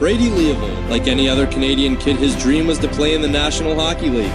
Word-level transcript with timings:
Brady 0.00 0.30
Leavold, 0.30 0.88
like 0.88 1.06
any 1.06 1.28
other 1.28 1.46
Canadian 1.46 1.94
kid, 1.94 2.16
his 2.16 2.34
dream 2.34 2.66
was 2.66 2.78
to 2.78 2.88
play 2.88 3.14
in 3.14 3.20
the 3.20 3.28
National 3.28 3.78
Hockey 3.78 4.08
League. 4.08 4.32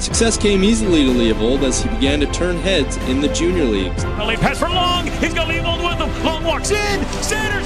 Success 0.00 0.36
came 0.36 0.64
easily 0.64 1.04
to 1.04 1.12
Leavold 1.12 1.62
as 1.62 1.80
he 1.80 1.88
began 1.90 2.18
to 2.18 2.26
turn 2.32 2.56
heads 2.56 2.96
in 3.08 3.20
the 3.20 3.28
junior 3.28 3.64
leagues. 3.64 4.02
A 4.02 4.24
late 4.24 4.40
pass 4.40 4.60
Long. 4.60 5.06
He's 5.06 5.32
got 5.32 5.46
Leavold 5.46 5.88
with 5.88 6.00
him. 6.00 6.24
Long 6.24 6.42
walks 6.42 6.72
in. 6.72 7.04
Sanders. 7.22 7.64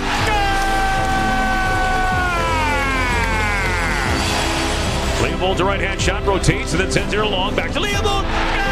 Leavold's 5.23 5.61
a 5.61 5.65
right 5.65 5.81
hand 5.81 6.03
shot 6.03 6.27
rotates 6.27 6.73
and 6.73 6.81
then 6.83 6.93
sends 6.93 7.15
it 7.15 7.21
along 7.21 7.57
back 7.57 7.73
to 7.73 7.81
Leavold. 7.81 8.64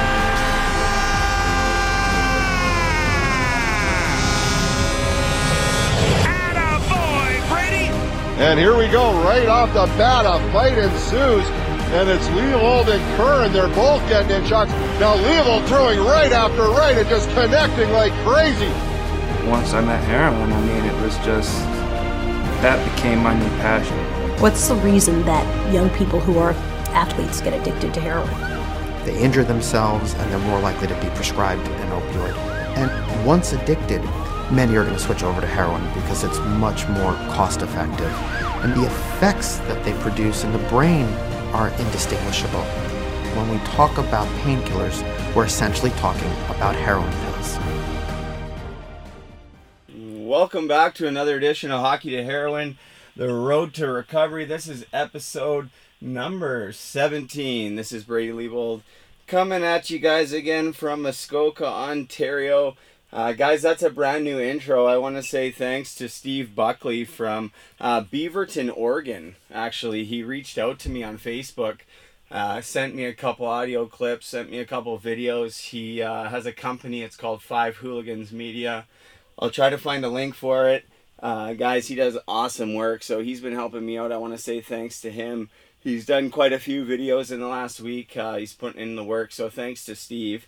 And 8.42 8.58
here 8.58 8.76
we 8.76 8.88
go, 8.88 9.12
right 9.22 9.46
off 9.46 9.72
the 9.72 9.86
bat, 9.96 10.26
a 10.26 10.52
fight 10.52 10.76
ensues. 10.76 11.46
And 11.94 12.10
it's 12.10 12.26
Leavold 12.30 12.88
and 12.88 13.16
Curran. 13.16 13.52
They're 13.52 13.68
both 13.68 14.06
getting 14.08 14.32
in 14.32 14.44
shots. 14.44 14.72
Now 14.98 15.14
Leavold 15.14 15.64
throwing 15.68 16.00
right 16.00 16.32
after 16.32 16.62
right 16.62 16.98
and 16.98 17.08
just 17.08 17.28
connecting 17.34 17.92
like 17.92 18.12
crazy. 18.24 18.66
Once 19.48 19.72
I 19.74 19.80
met 19.80 20.02
heroin, 20.02 20.52
I 20.52 20.60
mean, 20.62 20.84
it 20.84 21.02
was 21.02 21.16
just, 21.18 21.56
that 22.62 22.82
became 22.96 23.22
my 23.22 23.32
new 23.32 23.48
passion. 23.60 23.96
What's 24.40 24.66
the 24.66 24.74
reason 24.74 25.24
that 25.24 25.72
young 25.72 25.88
people 25.90 26.18
who 26.18 26.40
are 26.40 26.50
athletes 26.90 27.40
get 27.40 27.54
addicted 27.54 27.94
to 27.94 28.00
heroin? 28.00 29.06
They 29.06 29.16
injure 29.22 29.44
themselves 29.44 30.14
and 30.14 30.32
they're 30.32 30.40
more 30.40 30.58
likely 30.58 30.88
to 30.88 31.00
be 31.00 31.06
prescribed 31.10 31.64
an 31.68 31.90
opioid. 31.90 32.36
And 32.76 33.24
once 33.24 33.52
addicted, 33.52 34.02
many 34.52 34.76
are 34.76 34.84
going 34.84 34.94
to 34.94 35.02
switch 35.02 35.22
over 35.22 35.40
to 35.40 35.46
heroin 35.46 35.82
because 35.94 36.24
it's 36.24 36.38
much 36.40 36.86
more 36.88 37.14
cost 37.32 37.62
effective. 37.62 38.12
And 38.62 38.74
the 38.74 38.84
effects 38.84 39.56
that 39.60 39.82
they 39.82 39.94
produce 40.00 40.44
in 40.44 40.52
the 40.52 40.58
brain 40.68 41.06
are 41.54 41.68
indistinguishable. 41.68 42.62
When 43.34 43.48
we 43.48 43.56
talk 43.64 43.96
about 43.96 44.26
painkillers, 44.42 45.02
we're 45.34 45.46
essentially 45.46 45.90
talking 45.92 46.30
about 46.50 46.76
heroin 46.76 47.10
pills. 47.10 47.58
Welcome 50.28 50.68
back 50.68 50.94
to 50.96 51.08
another 51.08 51.38
edition 51.38 51.70
of 51.70 51.80
Hockey 51.80 52.10
to 52.10 52.22
Heroin, 52.22 52.76
the 53.16 53.32
road 53.32 53.72
to 53.74 53.90
recovery. 53.90 54.44
This 54.44 54.68
is 54.68 54.84
episode 54.92 55.70
number 55.98 56.72
17. 56.72 57.74
This 57.74 57.90
is 57.90 58.04
Brady 58.04 58.32
Leavold 58.32 58.82
coming 59.32 59.64
at 59.64 59.88
you 59.88 59.98
guys 59.98 60.30
again 60.34 60.74
from 60.74 61.00
Muskoka, 61.00 61.66
Ontario. 61.66 62.76
Uh, 63.12 63.32
guys, 63.32 63.60
that's 63.60 63.82
a 63.82 63.90
brand 63.90 64.24
new 64.24 64.40
intro. 64.40 64.86
I 64.86 64.96
want 64.96 65.16
to 65.16 65.22
say 65.22 65.50
thanks 65.50 65.94
to 65.96 66.08
Steve 66.08 66.54
Buckley 66.54 67.04
from 67.04 67.52
uh, 67.78 68.00
Beaverton, 68.04 68.72
Oregon. 68.74 69.36
Actually, 69.52 70.04
he 70.04 70.22
reached 70.22 70.56
out 70.56 70.78
to 70.78 70.88
me 70.88 71.02
on 71.02 71.18
Facebook, 71.18 71.80
uh, 72.30 72.62
sent 72.62 72.94
me 72.94 73.04
a 73.04 73.12
couple 73.12 73.44
audio 73.44 73.84
clips, 73.84 74.28
sent 74.28 74.50
me 74.50 74.60
a 74.60 74.64
couple 74.64 74.98
videos. 74.98 75.60
He 75.60 76.00
uh, 76.00 76.30
has 76.30 76.46
a 76.46 76.52
company, 76.52 77.02
it's 77.02 77.16
called 77.16 77.42
Five 77.42 77.76
Hooligans 77.76 78.32
Media. 78.32 78.86
I'll 79.38 79.50
try 79.50 79.68
to 79.68 79.76
find 79.76 80.06
a 80.06 80.08
link 80.08 80.34
for 80.34 80.70
it. 80.70 80.86
Uh, 81.22 81.52
guys, 81.52 81.88
he 81.88 81.94
does 81.94 82.16
awesome 82.26 82.72
work, 82.72 83.02
so 83.02 83.20
he's 83.20 83.42
been 83.42 83.52
helping 83.52 83.84
me 83.84 83.98
out. 83.98 84.10
I 84.10 84.16
want 84.16 84.32
to 84.32 84.38
say 84.38 84.62
thanks 84.62 85.02
to 85.02 85.10
him. 85.10 85.50
He's 85.80 86.06
done 86.06 86.30
quite 86.30 86.54
a 86.54 86.58
few 86.58 86.86
videos 86.86 87.30
in 87.30 87.40
the 87.40 87.46
last 87.46 87.78
week. 87.78 88.16
Uh, 88.16 88.36
he's 88.36 88.54
putting 88.54 88.80
in 88.80 88.96
the 88.96 89.04
work, 89.04 89.32
so 89.32 89.50
thanks 89.50 89.84
to 89.84 89.94
Steve. 89.94 90.46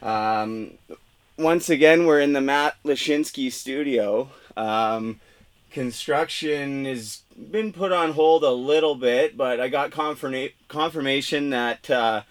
Um, 0.00 0.78
once 1.38 1.68
again, 1.68 2.06
we're 2.06 2.20
in 2.20 2.32
the 2.32 2.40
Matt 2.40 2.76
Lashinsky 2.84 3.52
studio. 3.52 4.30
Um, 4.56 5.20
construction 5.70 6.84
has 6.86 7.22
been 7.50 7.72
put 7.72 7.92
on 7.92 8.12
hold 8.12 8.42
a 8.42 8.50
little 8.50 8.94
bit, 8.94 9.36
but 9.36 9.60
I 9.60 9.68
got 9.68 9.90
confirma- 9.90 10.52
confirmation 10.68 11.50
that 11.50 11.90
uh, 11.90 12.22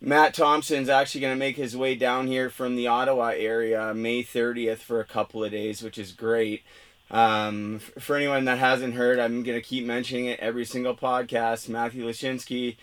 Matt 0.00 0.34
Thompson's 0.34 0.88
actually 0.88 1.20
going 1.20 1.34
to 1.34 1.38
make 1.38 1.56
his 1.56 1.76
way 1.76 1.94
down 1.94 2.26
here 2.26 2.50
from 2.50 2.74
the 2.74 2.88
Ottawa 2.88 3.32
area 3.36 3.94
May 3.94 4.24
30th 4.24 4.78
for 4.78 4.98
a 5.00 5.04
couple 5.04 5.44
of 5.44 5.52
days, 5.52 5.82
which 5.82 5.98
is 5.98 6.12
great. 6.12 6.62
Um, 7.10 7.80
for 7.98 8.16
anyone 8.16 8.44
that 8.44 8.58
hasn't 8.58 8.94
heard, 8.94 9.18
I'm 9.18 9.42
going 9.42 9.58
to 9.58 9.66
keep 9.66 9.84
mentioning 9.84 10.26
it 10.26 10.40
every 10.40 10.64
single 10.64 10.96
podcast. 10.96 11.68
Matthew 11.68 12.04
Lashinsky 12.06 12.76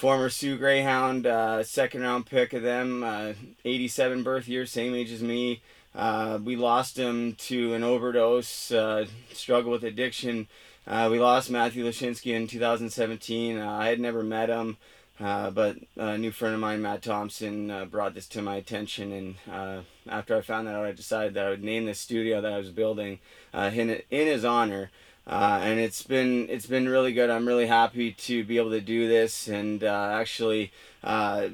former 0.00 0.30
Soo 0.30 0.56
Greyhound, 0.56 1.26
uh, 1.26 1.62
second 1.62 2.00
round 2.00 2.24
pick 2.24 2.54
of 2.54 2.62
them, 2.62 3.04
uh, 3.04 3.34
87 3.66 4.22
birth 4.22 4.48
year, 4.48 4.64
same 4.64 4.94
age 4.94 5.12
as 5.12 5.22
me. 5.22 5.60
Uh, 5.94 6.38
we 6.42 6.56
lost 6.56 6.96
him 6.96 7.34
to 7.34 7.74
an 7.74 7.84
overdose, 7.84 8.72
uh, 8.72 9.04
struggle 9.34 9.70
with 9.70 9.84
addiction. 9.84 10.48
Uh, 10.86 11.08
we 11.10 11.18
lost 11.18 11.50
Matthew 11.50 11.84
Lashinsky 11.84 12.34
in 12.34 12.46
2017. 12.46 13.58
Uh, 13.58 13.70
I 13.70 13.88
had 13.88 14.00
never 14.00 14.22
met 14.22 14.48
him, 14.48 14.78
but 15.18 15.76
a 15.98 16.16
new 16.16 16.30
friend 16.30 16.54
of 16.54 16.60
mine, 16.62 16.80
Matt 16.80 17.02
Thompson, 17.02 17.86
brought 17.90 18.14
this 18.14 18.26
to 18.28 18.40
my 18.40 18.56
attention. 18.56 19.12
And 19.12 19.84
after 20.08 20.34
I 20.34 20.40
found 20.40 20.66
that 20.66 20.76
out, 20.76 20.86
I 20.86 20.92
decided 20.92 21.34
that 21.34 21.44
I 21.44 21.50
would 21.50 21.62
name 21.62 21.84
this 21.84 22.00
studio 22.00 22.40
that 22.40 22.54
I 22.54 22.56
was 22.56 22.70
building 22.70 23.18
in, 23.52 24.00
in 24.10 24.26
his 24.26 24.46
honor. 24.46 24.90
Uh, 25.26 25.60
and 25.62 25.78
it's 25.78 26.02
been 26.02 26.48
it's 26.48 26.66
been 26.66 26.88
really 26.88 27.12
good. 27.12 27.30
I'm 27.30 27.46
really 27.46 27.66
happy 27.66 28.12
to 28.12 28.44
be 28.44 28.56
able 28.56 28.70
to 28.70 28.80
do 28.80 29.06
this, 29.06 29.48
and 29.48 29.84
uh, 29.84 30.10
actually, 30.12 30.72
uh, 31.04 31.48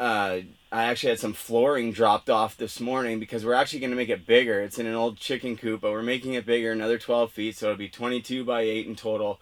uh 0.00 0.40
I 0.72 0.84
actually 0.84 1.10
had 1.10 1.20
some 1.20 1.34
flooring 1.34 1.92
dropped 1.92 2.30
off 2.30 2.56
this 2.56 2.80
morning 2.80 3.20
because 3.20 3.44
we're 3.44 3.54
actually 3.54 3.80
going 3.80 3.90
to 3.90 3.96
make 3.96 4.08
it 4.08 4.26
bigger. 4.26 4.60
It's 4.60 4.78
in 4.78 4.86
an 4.86 4.94
old 4.94 5.18
chicken 5.18 5.56
coop, 5.56 5.82
but 5.82 5.92
we're 5.92 6.02
making 6.02 6.34
it 6.34 6.46
bigger, 6.46 6.72
another 6.72 6.98
12 6.98 7.30
feet, 7.32 7.56
so 7.56 7.66
it'll 7.66 7.78
be 7.78 7.88
22 7.88 8.44
by 8.44 8.62
8 8.62 8.86
in 8.86 8.96
total 8.96 9.40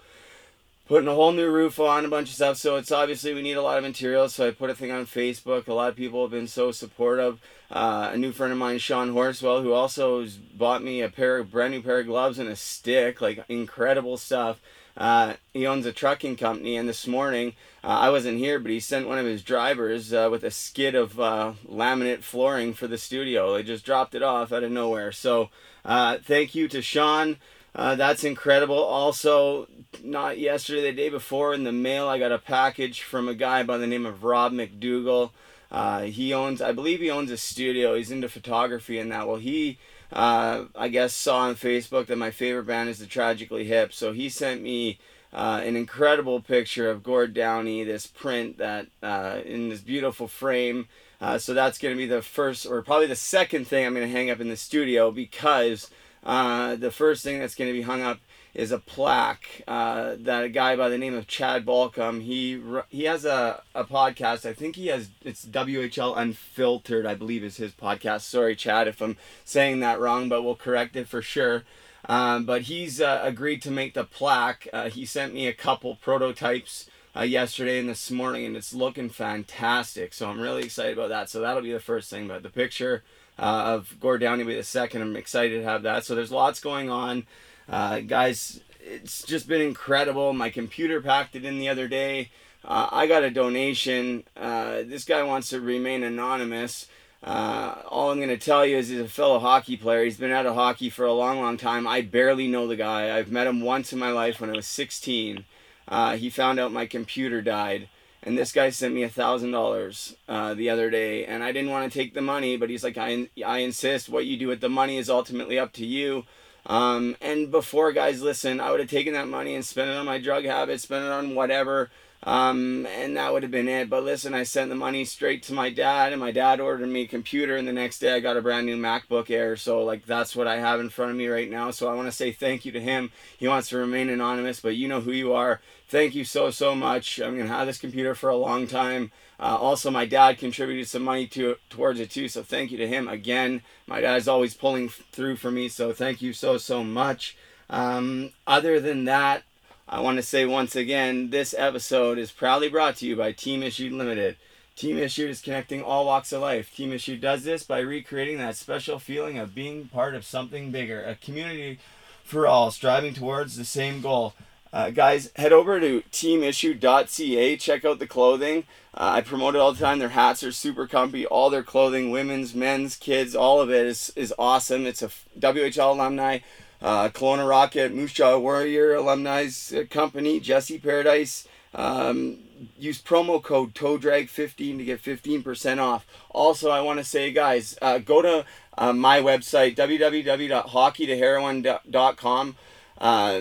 putting 0.86 1.08
a 1.08 1.14
whole 1.14 1.32
new 1.32 1.50
roof 1.50 1.78
on, 1.80 2.04
a 2.04 2.08
bunch 2.08 2.28
of 2.28 2.34
stuff. 2.34 2.56
So 2.56 2.76
it's 2.76 2.92
obviously 2.92 3.34
we 3.34 3.42
need 3.42 3.56
a 3.56 3.62
lot 3.62 3.78
of 3.78 3.84
materials. 3.84 4.34
So 4.34 4.48
I 4.48 4.50
put 4.50 4.70
a 4.70 4.74
thing 4.74 4.90
on 4.90 5.06
Facebook. 5.06 5.68
A 5.68 5.72
lot 5.72 5.88
of 5.90 5.96
people 5.96 6.22
have 6.22 6.30
been 6.30 6.48
so 6.48 6.72
supportive. 6.72 7.40
Uh, 7.70 8.10
a 8.12 8.16
new 8.16 8.32
friend 8.32 8.52
of 8.52 8.58
mine, 8.58 8.78
Sean 8.78 9.12
Horswell, 9.12 9.62
who 9.62 9.72
also 9.72 10.26
bought 10.54 10.82
me 10.82 11.00
a 11.00 11.08
pair 11.08 11.38
of 11.38 11.50
brand 11.50 11.72
new 11.72 11.82
pair 11.82 12.00
of 12.00 12.06
gloves 12.06 12.38
and 12.38 12.48
a 12.48 12.56
stick, 12.56 13.20
like 13.20 13.44
incredible 13.48 14.16
stuff. 14.16 14.60
Uh, 14.94 15.34
he 15.54 15.66
owns 15.66 15.86
a 15.86 15.92
trucking 15.92 16.36
company, 16.36 16.76
and 16.76 16.86
this 16.86 17.06
morning 17.06 17.54
uh, 17.82 17.86
I 17.86 18.10
wasn't 18.10 18.38
here, 18.38 18.58
but 18.58 18.70
he 18.70 18.78
sent 18.78 19.08
one 19.08 19.18
of 19.18 19.24
his 19.24 19.42
drivers 19.42 20.12
uh, 20.12 20.28
with 20.30 20.44
a 20.44 20.50
skid 20.50 20.94
of 20.94 21.18
uh, 21.18 21.54
laminate 21.66 22.22
flooring 22.22 22.74
for 22.74 22.86
the 22.86 22.98
studio. 22.98 23.54
They 23.54 23.62
just 23.62 23.86
dropped 23.86 24.14
it 24.14 24.22
off 24.22 24.52
out 24.52 24.64
of 24.64 24.70
nowhere. 24.70 25.12
So 25.12 25.48
uh, 25.84 26.18
thank 26.22 26.54
you 26.54 26.68
to 26.68 26.82
Sean. 26.82 27.38
Uh, 27.74 27.94
that's 27.94 28.24
incredible. 28.24 28.78
Also, 28.78 29.66
not 30.02 30.38
yesterday, 30.38 30.82
the 30.82 30.92
day 30.92 31.08
before, 31.08 31.54
in 31.54 31.64
the 31.64 31.72
mail, 31.72 32.08
I 32.08 32.18
got 32.18 32.32
a 32.32 32.38
package 32.38 33.02
from 33.02 33.28
a 33.28 33.34
guy 33.34 33.62
by 33.62 33.78
the 33.78 33.86
name 33.86 34.04
of 34.04 34.24
Rob 34.24 34.52
McDougall. 34.52 35.30
Uh, 35.70 36.02
he 36.02 36.34
owns, 36.34 36.60
I 36.60 36.72
believe 36.72 37.00
he 37.00 37.10
owns 37.10 37.30
a 37.30 37.38
studio. 37.38 37.94
He's 37.94 38.10
into 38.10 38.28
photography 38.28 38.98
and 38.98 39.10
that. 39.10 39.26
Well, 39.26 39.38
he, 39.38 39.78
uh, 40.12 40.64
I 40.76 40.88
guess, 40.88 41.14
saw 41.14 41.38
on 41.38 41.54
Facebook 41.54 42.06
that 42.06 42.18
my 42.18 42.30
favorite 42.30 42.66
band 42.66 42.90
is 42.90 42.98
the 42.98 43.06
Tragically 43.06 43.64
Hip. 43.64 43.94
So 43.94 44.12
he 44.12 44.28
sent 44.28 44.60
me 44.60 44.98
uh, 45.32 45.62
an 45.64 45.76
incredible 45.76 46.40
picture 46.40 46.90
of 46.90 47.02
Gord 47.02 47.32
Downie, 47.32 47.84
this 47.84 48.06
print 48.06 48.58
that 48.58 48.88
uh, 49.02 49.38
in 49.46 49.70
this 49.70 49.80
beautiful 49.80 50.28
frame. 50.28 50.88
Uh, 51.22 51.38
so 51.38 51.54
that's 51.54 51.78
going 51.78 51.94
to 51.94 51.98
be 51.98 52.06
the 52.06 52.20
first, 52.20 52.66
or 52.66 52.82
probably 52.82 53.06
the 53.06 53.16
second 53.16 53.66
thing 53.66 53.86
I'm 53.86 53.94
going 53.94 54.06
to 54.06 54.12
hang 54.12 54.28
up 54.28 54.40
in 54.40 54.50
the 54.50 54.56
studio 54.56 55.10
because 55.10 55.88
uh, 56.22 56.76
the 56.76 56.90
first 56.90 57.24
thing 57.24 57.40
that's 57.40 57.54
going 57.54 57.68
to 57.68 57.76
be 57.76 57.82
hung 57.82 58.02
up 58.02 58.20
is 58.54 58.70
a 58.70 58.78
plaque 58.78 59.62
uh, 59.66 60.14
that 60.18 60.44
a 60.44 60.48
guy 60.48 60.76
by 60.76 60.88
the 60.88 60.98
name 60.98 61.14
of 61.14 61.26
Chad 61.26 61.64
Balcom 61.64 62.20
he 62.22 62.62
he 62.90 63.04
has 63.04 63.24
a, 63.24 63.62
a 63.74 63.84
podcast. 63.84 64.44
I 64.46 64.52
think 64.52 64.76
he 64.76 64.88
has 64.88 65.08
it's 65.22 65.46
WHL 65.46 66.16
Unfiltered 66.16 67.06
I 67.06 67.14
believe 67.14 67.42
is 67.42 67.56
his 67.56 67.72
podcast. 67.72 68.22
Sorry 68.22 68.54
Chad 68.54 68.88
if 68.88 69.00
I'm 69.00 69.16
saying 69.44 69.80
that 69.80 70.00
wrong 70.00 70.28
but 70.28 70.42
we'll 70.42 70.54
correct 70.54 70.96
it 70.96 71.08
for 71.08 71.22
sure. 71.22 71.64
Um, 72.08 72.44
but 72.44 72.62
he's 72.62 73.00
uh, 73.00 73.20
agreed 73.22 73.62
to 73.62 73.70
make 73.70 73.94
the 73.94 74.04
plaque. 74.04 74.66
Uh, 74.72 74.90
he 74.90 75.06
sent 75.06 75.32
me 75.32 75.46
a 75.46 75.52
couple 75.52 75.94
prototypes 75.96 76.90
uh, 77.16 77.22
yesterday 77.22 77.78
and 77.78 77.88
this 77.88 78.10
morning 78.10 78.44
and 78.44 78.56
it's 78.56 78.74
looking 78.74 79.08
fantastic 79.08 80.12
so 80.12 80.28
I'm 80.28 80.40
really 80.40 80.64
excited 80.64 80.98
about 80.98 81.08
that. 81.08 81.30
So 81.30 81.40
that'll 81.40 81.62
be 81.62 81.72
the 81.72 81.80
first 81.80 82.10
thing 82.10 82.28
but 82.28 82.42
the 82.42 82.50
picture 82.50 83.02
uh, 83.38 83.42
of 83.42 83.96
Gord 84.00 84.20
Downie 84.20 84.44
will 84.44 84.52
be 84.52 84.56
the 84.56 84.62
second. 84.62 85.02
I'm 85.02 85.16
excited 85.16 85.58
to 85.58 85.64
have 85.64 85.82
that. 85.82 86.04
So 86.04 86.14
there's 86.14 86.32
lots 86.32 86.60
going 86.60 86.90
on. 86.90 87.26
Uh, 87.68 88.00
guys, 88.00 88.60
it's 88.80 89.22
just 89.22 89.48
been 89.48 89.60
incredible. 89.60 90.32
My 90.32 90.50
computer 90.50 91.00
packed 91.00 91.36
it 91.36 91.44
in 91.44 91.58
the 91.58 91.68
other 91.68 91.88
day. 91.88 92.30
Uh, 92.64 92.88
I 92.92 93.06
got 93.06 93.24
a 93.24 93.30
donation. 93.30 94.24
Uh, 94.36 94.82
this 94.84 95.04
guy 95.04 95.22
wants 95.22 95.48
to 95.50 95.60
remain 95.60 96.02
anonymous. 96.02 96.86
Uh, 97.22 97.82
all 97.88 98.10
I'm 98.10 98.18
going 98.18 98.28
to 98.28 98.36
tell 98.36 98.66
you 98.66 98.76
is 98.76 98.88
he's 98.88 99.00
a 99.00 99.08
fellow 99.08 99.38
hockey 99.38 99.76
player. 99.76 100.04
He's 100.04 100.16
been 100.16 100.32
out 100.32 100.46
of 100.46 100.54
hockey 100.54 100.90
for 100.90 101.04
a 101.04 101.12
long, 101.12 101.40
long 101.40 101.56
time. 101.56 101.86
I 101.86 102.00
barely 102.02 102.48
know 102.48 102.66
the 102.66 102.76
guy. 102.76 103.16
I've 103.16 103.30
met 103.30 103.46
him 103.46 103.60
once 103.60 103.92
in 103.92 103.98
my 103.98 104.10
life 104.10 104.40
when 104.40 104.50
I 104.50 104.56
was 104.56 104.66
16. 104.66 105.44
Uh, 105.86 106.16
he 106.16 106.30
found 106.30 106.58
out 106.58 106.72
my 106.72 106.86
computer 106.86 107.40
died 107.40 107.88
and 108.22 108.38
this 108.38 108.52
guy 108.52 108.70
sent 108.70 108.94
me 108.94 109.02
a 109.02 109.08
thousand 109.08 109.50
dollars 109.50 110.16
uh, 110.28 110.54
the 110.54 110.70
other 110.70 110.88
day 110.90 111.26
and 111.26 111.44
i 111.44 111.52
didn't 111.52 111.70
want 111.70 111.90
to 111.90 111.98
take 111.98 112.14
the 112.14 112.22
money 112.22 112.56
but 112.56 112.70
he's 112.70 112.84
like 112.84 112.96
I, 113.02 113.28
I 113.44 113.58
insist. 113.58 114.08
What 114.08 114.26
you 114.26 114.36
do 114.36 114.48
with 114.48 114.60
the 114.60 114.68
money 114.68 114.96
is 114.98 115.10
ultimately 115.10 115.58
up 115.58 115.72
to 115.74 115.86
you. 115.86 116.24
Um, 116.64 117.16
and 117.20 117.50
before, 117.50 117.92
guys, 117.92 118.22
listen, 118.22 118.60
I 118.60 118.70
would 118.70 118.80
have 118.80 118.88
taken 118.88 119.14
that 119.14 119.26
money 119.26 119.54
and 119.54 119.64
spent 119.64 119.90
it 119.90 119.96
on 119.96 120.06
my 120.06 120.18
drug 120.18 120.44
habit, 120.44 120.80
spent 120.80 121.04
it 121.04 121.10
on 121.10 121.34
whatever, 121.34 121.90
um, 122.24 122.86
and 122.86 123.16
that 123.16 123.32
would 123.32 123.42
have 123.42 123.50
been 123.50 123.68
it. 123.68 123.90
But 123.90 124.04
listen, 124.04 124.32
I 124.32 124.44
sent 124.44 124.68
the 124.68 124.76
money 124.76 125.04
straight 125.04 125.42
to 125.44 125.54
my 125.54 125.70
dad, 125.70 126.12
and 126.12 126.20
my 126.20 126.30
dad 126.30 126.60
ordered 126.60 126.88
me 126.88 127.02
a 127.02 127.08
computer, 127.08 127.56
and 127.56 127.66
the 127.66 127.72
next 127.72 127.98
day 127.98 128.14
I 128.14 128.20
got 128.20 128.36
a 128.36 128.42
brand 128.42 128.66
new 128.66 128.76
MacBook 128.76 129.30
Air. 129.30 129.56
So, 129.56 129.82
like, 129.82 130.06
that's 130.06 130.36
what 130.36 130.46
I 130.46 130.58
have 130.58 130.80
in 130.80 130.88
front 130.88 131.10
of 131.10 131.16
me 131.16 131.26
right 131.26 131.50
now. 131.50 131.70
So, 131.70 131.88
I 131.88 131.94
want 131.94 132.06
to 132.06 132.12
say 132.12 132.30
thank 132.30 132.64
you 132.64 132.72
to 132.72 132.80
him. 132.80 133.10
He 133.36 133.48
wants 133.48 133.68
to 133.70 133.76
remain 133.76 134.08
anonymous, 134.08 134.60
but 134.60 134.76
you 134.76 134.88
know 134.88 135.00
who 135.00 135.12
you 135.12 135.32
are. 135.32 135.60
Thank 135.88 136.14
you 136.14 136.24
so, 136.24 136.50
so 136.50 136.74
much. 136.74 137.20
I'm 137.20 137.34
going 137.34 137.48
to 137.48 137.54
have 137.54 137.66
this 137.66 137.78
computer 137.78 138.14
for 138.14 138.30
a 138.30 138.36
long 138.36 138.66
time. 138.66 139.10
Uh, 139.40 139.56
also, 139.56 139.90
my 139.90 140.06
dad 140.06 140.38
contributed 140.38 140.86
some 140.86 141.02
money 141.02 141.26
to 141.26 141.56
towards 141.68 141.98
it 141.98 142.10
too, 142.10 142.28
so 142.28 142.44
thank 142.44 142.70
you 142.70 142.78
to 142.78 142.86
him 142.86 143.08
again. 143.08 143.62
My 143.88 144.00
dad's 144.00 144.28
always 144.28 144.54
pulling 144.54 144.88
through 144.88 145.36
for 145.36 145.50
me, 145.50 145.68
so 145.68 145.92
thank 145.92 146.22
you 146.22 146.32
so 146.32 146.58
so 146.58 146.84
much. 146.84 147.36
Um, 147.68 148.30
other 148.46 148.78
than 148.78 149.06
that, 149.06 149.42
I 149.88 150.00
want 150.00 150.16
to 150.16 150.22
say 150.22 150.46
once 150.46 150.76
again, 150.76 151.30
this 151.30 151.54
episode 151.58 152.16
is 152.16 152.30
proudly 152.30 152.68
brought 152.68 152.96
to 152.96 153.06
you 153.06 153.16
by 153.16 153.32
Team 153.32 153.62
Issued 153.62 153.92
Limited. 153.92 154.36
Team 154.76 154.96
Issued 154.96 155.30
is 155.30 155.42
connecting 155.42 155.82
all 155.82 156.06
walks 156.06 156.32
of 156.32 156.40
life. 156.40 156.74
Team 156.74 156.92
Issued 156.92 157.20
does 157.20 157.44
this 157.44 157.62
by 157.62 157.80
recreating 157.80 158.38
that 158.38 158.56
special 158.56 158.98
feeling 158.98 159.38
of 159.38 159.54
being 159.54 159.88
part 159.88 160.14
of 160.14 160.24
something 160.24 160.70
bigger, 160.70 161.02
a 161.02 161.16
community 161.16 161.78
for 162.24 162.46
all, 162.46 162.70
striving 162.70 163.12
towards 163.12 163.56
the 163.56 163.64
same 163.64 164.00
goal. 164.00 164.34
Uh, 164.72 164.88
guys, 164.88 165.30
head 165.36 165.52
over 165.52 165.78
to 165.78 166.02
teamissue.ca. 166.10 167.56
Check 167.58 167.84
out 167.84 167.98
the 167.98 168.06
clothing. 168.06 168.64
Uh, 168.94 169.10
I 169.14 169.20
promote 169.20 169.54
it 169.54 169.58
all 169.60 169.72
the 169.72 169.84
time. 169.84 169.98
Their 169.98 170.10
hats 170.10 170.42
are 170.42 170.52
super 170.52 170.86
comfy. 170.86 171.26
All 171.26 171.50
their 171.50 171.62
clothing, 171.62 172.10
women's, 172.10 172.54
men's, 172.54 172.96
kids, 172.96 173.34
all 173.34 173.60
of 173.60 173.70
it 173.70 173.84
is, 173.84 174.12
is 174.16 174.32
awesome. 174.38 174.86
It's 174.86 175.02
a 175.02 175.10
WHL 175.38 175.94
alumni, 175.94 176.38
uh, 176.82 177.08
Kelowna 177.08 177.48
Rocket, 177.48 177.94
Moose 177.94 178.12
Jaw 178.12 178.36
Warrior 178.38 178.94
alumni 178.94 179.46
uh, 179.46 179.84
company, 179.88 180.40
Jesse 180.40 180.78
Paradise. 180.78 181.48
Um, 181.74 182.40
use 182.78 183.00
promo 183.00 183.42
code 183.42 183.74
TOEDRAG15 183.74 184.76
to 184.78 184.84
get 184.84 185.02
15% 185.02 185.78
off. 185.78 186.06
Also, 186.30 186.70
I 186.70 186.80
want 186.80 186.98
to 186.98 187.04
say, 187.04 187.32
guys, 187.32 187.76
uh, 187.80 187.98
go 187.98 188.20
to 188.22 188.44
uh, 188.76 188.92
my 188.92 189.20
website, 189.20 189.76
www.hockeytoheroin.com. 189.76 192.56
Uh, 192.98 193.40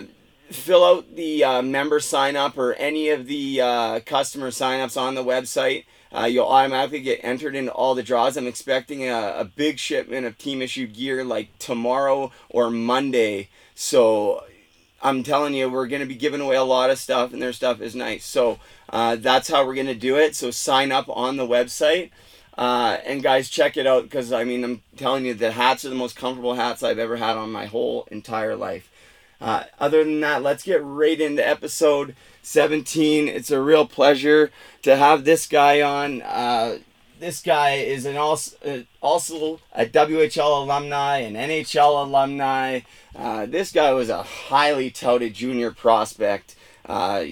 fill 0.50 0.84
out 0.84 1.14
the 1.14 1.44
uh, 1.44 1.62
member 1.62 2.00
sign 2.00 2.34
up 2.36 2.58
or 2.58 2.72
any 2.74 3.08
of 3.10 3.26
the 3.26 3.60
uh, 3.60 4.00
customer 4.00 4.50
sign 4.50 4.80
ups 4.80 4.96
on 4.96 5.14
the 5.14 5.22
website. 5.24 5.84
Uh, 6.14 6.26
you'll 6.26 6.46
automatically 6.46 7.00
get 7.00 7.20
entered 7.22 7.54
into 7.54 7.72
all 7.72 7.94
the 7.94 8.02
draws. 8.02 8.36
I'm 8.36 8.46
expecting 8.46 9.08
a, 9.08 9.34
a 9.38 9.44
big 9.44 9.78
shipment 9.78 10.26
of 10.26 10.36
team 10.36 10.60
issued 10.60 10.94
gear 10.94 11.24
like 11.24 11.58
tomorrow 11.58 12.30
or 12.50 12.70
Monday. 12.70 13.48
So 13.74 14.44
I'm 15.02 15.22
telling 15.22 15.54
you, 15.54 15.70
we're 15.70 15.88
going 15.88 16.00
to 16.02 16.06
be 16.06 16.14
giving 16.14 16.40
away 16.40 16.56
a 16.56 16.62
lot 16.62 16.90
of 16.90 16.98
stuff, 16.98 17.32
and 17.32 17.40
their 17.40 17.52
stuff 17.52 17.80
is 17.80 17.94
nice. 17.94 18.24
So 18.24 18.58
uh, 18.90 19.16
that's 19.16 19.48
how 19.48 19.66
we're 19.66 19.74
going 19.74 19.86
to 19.86 19.94
do 19.94 20.16
it. 20.16 20.36
So 20.36 20.50
sign 20.50 20.92
up 20.92 21.08
on 21.08 21.36
the 21.36 21.46
website. 21.46 22.10
Uh, 22.56 22.98
and 23.06 23.22
guys, 23.22 23.48
check 23.48 23.78
it 23.78 23.86
out 23.86 24.02
because 24.02 24.30
I 24.30 24.44
mean, 24.44 24.62
I'm 24.62 24.82
telling 24.96 25.24
you, 25.24 25.32
the 25.32 25.52
hats 25.52 25.84
are 25.86 25.88
the 25.88 25.94
most 25.94 26.16
comfortable 26.16 26.54
hats 26.54 26.82
I've 26.82 26.98
ever 26.98 27.16
had 27.16 27.36
on 27.36 27.50
my 27.50 27.64
whole 27.64 28.06
entire 28.10 28.54
life. 28.56 28.90
Uh, 29.42 29.64
other 29.80 30.04
than 30.04 30.20
that, 30.20 30.40
let's 30.40 30.62
get 30.62 30.80
right 30.84 31.20
into 31.20 31.46
episode 31.46 32.14
17. 32.42 33.26
It's 33.26 33.50
a 33.50 33.60
real 33.60 33.86
pleasure 33.86 34.52
to 34.82 34.94
have 34.94 35.24
this 35.24 35.48
guy 35.48 35.82
on. 35.82 36.22
Uh, 36.22 36.78
this 37.18 37.42
guy 37.42 37.74
is 37.74 38.06
an 38.06 38.16
also, 38.16 38.56
uh, 38.64 38.78
also 39.00 39.58
a 39.72 39.84
WHL 39.84 40.62
alumni, 40.62 41.18
an 41.18 41.34
NHL 41.34 42.06
alumni. 42.06 42.80
Uh, 43.16 43.46
this 43.46 43.72
guy 43.72 43.92
was 43.92 44.08
a 44.08 44.22
highly 44.22 44.92
touted 44.92 45.34
junior 45.34 45.72
prospect, 45.72 46.54
uh, 46.86 47.24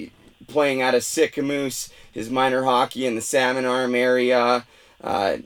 playing 0.49 0.83
out 0.83 0.97
of 0.97 1.03
Sicamous, 1.03 1.93
his 2.11 2.29
minor 2.29 2.65
hockey 2.65 3.07
in 3.07 3.15
the 3.15 3.21
Salmon 3.21 3.65
Arm 3.65 3.95
area. 3.95 4.67
Uh, 5.01 5.39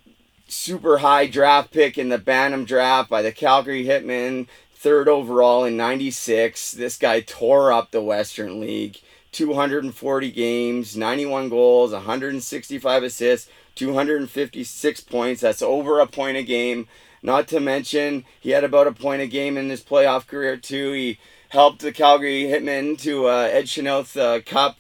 super 0.49 0.99
high 0.99 1.27
draft 1.27 1.73
pick 1.73 1.99
in 1.99 2.09
the 2.09 2.19
Bantam 2.19 2.65
draft 2.65 3.11
by 3.11 3.21
the 3.21 3.33
Calgary 3.33 3.85
Hitmen 3.85 4.47
third 4.85 5.09
overall 5.09 5.65
in 5.65 5.79
96. 5.79 6.73
This 6.73 6.99
guy 6.99 7.21
tore 7.21 7.73
up 7.73 7.91
the 7.91 8.03
Western 8.03 8.61
League. 8.61 9.01
240 9.33 10.31
games, 10.31 10.95
91 10.95 11.49
goals, 11.49 11.93
165 11.93 13.03
assists, 13.03 13.51
256 13.77 15.01
points. 15.01 15.41
That's 15.41 15.63
over 15.63 16.01
a 16.01 16.07
point 16.07 16.37
a 16.37 16.43
game. 16.43 16.87
Not 17.23 17.49
to 17.49 17.61
mention, 17.61 18.27
he 18.39 18.51
had 18.51 18.63
about 18.63 18.87
a 18.87 18.93
point 18.93 19.23
a 19.23 19.27
game 19.27 19.57
in 19.57 19.71
his 19.71 19.83
playoff 19.83 20.27
career, 20.27 20.59
too. 20.59 20.93
He 20.93 21.19
helped 21.49 21.81
the 21.81 21.91
Calgary 21.91 22.43
Hitmen 22.43 22.99
to 22.99 23.27
uh, 23.27 23.49
Ed 23.51 23.65
Chynoweth 23.65 24.21
uh, 24.21 24.43
Cup, 24.43 24.77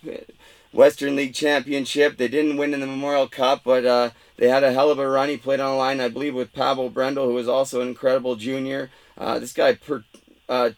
Western 0.70 1.16
League 1.16 1.32
Championship. 1.32 2.18
They 2.18 2.28
didn't 2.28 2.58
win 2.58 2.74
in 2.74 2.80
the 2.80 2.86
Memorial 2.86 3.26
Cup, 3.26 3.62
but 3.64 3.86
uh, 3.86 4.10
they 4.36 4.48
had 4.48 4.64
a 4.64 4.72
hell 4.72 4.90
of 4.90 4.98
a 4.98 5.08
run. 5.08 5.28
He 5.28 5.36
played 5.36 5.60
on 5.60 5.72
a 5.72 5.76
line, 5.76 6.00
I 6.00 6.08
believe, 6.08 6.34
with 6.34 6.52
Pavel 6.52 6.90
Brendel, 6.90 7.26
who 7.26 7.34
was 7.34 7.48
also 7.48 7.80
an 7.80 7.88
incredible 7.88 8.36
junior. 8.36 8.90
Uh, 9.16 9.38
this 9.38 9.52
guy 9.52 9.74
per, 9.74 10.04
uh, 10.48 10.70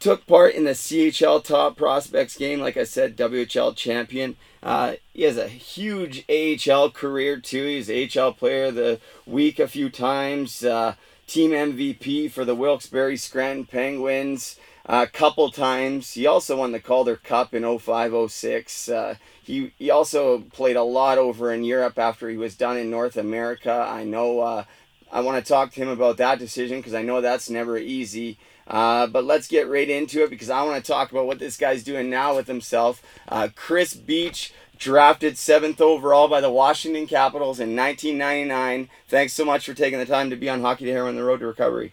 took 0.00 0.26
part 0.26 0.54
in 0.54 0.64
the 0.64 0.70
CHL 0.70 1.44
Top 1.44 1.76
Prospects 1.76 2.36
game, 2.36 2.60
like 2.60 2.76
I 2.76 2.84
said, 2.84 3.16
WHL 3.16 3.76
champion. 3.76 4.36
Uh, 4.62 4.94
he 5.12 5.22
has 5.22 5.36
a 5.36 5.48
huge 5.48 6.24
AHL 6.28 6.90
career 6.90 7.38
too. 7.38 7.64
He's 7.64 8.16
AHL 8.16 8.32
Player 8.32 8.66
of 8.66 8.74
the 8.74 9.00
Week 9.26 9.58
a 9.58 9.68
few 9.68 9.88
times, 9.88 10.64
uh, 10.64 10.94
Team 11.26 11.52
MVP 11.52 12.30
for 12.30 12.44
the 12.44 12.56
Wilkes-Barre 12.56 13.16
Scranton 13.16 13.64
Penguins 13.64 14.56
a 14.90 15.06
couple 15.06 15.50
times. 15.52 16.14
He 16.14 16.26
also 16.26 16.56
won 16.56 16.72
the 16.72 16.80
Calder 16.80 17.14
Cup 17.14 17.54
in 17.54 17.62
0506. 17.62 18.88
Uh, 18.88 19.14
he, 19.40 19.72
he 19.78 19.88
also 19.88 20.40
played 20.40 20.74
a 20.74 20.82
lot 20.82 21.16
over 21.16 21.52
in 21.52 21.62
Europe 21.62 21.96
after 21.96 22.28
he 22.28 22.36
was 22.36 22.56
done 22.56 22.76
in 22.76 22.90
North 22.90 23.16
America. 23.16 23.86
I 23.88 24.02
know 24.02 24.40
uh, 24.40 24.64
I 25.12 25.20
want 25.20 25.44
to 25.44 25.48
talk 25.48 25.72
to 25.72 25.80
him 25.80 25.88
about 25.88 26.16
that 26.16 26.40
decision 26.40 26.78
because 26.78 26.94
I 26.94 27.02
know 27.02 27.20
that's 27.20 27.48
never 27.48 27.78
easy. 27.78 28.36
Uh, 28.66 29.06
but 29.06 29.24
let's 29.24 29.46
get 29.46 29.68
right 29.68 29.88
into 29.88 30.24
it 30.24 30.30
because 30.30 30.50
I 30.50 30.64
want 30.64 30.84
to 30.84 30.92
talk 30.92 31.12
about 31.12 31.26
what 31.26 31.38
this 31.38 31.56
guy's 31.56 31.84
doing 31.84 32.10
now 32.10 32.34
with 32.34 32.48
himself. 32.48 33.00
Uh, 33.28 33.48
Kris 33.54 33.94
Beech, 33.94 34.52
drafted 34.76 35.38
seventh 35.38 35.80
overall 35.80 36.26
by 36.26 36.40
the 36.40 36.50
Washington 36.50 37.06
Capitals 37.06 37.60
in 37.60 37.76
1999. 37.76 38.88
Thanks 39.06 39.34
so 39.34 39.44
much 39.44 39.66
for 39.66 39.74
taking 39.74 40.00
the 40.00 40.06
time 40.06 40.30
to 40.30 40.36
be 40.36 40.48
on 40.48 40.62
Hockey 40.62 40.86
to 40.86 40.92
Heroin, 40.92 41.14
the 41.14 41.22
road 41.22 41.40
to 41.40 41.46
recovery. 41.46 41.92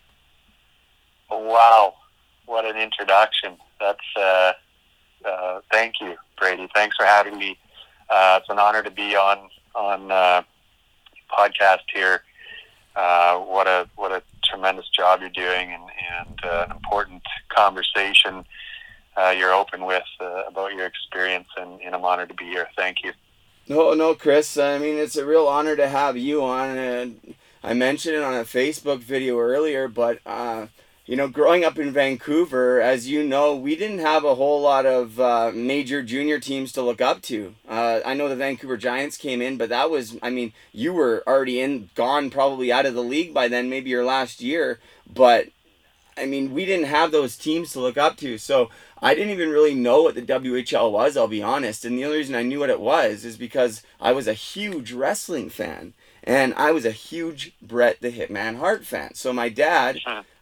Wow, 1.29 1.95
what 2.47 2.65
an 2.65 2.77
introduction! 2.77 3.57
That's 3.79 3.99
uh, 4.17 4.53
uh, 5.23 5.61
thank 5.71 6.01
you, 6.01 6.15
Brady. 6.38 6.67
Thanks 6.74 6.95
for 6.95 7.05
having 7.05 7.38
me. 7.38 7.57
Uh, 8.10 8.39
it's 8.41 8.50
an 8.50 8.57
honor 8.57 8.81
to 8.81 8.91
be 8.91 9.15
on 9.15 9.50
on 9.75 10.12
uh, 10.12 10.41
podcast 11.31 11.86
here. 11.93 12.24
Uh, 12.95 13.38
what 13.38 13.67
a 13.67 13.88
what 13.95 14.12
a 14.12 14.24
tremendous 14.43 14.89
job 14.89 15.19
you're 15.22 15.29
doing, 15.29 15.72
and 15.72 15.83
and 16.19 16.39
uh, 16.43 16.65
an 16.69 16.72
important 16.72 17.22
conversation 17.50 18.43
uh, 19.17 19.33
you're 19.38 19.53
open 19.53 19.86
with 19.86 20.03
uh, 20.19 20.43
about 20.48 20.74
your 20.74 20.86
experience, 20.86 21.48
and, 21.57 21.81
and 21.81 21.95
I'm 21.95 22.05
honored 22.05 22.29
to 22.29 22.36
be 22.36 22.45
here. 22.45 22.67
Thank 22.75 23.03
you. 23.03 23.13
No, 23.67 23.93
no, 23.93 24.13
Kris. 24.13 24.57
I 24.57 24.77
mean, 24.77 24.98
it's 24.98 25.17
a 25.17 25.25
real 25.25 25.48
honor 25.48 25.75
to 25.75 25.89
have 25.89 26.15
you 26.15 26.43
on. 26.43 26.77
And 26.77 27.36
I 27.63 27.74
mentioned 27.74 28.15
it 28.15 28.24
on 28.24 28.36
a 28.36 28.43
Facebook 28.43 29.00
video 29.00 29.39
earlier, 29.39 29.88
but 29.88 30.19
uh, 30.25 30.67
you 31.07 31.15
know, 31.15 31.29
growing 31.29 31.63
up 31.63 31.79
in 31.79 31.91
Vancouver, 31.91 32.81
as 32.81 33.07
you 33.07 33.23
know, 33.23 33.55
we 33.55 33.77
didn't 33.77 33.99
have 33.99 34.25
a 34.25 34.35
whole 34.35 34.61
lot 34.61 34.85
of 34.85 35.17
uh, 35.21 35.51
major 35.55 36.03
junior 36.03 36.37
teams 36.37 36.73
to 36.73 36.81
look 36.81 36.99
up 36.99 37.21
to. 37.23 37.55
Uh, 37.67 38.01
I 38.05 38.13
know 38.13 38.27
the 38.27 38.35
Vancouver 38.35 38.75
Giants 38.75 39.15
came 39.15 39.41
in, 39.41 39.55
but 39.55 39.69
that 39.69 39.89
was, 39.89 40.17
I 40.21 40.29
mean, 40.29 40.51
you 40.73 40.91
were 40.91 41.23
already 41.25 41.61
in, 41.61 41.89
gone 41.95 42.29
probably 42.29 42.73
out 42.73 42.85
of 42.85 42.93
the 42.93 43.01
league 43.01 43.33
by 43.33 43.47
then, 43.47 43.69
maybe 43.69 43.89
your 43.89 44.03
last 44.03 44.41
year. 44.41 44.81
But, 45.11 45.47
I 46.17 46.25
mean, 46.25 46.53
we 46.53 46.65
didn't 46.65 46.87
have 46.87 47.11
those 47.11 47.37
teams 47.37 47.71
to 47.71 47.79
look 47.79 47.97
up 47.97 48.17
to. 48.17 48.37
So 48.37 48.69
I 49.01 49.15
didn't 49.15 49.31
even 49.31 49.49
really 49.49 49.75
know 49.75 50.01
what 50.01 50.15
the 50.15 50.21
WHL 50.21 50.91
was, 50.91 51.15
I'll 51.15 51.29
be 51.29 51.41
honest. 51.41 51.85
And 51.85 51.97
the 51.97 52.03
only 52.03 52.17
reason 52.17 52.35
I 52.35 52.43
knew 52.43 52.59
what 52.59 52.69
it 52.69 52.81
was 52.81 53.23
is 53.23 53.37
because 53.37 53.81
I 54.01 54.11
was 54.11 54.27
a 54.27 54.33
huge 54.33 54.91
wrestling 54.91 55.49
fan. 55.49 55.93
And 56.21 56.53
I 56.55 56.71
was 56.71 56.83
a 56.83 56.91
huge 56.91 57.53
Bret 57.61 58.01
the 58.01 58.11
Hitman 58.11 58.57
Hart 58.57 58.85
fan. 58.85 59.13
So 59.13 59.31
my 59.31 59.47
dad 59.47 59.99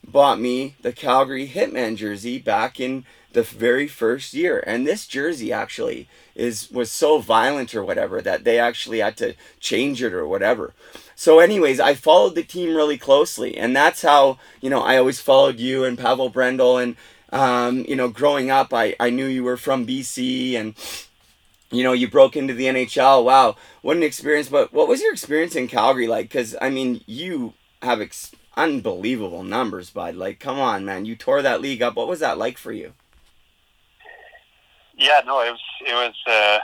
bought 0.07 0.39
me 0.39 0.75
the 0.81 0.93
Calgary 0.93 1.47
Hitmen 1.47 1.97
jersey 1.97 2.39
back 2.39 2.79
in 2.79 3.05
the 3.33 3.43
very 3.43 3.87
first 3.87 4.33
year. 4.33 4.63
And 4.65 4.87
this 4.87 5.05
jersey 5.05 5.51
actually 5.51 6.07
is 6.35 6.71
was 6.71 6.91
so 6.91 7.19
violent 7.19 7.75
or 7.75 7.83
whatever 7.83 8.21
that 8.21 8.43
they 8.43 8.57
actually 8.57 8.99
had 8.99 9.17
to 9.17 9.35
change 9.59 10.01
it 10.01 10.13
or 10.13 10.27
whatever. 10.27 10.73
So 11.15 11.39
anyways, 11.39 11.79
I 11.79 11.93
followed 11.93 12.35
the 12.35 12.43
team 12.43 12.75
really 12.75 12.97
closely 12.97 13.57
and 13.57 13.75
that's 13.75 14.01
how, 14.01 14.39
you 14.61 14.69
know, 14.69 14.81
I 14.81 14.97
always 14.97 15.19
followed 15.19 15.59
you 15.59 15.83
and 15.83 15.97
Pavel 15.97 16.29
Brendel, 16.29 16.77
and 16.77 16.95
um, 17.31 17.85
you 17.87 17.95
know, 17.95 18.07
growing 18.07 18.49
up 18.49 18.73
I, 18.73 18.95
I 18.99 19.09
knew 19.09 19.25
you 19.25 19.43
were 19.43 19.57
from 19.57 19.85
BC 19.85 20.55
and 20.55 20.75
you 21.71 21.83
know, 21.83 21.93
you 21.93 22.09
broke 22.09 22.37
into 22.37 22.53
the 22.53 22.65
NHL. 22.65 23.25
Wow, 23.25 23.57
what 23.81 23.97
an 23.97 24.03
experience! 24.03 24.47
But 24.47 24.71
what 24.71 24.87
was 24.87 25.01
your 25.01 25.11
experience 25.11 25.55
in 25.55 25.67
Calgary 25.67 26.07
like? 26.07 26.29
Because 26.29 26.55
I 26.61 26.69
mean, 26.69 27.01
you 27.05 27.53
have 27.81 27.99
ex- 28.01 28.31
unbelievable 28.55 29.43
numbers, 29.43 29.89
bud. 29.89 30.15
Like, 30.15 30.39
come 30.39 30.59
on, 30.59 30.85
man, 30.85 31.05
you 31.05 31.15
tore 31.15 31.41
that 31.41 31.61
league 31.61 31.81
up. 31.81 31.95
What 31.95 32.07
was 32.07 32.19
that 32.19 32.37
like 32.37 32.57
for 32.57 32.71
you? 32.71 32.93
Yeah, 34.97 35.21
no, 35.25 35.41
it 35.41 35.51
was 35.51 35.61
it 35.85 35.93
was 35.93 36.15
uh, 36.27 36.59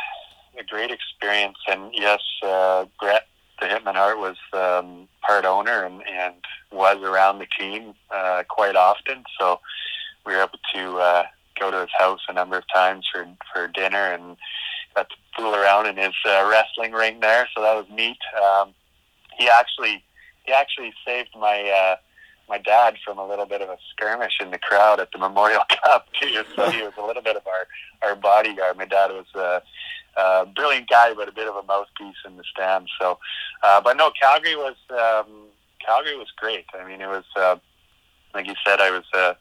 a 0.60 0.64
great 0.70 0.92
experience, 0.92 1.58
and 1.68 1.92
yes, 1.94 2.22
uh, 2.44 2.86
Bret 3.00 3.28
the 3.60 3.68
Hitman 3.68 3.96
Hart 3.96 4.18
was 4.18 4.38
um, 4.54 5.08
part 5.22 5.46
owner 5.46 5.84
and, 5.84 6.02
and 6.08 6.36
was 6.72 6.98
around 7.04 7.40
the 7.40 7.48
team 7.60 7.94
uh, 8.10 8.44
quite 8.50 8.76
often, 8.76 9.24
so 9.40 9.60
we 10.26 10.34
were 10.34 10.42
able 10.42 10.60
to 10.74 10.98
uh, 10.98 11.24
go 11.60 11.70
to 11.70 11.82
his 11.82 11.90
house 11.98 12.22
a 12.28 12.34
number 12.34 12.58
of 12.58 12.64
times 12.74 13.08
for 13.12 13.28
for 13.54 13.68
dinner 13.68 14.14
and 14.14 14.38
got 14.96 15.10
to 15.10 15.16
fool 15.36 15.56
around 15.56 15.88
in 15.88 15.98
his 15.98 16.16
uh, 16.26 16.48
wrestling 16.50 16.94
ring 16.94 17.20
there, 17.20 17.48
so 17.56 17.62
that 17.62 17.76
was 17.76 17.86
neat. 17.92 18.18
Um, 18.42 18.74
he 19.38 19.50
actually 19.50 20.04
he 20.44 20.54
actually 20.54 20.94
saved 21.06 21.30
my 21.40 21.70
uh, 21.70 21.96
my 22.50 22.58
dad 22.58 22.96
from 23.04 23.18
a 23.18 23.28
little 23.28 23.46
bit 23.46 23.62
of 23.62 23.70
a 23.70 23.78
skirmish 23.92 24.40
in 24.42 24.52
the 24.52 24.58
crowd 24.58 25.00
at 25.00 25.12
the 25.12 25.18
Memorial 25.18 25.64
Cup 25.86 26.08
too. 26.20 26.44
So 26.56 26.70
he 26.70 26.82
was 26.82 26.94
a 26.98 27.06
little 27.06 27.24
bit 27.24 27.36
of 27.36 27.44
our 27.48 28.10
our 28.10 28.16
bodyguard. 28.16 28.78
My 28.78 28.86
dad 28.86 29.12
was 29.12 29.26
a, 29.36 29.62
a 30.20 30.46
brilliant 30.46 30.90
guy, 30.90 31.14
but 31.14 31.28
a 31.28 31.32
bit 31.32 31.48
of 31.48 31.56
a 31.56 31.64
mouthpiece 31.64 32.18
in 32.26 32.38
the 32.38 32.44
stands. 32.52 32.90
So, 33.00 33.20
uh, 33.64 33.82
but 33.82 33.98
no, 33.98 34.12
Calgary 34.20 34.56
was 34.56 34.76
um, 34.90 35.48
Calgary 35.86 36.18
was 36.18 36.28
great. 36.36 36.66
I 36.80 36.88
mean, 36.88 37.02
it 37.02 37.08
was 37.08 37.26
uh, 37.36 37.58
like 38.34 38.48
you 38.48 38.56
said, 38.66 38.80
I 38.80 38.92
was 38.92 39.04
a, 39.14 39.36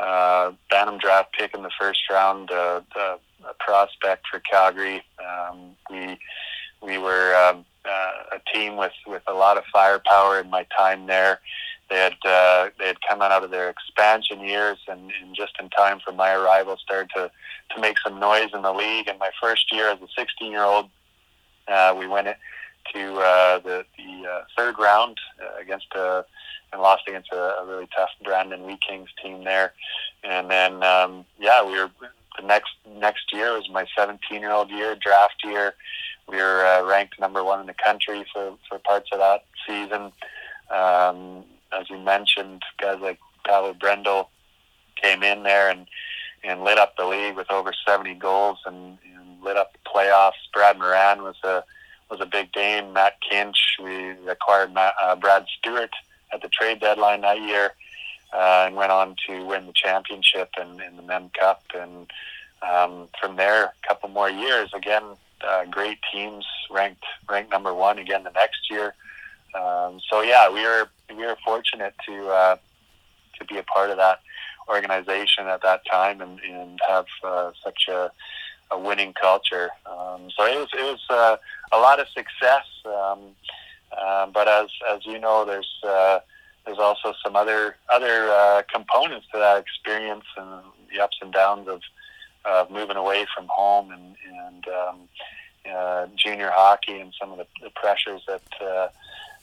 uh, 0.00 0.52
Bantam 0.70 0.98
draft 0.98 1.32
pick 1.32 1.54
in 1.54 1.62
the 1.62 1.70
first 1.78 2.00
round, 2.10 2.50
uh, 2.50 2.82
the, 2.94 3.18
a 3.48 3.54
prospect 3.58 4.26
for 4.30 4.40
Calgary. 4.40 5.02
Um, 5.18 5.76
we 5.90 6.18
we 6.82 6.98
were 6.98 7.34
um, 7.34 7.64
uh, 7.84 8.36
a 8.36 8.52
team 8.52 8.76
with 8.76 8.92
with 9.06 9.22
a 9.26 9.32
lot 9.32 9.56
of 9.56 9.64
firepower 9.72 10.40
in 10.40 10.50
my 10.50 10.66
time 10.76 11.06
there. 11.06 11.40
They 11.88 11.96
had 11.96 12.16
uh, 12.24 12.70
they 12.78 12.86
had 12.88 12.98
come 13.08 13.22
out 13.22 13.44
of 13.44 13.50
their 13.50 13.70
expansion 13.70 14.40
years, 14.40 14.78
and, 14.88 15.12
and 15.22 15.34
just 15.34 15.52
in 15.60 15.68
time 15.70 16.00
for 16.04 16.12
my 16.12 16.32
arrival, 16.32 16.76
started 16.76 17.10
to 17.14 17.30
to 17.74 17.80
make 17.80 17.96
some 18.04 18.18
noise 18.18 18.50
in 18.54 18.62
the 18.62 18.72
league. 18.72 19.08
And 19.08 19.18
my 19.18 19.30
first 19.40 19.72
year 19.72 19.90
as 19.90 20.00
a 20.00 20.08
16 20.16 20.50
year 20.50 20.64
old, 20.64 20.88
uh, 21.68 21.94
we 21.96 22.06
went 22.06 22.28
to 22.94 23.14
uh, 23.16 23.58
the 23.60 23.84
the 23.96 24.28
uh, 24.28 24.44
third 24.56 24.78
round 24.78 25.18
uh, 25.40 25.60
against 25.60 25.86
a 25.94 26.24
and 26.72 26.82
lost 26.82 27.02
against 27.06 27.30
a, 27.32 27.60
a 27.60 27.66
really 27.66 27.88
tough 27.96 28.10
Brandon 28.24 28.64
Wheat 28.66 28.80
Kings 28.86 29.08
team 29.22 29.44
there. 29.44 29.72
And 30.24 30.50
then 30.50 30.82
um, 30.82 31.24
yeah, 31.38 31.64
we 31.64 31.78
were 31.78 31.90
the 32.36 32.46
next 32.46 32.72
next 32.88 33.32
year 33.32 33.52
was 33.52 33.68
my 33.70 33.86
17 33.96 34.40
year 34.40 34.52
old 34.52 34.70
year 34.70 34.96
draft 34.96 35.42
year. 35.44 35.74
We 36.28 36.36
were 36.36 36.64
uh, 36.66 36.84
ranked 36.84 37.20
number 37.20 37.44
one 37.44 37.60
in 37.60 37.66
the 37.66 37.74
country 37.74 38.24
for 38.32 38.56
for 38.68 38.78
parts 38.80 39.10
of 39.12 39.18
that 39.18 39.44
season. 39.66 40.12
Um, 40.70 41.44
as 41.72 41.88
you 41.88 41.98
mentioned, 41.98 42.62
guys 42.78 43.00
like 43.00 43.18
Pavel 43.46 43.74
Brendel 43.74 44.30
came 45.00 45.22
in 45.22 45.42
there 45.42 45.70
and 45.70 45.86
and 46.42 46.62
lit 46.62 46.78
up 46.78 46.96
the 46.96 47.06
league 47.06 47.36
with 47.36 47.50
over 47.50 47.72
70 47.86 48.14
goals 48.14 48.58
and, 48.66 48.98
and 49.16 49.42
lit 49.42 49.56
up 49.56 49.72
the 49.72 49.78
playoffs. 49.88 50.32
Brad 50.52 50.78
Moran 50.78 51.22
was 51.22 51.36
a 51.44 51.64
was 52.10 52.20
a 52.20 52.26
big 52.26 52.52
game. 52.52 52.92
Matt 52.92 53.14
Kinch, 53.20 53.56
we 53.82 54.10
acquired 54.28 54.72
Matt, 54.72 54.94
uh, 55.02 55.16
Brad 55.16 55.46
Stewart 55.58 55.90
at 56.32 56.40
the 56.40 56.48
trade 56.48 56.80
deadline 56.80 57.22
that 57.22 57.40
year, 57.40 57.72
uh, 58.32 58.64
and 58.66 58.76
went 58.76 58.92
on 58.92 59.16
to 59.26 59.44
win 59.44 59.66
the 59.66 59.72
championship 59.72 60.50
and 60.56 60.80
in 60.80 60.96
the 60.96 61.02
Mem 61.02 61.30
Cup. 61.38 61.64
And 61.74 62.08
um, 62.62 63.08
from 63.20 63.36
there, 63.36 63.64
a 63.64 63.88
couple 63.88 64.08
more 64.08 64.30
years, 64.30 64.70
again, 64.72 65.02
uh, 65.46 65.64
great 65.66 65.98
teams 66.12 66.44
ranked 66.70 67.04
ranked 67.28 67.50
number 67.50 67.74
one 67.74 67.98
again 67.98 68.24
the 68.24 68.30
next 68.30 68.70
year. 68.70 68.94
Um, 69.54 70.00
so 70.10 70.22
yeah, 70.22 70.50
we 70.50 70.62
were 70.62 70.88
we 71.14 71.24
were 71.24 71.36
fortunate 71.44 71.94
to 72.06 72.28
uh, 72.28 72.56
to 73.38 73.44
be 73.44 73.58
a 73.58 73.62
part 73.62 73.90
of 73.90 73.96
that 73.96 74.20
organization 74.68 75.46
at 75.46 75.62
that 75.62 75.82
time 75.90 76.20
and, 76.20 76.40
and 76.40 76.78
have 76.88 77.06
uh, 77.22 77.52
such 77.64 77.88
a, 77.88 78.10
a 78.70 78.78
winning 78.78 79.12
culture. 79.12 79.70
Um, 79.86 80.30
so 80.36 80.44
it 80.44 80.58
was 80.58 80.68
it 80.72 80.82
was 80.82 81.00
uh, 81.10 81.36
a 81.72 81.78
lot 81.78 82.00
of 82.00 82.08
success. 82.08 82.64
Um, 82.84 83.20
uh, 83.96 84.26
but 84.26 84.48
as 84.48 84.68
as 84.92 85.06
you 85.06 85.18
know, 85.18 85.44
there's 85.44 85.70
uh, 85.84 86.18
there's 86.64 86.78
also 86.78 87.14
some 87.24 87.36
other 87.36 87.76
other 87.92 88.28
uh, 88.28 88.62
components 88.72 89.26
to 89.32 89.38
that 89.38 89.58
experience 89.58 90.24
and 90.36 90.62
the 90.92 91.02
ups 91.02 91.16
and 91.22 91.32
downs 91.32 91.68
of 91.68 91.80
of 92.46 92.70
moving 92.70 92.96
away 92.96 93.26
from 93.34 93.46
home 93.48 93.90
and 93.90 94.16
and 94.46 94.66
um, 94.68 95.08
uh, 95.70 96.06
junior 96.16 96.50
hockey 96.52 97.00
and 97.00 97.12
some 97.20 97.32
of 97.32 97.38
the, 97.38 97.46
the 97.62 97.70
pressures 97.70 98.22
that 98.26 98.42
uh, 98.60 98.88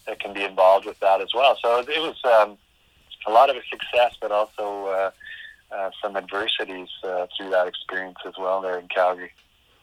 that 0.07 0.19
can 0.19 0.33
be 0.33 0.43
involved 0.43 0.85
with 0.85 0.99
that 0.99 1.21
as 1.21 1.33
well. 1.33 1.57
So 1.61 1.79
it 1.79 1.87
was 1.99 2.17
um, 2.25 2.57
a 3.27 3.31
lot 3.31 3.49
of 3.49 3.55
a 3.55 3.61
success, 3.69 4.15
but 4.21 4.31
also 4.31 4.87
uh, 4.87 5.11
uh, 5.71 5.89
some 6.01 6.15
adversities 6.15 6.89
uh, 7.03 7.27
through 7.35 7.49
that 7.51 7.67
experience 7.67 8.17
as 8.25 8.33
well 8.37 8.61
there 8.61 8.77
in 8.79 8.87
Calgary. 8.87 9.31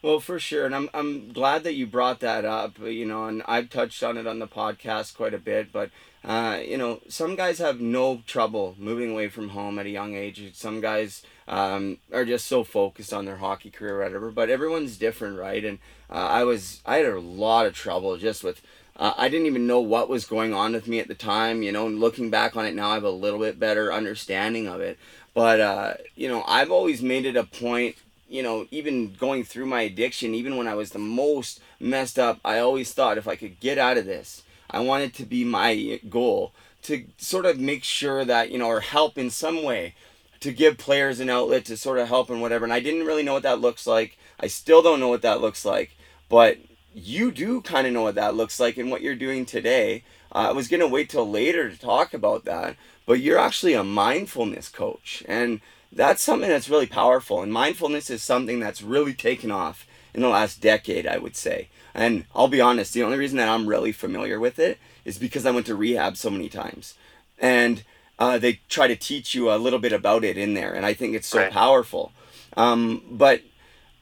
Well, 0.02 0.20
for 0.20 0.38
sure, 0.38 0.64
and 0.64 0.74
I'm 0.74 0.88
I'm 0.94 1.32
glad 1.32 1.62
that 1.64 1.74
you 1.74 1.86
brought 1.86 2.20
that 2.20 2.44
up. 2.46 2.78
You 2.78 3.04
know, 3.04 3.26
and 3.26 3.42
I've 3.46 3.68
touched 3.68 4.02
on 4.02 4.16
it 4.16 4.26
on 4.26 4.38
the 4.38 4.48
podcast 4.48 5.14
quite 5.14 5.34
a 5.34 5.38
bit, 5.38 5.72
but 5.72 5.90
uh, 6.24 6.60
you 6.64 6.76
know, 6.76 7.00
some 7.08 7.34
guys 7.36 7.58
have 7.58 7.80
no 7.80 8.22
trouble 8.26 8.74
moving 8.78 9.10
away 9.10 9.28
from 9.28 9.50
home 9.50 9.78
at 9.78 9.86
a 9.86 9.90
young 9.90 10.14
age. 10.14 10.54
Some 10.54 10.80
guys 10.80 11.22
um, 11.48 11.98
are 12.12 12.24
just 12.24 12.46
so 12.46 12.62
focused 12.62 13.12
on 13.12 13.24
their 13.24 13.36
hockey 13.36 13.70
career 13.70 13.96
or 13.96 14.04
whatever. 14.04 14.30
But 14.30 14.50
everyone's 14.50 14.98
different, 14.98 15.38
right? 15.38 15.64
And 15.64 15.78
uh, 16.10 16.14
I 16.14 16.44
was 16.44 16.80
I 16.84 16.96
had 16.96 17.06
a 17.06 17.20
lot 17.20 17.66
of 17.66 17.74
trouble 17.74 18.16
just 18.16 18.44
with 18.44 18.60
uh, 18.96 19.14
I 19.16 19.30
didn't 19.30 19.46
even 19.46 19.66
know 19.66 19.80
what 19.80 20.10
was 20.10 20.26
going 20.26 20.52
on 20.52 20.72
with 20.72 20.86
me 20.86 21.00
at 21.00 21.08
the 21.08 21.14
time. 21.14 21.62
You 21.62 21.72
know, 21.72 21.88
looking 21.88 22.28
back 22.28 22.54
on 22.54 22.66
it 22.66 22.74
now, 22.74 22.90
I 22.90 22.94
have 22.94 23.04
a 23.04 23.10
little 23.10 23.40
bit 23.40 23.58
better 23.58 23.92
understanding 23.92 24.68
of 24.68 24.80
it. 24.80 24.98
But, 25.32 25.60
uh, 25.60 25.94
you 26.16 26.28
know, 26.28 26.44
I've 26.46 26.70
always 26.70 27.02
made 27.02 27.24
it 27.24 27.36
a 27.36 27.44
point, 27.44 27.96
you 28.28 28.42
know, 28.42 28.66
even 28.70 29.14
going 29.14 29.44
through 29.44 29.66
my 29.66 29.82
addiction, 29.82 30.34
even 30.34 30.56
when 30.56 30.68
I 30.68 30.74
was 30.74 30.90
the 30.90 30.98
most 30.98 31.60
messed 31.78 32.18
up, 32.18 32.40
I 32.44 32.58
always 32.58 32.92
thought 32.92 33.16
if 33.16 33.28
I 33.28 33.36
could 33.36 33.60
get 33.60 33.78
out 33.78 33.96
of 33.96 34.06
this, 34.06 34.42
I 34.70 34.80
wanted 34.80 35.14
to 35.14 35.24
be 35.24 35.44
my 35.44 36.00
goal 36.08 36.52
to 36.82 37.04
sort 37.18 37.46
of 37.46 37.58
make 37.58 37.84
sure 37.84 38.24
that, 38.24 38.50
you 38.50 38.58
know, 38.58 38.68
or 38.68 38.80
help 38.80 39.18
in 39.18 39.30
some 39.30 39.62
way 39.62 39.94
to 40.40 40.52
give 40.52 40.78
players 40.78 41.20
an 41.20 41.28
outlet 41.28 41.66
to 41.66 41.76
sort 41.76 41.98
of 41.98 42.08
help 42.08 42.30
and 42.30 42.40
whatever. 42.40 42.64
And 42.64 42.72
I 42.72 42.80
didn't 42.80 43.06
really 43.06 43.22
know 43.22 43.34
what 43.34 43.42
that 43.42 43.60
looks 43.60 43.86
like. 43.86 44.16
I 44.38 44.46
still 44.46 44.80
don't 44.82 45.00
know 45.00 45.08
what 45.08 45.22
that 45.22 45.40
looks 45.40 45.64
like. 45.64 45.96
But 46.28 46.58
you 46.94 47.30
do 47.30 47.60
kind 47.60 47.86
of 47.86 47.92
know 47.92 48.02
what 48.02 48.14
that 48.14 48.34
looks 48.34 48.58
like 48.58 48.76
and 48.76 48.90
what 48.90 49.02
you're 49.02 49.14
doing 49.14 49.44
today. 49.44 50.04
Uh, 50.32 50.48
I 50.48 50.52
was 50.52 50.68
going 50.68 50.80
to 50.80 50.88
wait 50.88 51.10
till 51.10 51.28
later 51.28 51.68
to 51.68 51.78
talk 51.78 52.14
about 52.14 52.44
that, 52.44 52.76
but 53.04 53.20
you're 53.20 53.38
actually 53.38 53.74
a 53.74 53.84
mindfulness 53.84 54.68
coach. 54.68 55.22
And 55.28 55.60
that's 55.92 56.22
something 56.22 56.48
that's 56.48 56.70
really 56.70 56.86
powerful. 56.86 57.42
And 57.42 57.52
mindfulness 57.52 58.10
is 58.10 58.22
something 58.22 58.60
that's 58.60 58.82
really 58.82 59.14
taken 59.14 59.50
off 59.50 59.86
in 60.14 60.22
the 60.22 60.28
last 60.28 60.60
decade, 60.60 61.06
I 61.06 61.18
would 61.18 61.36
say. 61.36 61.68
And 61.94 62.25
I'll 62.35 62.49
be 62.49 62.61
honest, 62.61 62.94
the 62.94 63.02
only 63.02 63.18
reason 63.18 63.37
that 63.38 63.49
I'm 63.49 63.66
really 63.66 63.92
familiar 63.92 64.38
with 64.38 64.59
it 64.59 64.78
is 65.04 65.18
because 65.18 65.47
I 65.47 65.50
went 65.50 65.66
to 65.66 65.75
rehab 65.75 66.16
so 66.16 66.30
many 66.30 66.49
times. 66.49 66.94
And 67.38 67.82
uh, 68.18 68.38
they 68.38 68.61
try 68.68 68.87
to 68.87 68.97
teach 68.97 69.35
you 69.35 69.50
a 69.50 69.56
little 69.56 69.78
bit 69.78 69.92
about 69.92 70.25
it 70.25 70.37
in 70.37 70.54
there. 70.54 70.73
And 70.73 70.85
I 70.85 70.94
think 70.94 71.14
it's 71.14 71.28
so 71.28 71.38
right. 71.38 71.52
powerful. 71.52 72.12
Um, 72.56 73.02
but 73.11 73.42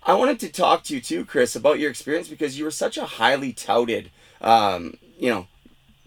I 0.03 0.15
wanted 0.15 0.41
to 0.41 0.49
talk 0.49 0.85
to 0.85 0.95
you 0.95 1.01
too, 1.01 1.25
Kris, 1.25 1.55
about 1.55 1.79
your 1.79 1.91
experience 1.91 2.29
because 2.29 2.59
you 2.59 2.65
were 2.65 2.71
such 2.71 2.97
a 2.97 3.05
highly 3.05 3.53
touted, 3.53 4.11
um, 4.41 4.95
you 5.19 5.31
know, 5.31 5.47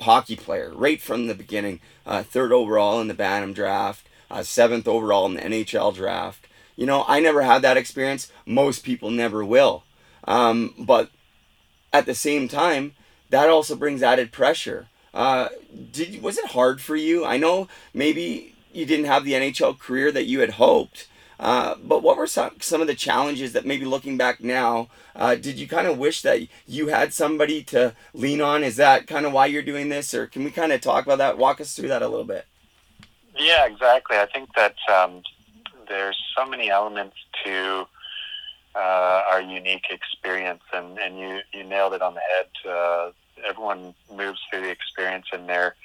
hockey 0.01 0.35
player 0.35 0.71
right 0.73 1.01
from 1.01 1.27
the 1.27 1.35
beginning. 1.35 1.79
Uh, 2.05 2.23
third 2.23 2.51
overall 2.51 2.99
in 2.99 3.07
the 3.07 3.13
Bantam 3.13 3.53
draft, 3.53 4.07
uh, 4.29 4.43
seventh 4.43 4.87
overall 4.87 5.25
in 5.27 5.35
the 5.35 5.41
NHL 5.41 5.93
draft. 5.93 6.47
You 6.75 6.85
know, 6.85 7.05
I 7.07 7.19
never 7.19 7.43
had 7.43 7.61
that 7.61 7.77
experience. 7.77 8.31
Most 8.45 8.83
people 8.83 9.11
never 9.11 9.45
will. 9.45 9.83
Um, 10.23 10.73
but 10.79 11.11
at 11.93 12.05
the 12.05 12.15
same 12.15 12.47
time, 12.47 12.93
that 13.29 13.49
also 13.49 13.75
brings 13.75 14.03
added 14.03 14.31
pressure. 14.31 14.87
Uh, 15.13 15.49
did 15.91 16.21
was 16.21 16.37
it 16.37 16.51
hard 16.51 16.81
for 16.81 16.95
you? 16.95 17.25
I 17.25 17.37
know 17.37 17.67
maybe 17.93 18.55
you 18.71 18.85
didn't 18.85 19.05
have 19.05 19.25
the 19.25 19.33
NHL 19.33 19.77
career 19.77 20.11
that 20.11 20.25
you 20.25 20.39
had 20.39 20.51
hoped, 20.51 21.07
uh, 21.41 21.75
but 21.83 22.03
what 22.03 22.17
were 22.17 22.27
some, 22.27 22.51
some 22.61 22.81
of 22.81 22.87
the 22.87 22.95
challenges 22.95 23.51
that 23.53 23.65
maybe 23.65 23.83
looking 23.83 24.15
back 24.15 24.41
now, 24.41 24.89
uh, 25.15 25.33
did 25.33 25.57
you 25.57 25.67
kind 25.67 25.87
of 25.87 25.97
wish 25.97 26.21
that 26.21 26.39
you 26.67 26.89
had 26.89 27.13
somebody 27.13 27.63
to 27.63 27.95
lean 28.13 28.41
on? 28.41 28.63
Is 28.63 28.75
that 28.75 29.07
kind 29.07 29.25
of 29.25 29.33
why 29.33 29.47
you're 29.47 29.63
doing 29.63 29.89
this? 29.89 30.13
Or 30.13 30.27
can 30.27 30.43
we 30.43 30.51
kind 30.51 30.71
of 30.71 30.81
talk 30.81 31.05
about 31.05 31.17
that? 31.17 31.39
Walk 31.39 31.59
us 31.59 31.75
through 31.75 31.87
that 31.89 32.03
a 32.03 32.07
little 32.07 32.25
bit. 32.25 32.45
Yeah, 33.37 33.65
exactly. 33.65 34.17
I 34.17 34.27
think 34.27 34.49
that 34.55 34.75
um, 34.93 35.23
there's 35.87 36.17
so 36.37 36.45
many 36.45 36.69
elements 36.69 37.15
to 37.43 37.87
uh, 38.75 39.23
our 39.29 39.41
unique 39.41 39.85
experience, 39.89 40.63
and, 40.73 40.97
and 40.99 41.19
you, 41.19 41.39
you 41.53 41.63
nailed 41.63 41.93
it 41.93 42.01
on 42.01 42.13
the 42.13 42.21
head. 42.21 42.71
Uh, 42.71 43.11
everyone 43.47 43.93
moves 44.15 44.39
through 44.49 44.61
the 44.61 44.69
experience 44.69 45.25
in 45.33 45.47
their 45.47 45.75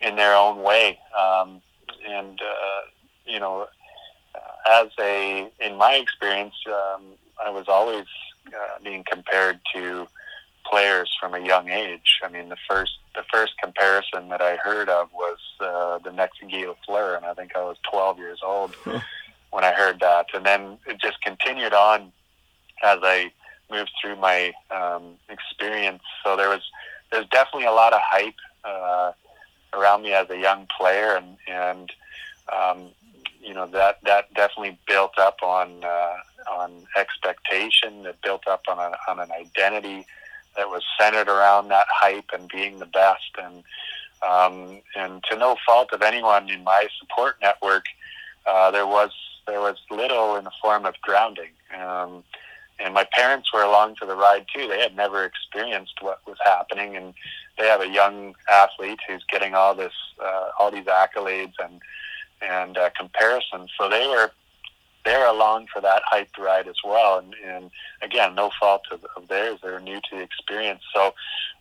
in 0.00 0.16
their 0.16 0.34
own 0.34 0.62
way, 0.62 0.98
um, 1.16 1.62
and 2.08 2.40
uh, 2.40 2.80
you 3.24 3.38
know 3.38 3.68
as 4.68 4.88
a, 5.00 5.50
in 5.60 5.76
my 5.76 5.94
experience, 5.94 6.54
um, 6.66 7.02
I 7.44 7.50
was 7.50 7.66
always 7.68 8.06
uh, 8.48 8.82
being 8.82 9.04
compared 9.10 9.60
to 9.74 10.06
players 10.64 11.14
from 11.20 11.34
a 11.34 11.40
young 11.40 11.68
age. 11.68 12.20
I 12.22 12.28
mean, 12.28 12.48
the 12.48 12.56
first 12.68 12.92
the 13.14 13.24
first 13.30 13.52
comparison 13.62 14.30
that 14.30 14.40
I 14.40 14.56
heard 14.56 14.88
of 14.88 15.10
was 15.12 15.36
uh, 15.60 15.98
the 15.98 16.12
next 16.12 16.40
Guy 16.40 16.64
Lafleur, 16.64 17.16
and 17.16 17.26
I 17.26 17.34
think 17.34 17.54
I 17.54 17.60
was 17.60 17.76
12 17.90 18.18
years 18.18 18.40
old 18.42 18.74
when 19.50 19.64
I 19.64 19.72
heard 19.72 20.00
that. 20.00 20.26
And 20.32 20.46
then 20.46 20.78
it 20.86 20.98
just 20.98 21.20
continued 21.20 21.74
on 21.74 22.10
as 22.82 22.98
I 23.02 23.32
moved 23.70 23.90
through 24.00 24.16
my 24.16 24.52
um, 24.70 25.14
experience. 25.28 26.02
So 26.24 26.36
there 26.36 26.48
was 26.48 26.62
there's 27.10 27.28
definitely 27.28 27.66
a 27.66 27.72
lot 27.72 27.92
of 27.92 28.00
hype 28.02 28.34
uh, 28.64 29.12
around 29.72 30.02
me 30.02 30.12
as 30.12 30.28
a 30.30 30.38
young 30.38 30.66
player, 30.78 31.14
and 31.16 31.36
and 31.48 31.92
um, 32.52 32.88
you 33.40 33.54
know 33.54 33.66
that 33.66 33.98
that 34.04 34.32
definitely 34.34 34.78
built 34.86 35.18
up 35.18 35.38
on 35.42 35.84
uh, 35.84 36.16
on 36.50 36.86
expectation. 36.96 38.06
It 38.06 38.16
built 38.22 38.46
up 38.46 38.62
on 38.68 38.78
a, 38.78 38.92
on 39.10 39.20
an 39.20 39.30
identity 39.32 40.06
that 40.56 40.68
was 40.68 40.82
centered 41.00 41.28
around 41.28 41.68
that 41.68 41.86
hype 41.90 42.30
and 42.32 42.48
being 42.48 42.78
the 42.78 42.86
best. 42.86 43.30
And 43.42 43.64
um, 44.22 44.82
and 44.94 45.22
to 45.30 45.36
no 45.36 45.56
fault 45.66 45.92
of 45.92 46.02
anyone 46.02 46.48
in 46.50 46.62
my 46.62 46.86
support 47.00 47.36
network, 47.40 47.84
uh, 48.46 48.70
there 48.70 48.86
was 48.86 49.10
there 49.46 49.60
was 49.60 49.76
little 49.90 50.36
in 50.36 50.44
the 50.44 50.52
form 50.60 50.84
of 50.84 50.94
grounding. 51.02 51.50
Um, 51.76 52.22
and 52.82 52.94
my 52.94 53.06
parents 53.12 53.52
were 53.52 53.62
along 53.62 53.96
for 53.96 54.06
the 54.06 54.16
ride 54.16 54.46
too. 54.54 54.68
They 54.68 54.80
had 54.80 54.96
never 54.96 55.24
experienced 55.24 55.94
what 56.00 56.20
was 56.26 56.38
happening, 56.44 56.96
and 56.96 57.14
they 57.58 57.66
have 57.66 57.80
a 57.80 57.88
young 57.88 58.34
athlete 58.50 59.00
who's 59.06 59.24
getting 59.30 59.54
all 59.54 59.74
this, 59.74 59.92
uh, 60.22 60.50
all 60.58 60.70
these 60.70 60.86
accolades 60.86 61.54
and 61.62 61.80
and 62.40 62.76
uh, 62.76 62.90
comparisons. 62.98 63.70
So 63.78 63.88
they 63.88 64.06
were 64.06 64.32
they're 65.04 65.26
along 65.26 65.66
for 65.72 65.80
that 65.80 66.02
hype 66.06 66.30
ride 66.38 66.68
as 66.68 66.76
well. 66.84 67.18
And, 67.18 67.34
and 67.44 67.70
again, 68.02 68.34
no 68.34 68.50
fault 68.58 68.82
of, 68.90 69.04
of 69.16 69.28
theirs; 69.28 69.58
they're 69.62 69.80
new 69.80 70.00
to 70.00 70.16
the 70.16 70.22
experience. 70.22 70.82
So 70.94 71.14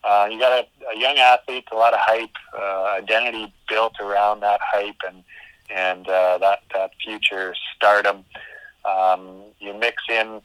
uh, 0.04 0.28
you 0.32 0.40
got 0.40 0.52
a, 0.52 0.96
a 0.96 1.00
young 1.00 1.18
athlete, 1.18 1.66
a 1.72 1.76
lot 1.76 1.94
of 1.94 2.00
hype, 2.02 2.30
uh, 2.58 2.98
identity 2.98 3.54
built 3.70 3.94
around 4.00 4.42
that 4.42 4.60
hype, 4.64 5.02
and 5.08 5.24
and 5.70 6.08
uh, 6.08 6.38
that 6.40 6.60
that 6.74 6.92
future 7.04 7.56
stardom. 7.76 8.26
Um, 8.84 9.44
you 9.60 9.76
mix 9.76 10.02
in 10.10 10.42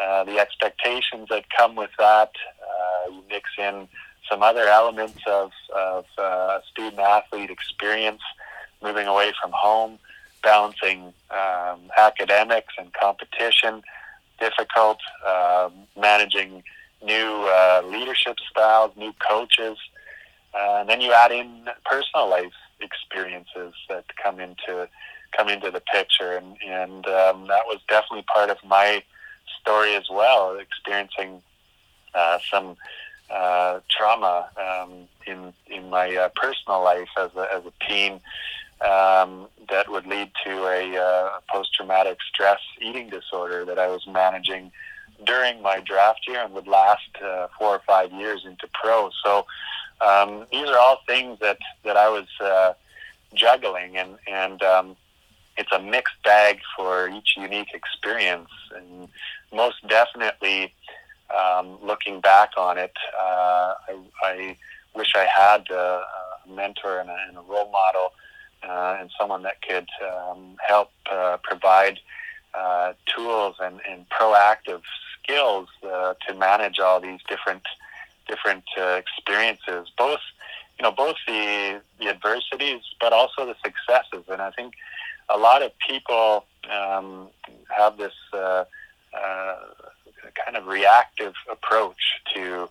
uh, 0.00 0.24
the 0.24 0.38
expectations 0.38 1.28
that 1.30 1.44
come 1.56 1.76
with 1.76 1.90
that. 1.98 2.32
Uh, 2.62 3.10
you 3.10 3.22
mix 3.28 3.50
in 3.58 3.88
some 4.30 4.42
other 4.42 4.66
elements 4.66 5.20
of, 5.26 5.50
of 5.74 6.04
uh, 6.16 6.60
student 6.70 7.00
athlete 7.00 7.50
experience, 7.50 8.22
moving 8.82 9.06
away 9.06 9.32
from 9.40 9.50
home, 9.52 9.98
balancing 10.42 11.12
um, 11.30 11.80
academics 11.98 12.74
and 12.78 12.92
competition, 12.94 13.82
difficult, 14.38 14.98
uh, 15.26 15.68
managing 15.98 16.62
new 17.02 17.46
uh, 17.48 17.82
leadership 17.84 18.36
styles, 18.50 18.92
new 18.96 19.12
coaches. 19.28 19.76
Uh, 20.54 20.78
and 20.80 20.88
then 20.88 21.00
you 21.00 21.12
add 21.12 21.32
in 21.32 21.68
personal 21.84 22.28
life 22.28 22.52
experiences 22.80 23.74
that 23.88 24.04
come 24.22 24.40
into 24.40 24.88
come 25.36 25.48
into 25.48 25.70
the 25.70 25.80
picture, 25.80 26.32
and 26.36 26.56
and 26.66 27.06
um, 27.06 27.46
that 27.46 27.62
was 27.66 27.78
definitely 27.88 28.24
part 28.34 28.50
of 28.50 28.56
my 28.64 29.02
story 29.60 29.94
as 29.94 30.08
well, 30.10 30.58
experiencing 30.58 31.42
uh, 32.14 32.38
some 32.50 32.76
uh, 33.30 33.80
trauma 33.88 34.48
um, 34.56 35.08
in 35.26 35.52
in 35.66 35.88
my 35.88 36.14
uh, 36.16 36.28
personal 36.34 36.82
life 36.82 37.08
as 37.16 37.30
a, 37.36 37.46
as 37.54 37.62
a 37.64 37.72
teen 37.86 38.20
um, 38.80 39.46
that 39.68 39.88
would 39.88 40.06
lead 40.06 40.30
to 40.44 40.66
a 40.66 40.96
uh, 40.96 41.30
post 41.50 41.74
traumatic 41.74 42.18
stress 42.32 42.60
eating 42.80 43.08
disorder 43.08 43.64
that 43.64 43.78
I 43.78 43.88
was 43.88 44.06
managing 44.06 44.72
during 45.26 45.60
my 45.62 45.80
draft 45.80 46.26
year 46.26 46.42
and 46.42 46.54
would 46.54 46.66
last 46.66 47.10
uh, 47.22 47.48
four 47.58 47.76
or 47.76 47.82
five 47.86 48.10
years 48.12 48.44
into 48.44 48.66
pro. 48.72 49.10
So 49.22 49.46
um, 50.00 50.46
these 50.50 50.66
are 50.66 50.78
all 50.78 51.00
things 51.06 51.38
that 51.40 51.58
that 51.84 51.96
I 51.96 52.08
was 52.08 52.26
uh, 52.40 52.72
juggling, 53.34 53.96
and 53.96 54.16
and 54.26 54.62
um, 54.62 54.96
it's 55.60 55.72
a 55.72 55.78
mixed 55.78 56.20
bag 56.24 56.60
for 56.74 57.08
each 57.08 57.34
unique 57.36 57.72
experience. 57.74 58.48
And 58.74 59.08
most 59.52 59.86
definitely, 59.86 60.72
um, 61.38 61.78
looking 61.82 62.20
back 62.20 62.52
on 62.56 62.78
it, 62.78 62.96
uh, 63.18 63.74
I, 63.88 64.00
I 64.22 64.56
wish 64.94 65.12
I 65.14 65.26
had 65.26 65.68
a, 65.70 66.02
a 66.48 66.50
mentor 66.50 66.98
and 67.00 67.10
a, 67.10 67.16
and 67.28 67.36
a 67.36 67.42
role 67.42 67.70
model 67.70 68.12
uh, 68.62 68.96
and 68.98 69.10
someone 69.18 69.42
that 69.42 69.60
could 69.60 69.88
um, 70.02 70.56
help 70.66 70.90
uh, 71.12 71.36
provide 71.42 72.00
uh, 72.54 72.94
tools 73.14 73.56
and, 73.60 73.80
and 73.88 74.08
proactive 74.08 74.80
skills 75.22 75.68
uh, 75.84 76.14
to 76.26 76.34
manage 76.34 76.78
all 76.78 77.00
these 77.00 77.20
different 77.28 77.62
different 78.28 78.64
uh, 78.78 79.00
experiences, 79.04 79.88
both 79.98 80.20
you 80.78 80.84
know 80.84 80.90
both 80.90 81.16
the 81.26 81.80
the 81.98 82.08
adversities 82.08 82.80
but 83.00 83.12
also 83.12 83.44
the 83.46 83.56
successes. 83.62 84.24
And 84.28 84.40
I 84.40 84.50
think 84.50 84.74
a 85.32 85.38
lot 85.38 85.62
of 85.62 85.72
people 85.86 86.44
um, 86.70 87.28
have 87.74 87.96
this 87.96 88.14
uh, 88.32 88.64
uh, 89.14 89.56
kind 90.44 90.56
of 90.56 90.66
reactive 90.66 91.34
approach 91.50 92.20
to 92.34 92.68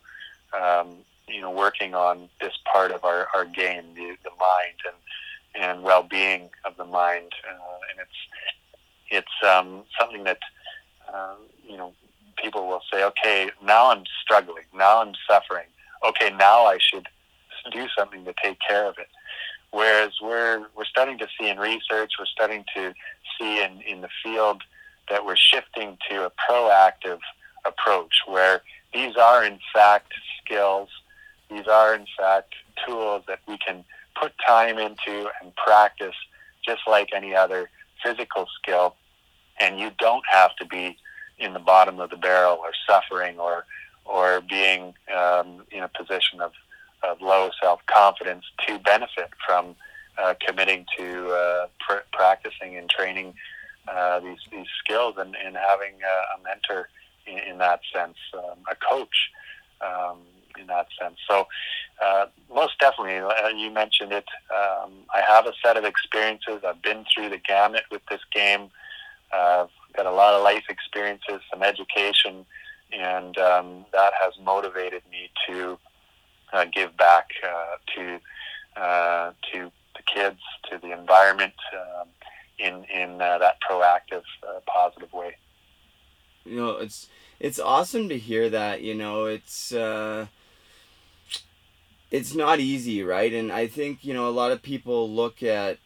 um, 0.59 0.97
you 1.27 1.41
know 1.41 1.51
working 1.51 1.93
on 1.93 2.29
this 2.41 2.53
part 2.71 2.91
of 2.91 3.03
our, 3.03 3.27
our 3.35 3.45
game, 3.45 3.83
the, 3.95 4.15
the 4.23 4.31
mind 4.39 4.79
and 4.85 4.95
and 5.55 5.83
well-being 5.83 6.49
of 6.65 6.77
the 6.77 6.85
mind, 6.85 7.31
uh, 7.49 7.77
and 7.91 7.99
it's 7.99 8.19
it's 9.09 9.49
um, 9.49 9.83
something 9.99 10.23
that 10.23 10.39
um, 11.13 11.37
you 11.67 11.77
know 11.77 11.93
people 12.41 12.67
will 12.67 12.81
say, 12.91 13.03
okay, 13.03 13.49
now 13.63 13.91
I'm 13.91 14.03
struggling, 14.21 14.63
now 14.73 15.01
I'm 15.01 15.13
suffering. 15.29 15.65
Okay, 16.07 16.29
now 16.37 16.65
I 16.65 16.77
should 16.79 17.07
do 17.71 17.87
something 17.97 18.23
to 18.25 18.33
take 18.41 18.57
care 18.65 18.87
of 18.87 18.97
it. 18.97 19.07
Whereas 19.71 20.13
we're 20.21 20.65
we're 20.75 20.85
starting 20.85 21.17
to 21.19 21.27
see 21.39 21.49
in 21.49 21.57
research, 21.57 22.13
we're 22.19 22.25
starting 22.25 22.65
to 22.75 22.93
see 23.37 23.63
in, 23.63 23.81
in 23.81 24.01
the 24.01 24.09
field 24.23 24.63
that 25.09 25.25
we're 25.25 25.35
shifting 25.35 25.97
to 26.09 26.25
a 26.25 26.31
proactive 26.49 27.19
approach 27.65 28.13
where 28.27 28.61
these 28.93 29.15
are 29.15 29.43
in 29.43 29.59
fact 29.73 30.13
skills, 30.43 30.89
these 31.49 31.67
are 31.67 31.93
in 31.93 32.05
fact 32.17 32.53
tools 32.85 33.23
that 33.27 33.39
we 33.47 33.57
can 33.57 33.83
put 34.19 34.33
time 34.45 34.77
into 34.77 35.29
and 35.41 35.55
practice 35.55 36.15
just 36.65 36.81
like 36.87 37.09
any 37.13 37.35
other 37.35 37.69
physical 38.03 38.47
skill. 38.61 38.95
And 39.59 39.79
you 39.79 39.91
don't 39.99 40.23
have 40.31 40.55
to 40.57 40.65
be 40.65 40.97
in 41.37 41.53
the 41.53 41.59
bottom 41.59 41.99
of 41.99 42.09
the 42.09 42.17
barrel 42.17 42.57
or 42.61 42.71
suffering 42.87 43.39
or 43.39 43.65
or 44.05 44.41
being 44.41 44.93
um, 45.15 45.63
in 45.71 45.83
a 45.83 45.87
position 45.87 46.41
of, 46.41 46.51
of 47.03 47.21
low 47.21 47.49
self 47.61 47.85
confidence 47.85 48.45
to 48.67 48.79
benefit 48.79 49.29
from 49.45 49.75
uh, 50.17 50.33
committing 50.45 50.85
to 50.97 51.29
uh, 51.29 51.67
pr- 51.79 52.05
practicing 52.11 52.75
and 52.75 52.89
training 52.89 53.33
uh, 53.87 54.19
these 54.19 54.39
these 54.51 54.67
skills 54.83 55.15
and, 55.17 55.35
and 55.35 55.55
having 55.55 55.93
a, 56.03 56.43
mentor 56.43 56.89
in, 57.25 57.37
in, 57.39 57.57
that 57.57 57.79
sense, 57.93 58.17
um, 58.33 58.57
a 58.69 58.75
coach. 58.75 59.31
Um, 59.81 60.17
in 60.59 60.67
that 60.67 60.87
sense. 60.99 61.15
So, 61.27 61.47
uh, 62.03 62.25
most 62.53 62.77
definitely, 62.79 63.17
uh, 63.17 63.47
you 63.49 63.71
mentioned 63.71 64.11
it. 64.11 64.25
Um, 64.51 64.91
I 65.13 65.21
have 65.27 65.45
a 65.45 65.53
set 65.63 65.77
of 65.77 65.85
experiences. 65.85 66.61
I've 66.67 66.81
been 66.81 67.05
through 67.13 67.29
the 67.29 67.37
gamut 67.37 67.83
with 67.91 68.01
this 68.09 68.21
game. 68.33 68.69
I've 69.33 69.69
got 69.95 70.05
a 70.05 70.11
lot 70.11 70.33
of 70.33 70.43
life 70.43 70.63
experiences, 70.69 71.41
some 71.51 71.63
education, 71.63 72.45
and 72.91 73.37
um, 73.37 73.85
that 73.93 74.13
has 74.21 74.33
motivated 74.43 75.03
me 75.11 75.29
to 75.47 75.77
uh, 76.53 76.65
give 76.65 76.95
back 76.97 77.29
uh, 77.43 77.75
to 77.95 78.19
uh, 78.81 79.31
to 79.51 79.71
the 79.95 80.03
kids, 80.05 80.39
to 80.69 80.77
the 80.77 80.91
environment, 80.91 81.53
um, 81.73 82.07
in 82.57 82.83
in 82.85 83.17
that 83.17 83.57
proactive, 83.69 84.23
positive 84.65 85.11
way. 85.13 85.37
You 86.45 86.55
know, 86.55 86.69
it's 86.77 87.07
it's 87.39 87.59
awesome 87.59 88.09
to 88.09 88.17
hear 88.17 88.49
that. 88.49 88.81
You 88.81 88.95
know, 88.95 89.25
it's 89.25 89.71
it's 92.11 92.33
not 92.33 92.59
easy, 92.59 93.03
right? 93.03 93.33
And 93.33 93.51
I 93.51 93.67
think 93.67 94.03
you 94.03 94.13
know 94.13 94.27
a 94.27 94.31
lot 94.31 94.51
of 94.51 94.61
people 94.61 95.09
look 95.09 95.43
at 95.43 95.77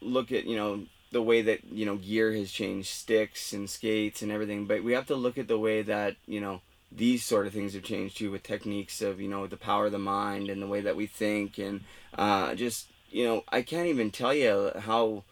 look 0.00 0.32
at 0.32 0.44
you 0.44 0.56
know 0.56 0.84
the 1.12 1.22
way 1.22 1.42
that 1.42 1.64
you 1.64 1.86
know 1.86 1.96
gear 1.96 2.32
has 2.32 2.50
changed, 2.50 2.88
sticks 2.88 3.52
and 3.52 3.68
skates 3.68 4.22
and 4.22 4.30
everything, 4.30 4.66
but 4.66 4.84
we 4.84 4.92
have 4.92 5.06
to 5.06 5.16
look 5.16 5.38
at 5.38 5.48
the 5.48 5.58
way 5.58 5.82
that 5.82 6.16
you 6.26 6.40
know 6.40 6.60
these 6.90 7.24
sort 7.24 7.46
of 7.46 7.52
things 7.52 7.74
have 7.74 7.82
changed 7.82 8.16
too 8.16 8.30
with 8.30 8.42
techniques 8.42 9.02
of 9.02 9.20
you 9.20 9.28
know 9.28 9.46
the 9.46 9.56
power 9.56 9.86
of 9.86 9.92
the 9.92 9.98
mind 9.98 10.48
and 10.48 10.62
the 10.62 10.66
way 10.66 10.80
that 10.80 10.96
we 10.96 11.06
think 11.06 11.58
and 11.58 11.82
uh, 12.16 12.54
just 12.54 12.88
you 13.10 13.24
know 13.24 13.44
I 13.48 13.62
can't 13.62 13.88
even 13.88 14.10
tell 14.10 14.34
you 14.34 14.72
how 14.80 15.24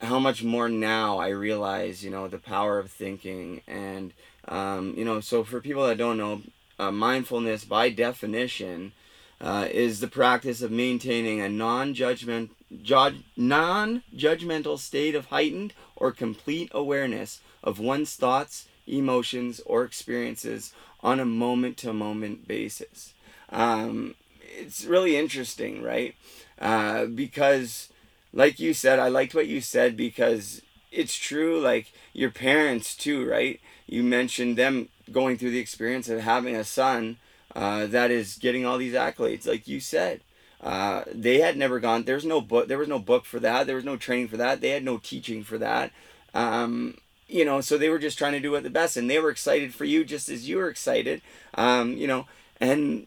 how 0.00 0.18
much 0.18 0.42
more 0.42 0.68
now 0.68 1.18
I 1.18 1.28
realize 1.28 2.04
you 2.04 2.10
know 2.10 2.28
the 2.28 2.38
power 2.38 2.78
of 2.78 2.90
thinking 2.90 3.62
and 3.66 4.12
um, 4.48 4.94
you 4.96 5.04
know 5.04 5.20
so 5.20 5.44
for 5.44 5.60
people 5.60 5.86
that 5.86 5.98
don't 5.98 6.18
know 6.18 6.42
uh, 6.78 6.90
mindfulness 6.90 7.64
by 7.64 7.90
definition 7.90 8.92
uh, 9.40 9.68
is 9.70 10.00
the 10.00 10.08
practice 10.08 10.60
of 10.60 10.70
maintaining 10.70 11.40
a 11.40 11.48
non-judgment, 11.48 12.50
ju- 12.82 13.22
non-judgmental 13.36 14.78
state 14.78 15.14
of 15.14 15.26
heightened 15.26 15.72
or 15.96 16.12
complete 16.12 16.70
awareness 16.72 17.40
of 17.62 17.78
one's 17.78 18.14
thoughts, 18.14 18.66
emotions, 18.86 19.60
or 19.66 19.84
experiences 19.84 20.72
on 21.02 21.20
a 21.20 21.24
moment 21.24 21.76
to 21.78 21.92
moment 21.92 22.46
basis. 22.46 23.14
Um, 23.50 24.14
it's 24.40 24.84
really 24.84 25.16
interesting, 25.16 25.82
right? 25.82 26.14
Uh, 26.58 27.06
because, 27.06 27.88
like 28.32 28.60
you 28.60 28.74
said, 28.74 28.98
I 28.98 29.08
liked 29.08 29.34
what 29.34 29.46
you 29.46 29.60
said 29.60 29.96
because 29.96 30.62
it's 30.90 31.16
true. 31.16 31.60
Like 31.60 31.92
your 32.12 32.30
parents 32.30 32.94
too, 32.94 33.28
right? 33.28 33.60
You 33.86 34.02
mentioned 34.02 34.56
them 34.56 34.88
going 35.10 35.36
through 35.38 35.50
the 35.50 35.58
experience 35.58 36.08
of 36.08 36.20
having 36.20 36.54
a 36.54 36.64
son 36.64 37.16
uh, 37.54 37.86
that 37.86 38.10
is 38.10 38.36
getting 38.36 38.64
all 38.64 38.78
these 38.78 38.94
accolades, 38.94 39.46
like 39.46 39.66
you 39.66 39.80
said. 39.80 40.20
Uh, 40.62 41.04
they 41.10 41.40
had 41.40 41.56
never 41.56 41.80
gone. 41.80 42.04
There's 42.04 42.24
no 42.24 42.40
book. 42.40 42.68
There 42.68 42.78
was 42.78 42.88
no 42.88 42.98
book 42.98 43.24
for 43.24 43.40
that. 43.40 43.66
There 43.66 43.76
was 43.76 43.84
no 43.84 43.96
training 43.96 44.28
for 44.28 44.36
that. 44.36 44.60
They 44.60 44.70
had 44.70 44.84
no 44.84 44.98
teaching 44.98 45.42
for 45.42 45.56
that. 45.58 45.90
Um, 46.34 46.98
you 47.30 47.44
know, 47.44 47.60
so 47.60 47.78
they 47.78 47.88
were 47.88 47.98
just 47.98 48.18
trying 48.18 48.32
to 48.32 48.40
do 48.40 48.54
it 48.54 48.62
the 48.62 48.70
best, 48.70 48.96
and 48.96 49.08
they 49.08 49.18
were 49.18 49.30
excited 49.30 49.74
for 49.74 49.84
you 49.84 50.04
just 50.04 50.28
as 50.28 50.48
you 50.48 50.56
were 50.56 50.68
excited. 50.68 51.22
Um, 51.54 51.96
you 51.96 52.06
know, 52.06 52.26
and 52.60 53.06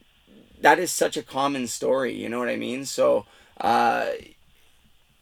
that 0.62 0.80
is 0.80 0.92
such 0.92 1.18
a 1.18 1.24
common 1.24 1.68
story. 1.68 2.14
You 2.14 2.30
know 2.30 2.40
what 2.40 2.50
I 2.50 2.56
mean? 2.56 2.86
So, 2.86 3.26
uh, 3.60 4.08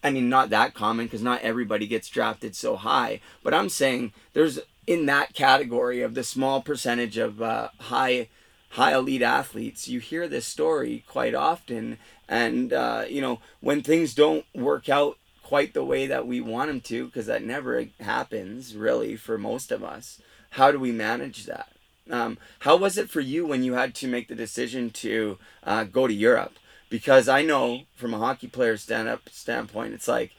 I 0.04 0.10
mean, 0.12 0.30
not 0.30 0.50
that 0.52 0.74
common 0.74 1.06
because 1.08 1.22
not 1.22 1.42
everybody 1.42 1.88
gets 1.88 2.10
drafted 2.10 2.56
so 2.56 2.76
high. 2.76 3.22
But 3.44 3.54
I'm 3.54 3.70
saying 3.70 4.14
there's 4.34 4.60
in 4.88 5.06
that 5.08 5.34
category 5.34 6.02
of 6.02 6.14
the 6.14 6.24
small 6.24 6.62
percentage 6.62 7.18
of 7.18 7.42
uh, 7.42 7.70
high 7.80 8.28
high 8.72 8.94
elite 8.94 9.22
athletes, 9.22 9.88
you 9.88 10.00
hear 10.00 10.28
this 10.28 10.48
story 10.48 11.04
quite 11.08 11.36
often. 11.36 11.98
And, 12.30 12.72
uh, 12.72 13.04
you 13.10 13.20
know, 13.20 13.42
when 13.60 13.84
things 13.84 14.14
don't 14.14 14.46
work 14.56 14.88
out 14.88 15.18
quite 15.52 15.74
the 15.74 15.84
way 15.84 16.08
that 16.08 16.26
we 16.26 16.40
want 16.40 16.70
them 16.70 16.80
to, 16.80 17.08
because 17.08 17.26
that 17.26 17.44
never 17.44 17.84
happens 18.00 18.74
really 18.74 19.18
for 19.18 19.38
most 19.38 19.70
of 19.70 19.84
us, 19.84 20.22
how 20.52 20.72
do 20.72 20.80
we 20.80 20.94
manage 20.94 21.46
that? 21.46 21.68
Um, 22.10 22.38
how 22.60 22.78
was 22.78 22.98
it 22.98 23.10
for 23.10 23.20
you 23.20 23.46
when 23.46 23.62
you 23.62 23.74
had 23.74 23.94
to 23.96 24.08
make 24.08 24.30
the 24.30 24.44
decision 24.46 24.92
to 24.92 25.38
uh, 25.66 25.84
go 25.84 26.08
to 26.08 26.14
Europe? 26.14 26.54
Because 26.90 27.28
I 27.28 27.42
know 27.42 27.82
from 27.98 28.14
a 28.14 28.18
hockey 28.18 28.48
player 28.48 28.78
stand 28.78 29.10
up 29.10 29.28
standpoint, 29.30 29.94
it's 29.94 30.08
like 30.08 30.32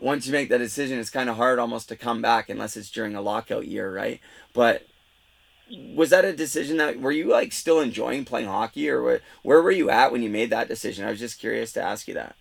once 0.00 0.26
you 0.26 0.32
make 0.32 0.48
that 0.48 0.56
decision, 0.56 0.98
it's 0.98 1.10
kind 1.10 1.28
of 1.28 1.36
hard 1.36 1.58
almost 1.58 1.90
to 1.90 1.94
come 1.94 2.22
back 2.22 2.48
unless 2.48 2.78
it's 2.78 2.90
during 2.90 3.14
a 3.14 3.20
lockout 3.20 3.66
year, 3.66 3.94
right? 3.94 4.20
But 4.54 4.86
was 5.70 6.08
that 6.08 6.24
a 6.24 6.34
decision 6.34 6.78
that 6.78 6.98
were 6.98 7.12
you 7.12 7.30
like 7.30 7.52
still 7.52 7.80
enjoying 7.80 8.24
playing 8.24 8.48
hockey 8.48 8.88
or 8.88 9.02
where, 9.02 9.20
where 9.42 9.60
were 9.60 9.70
you 9.70 9.90
at 9.90 10.12
when 10.12 10.22
you 10.22 10.30
made 10.30 10.48
that 10.48 10.66
decision? 10.66 11.04
I 11.04 11.10
was 11.10 11.20
just 11.20 11.38
curious 11.38 11.72
to 11.74 11.82
ask 11.82 12.08
you 12.08 12.14
that. 12.14 12.36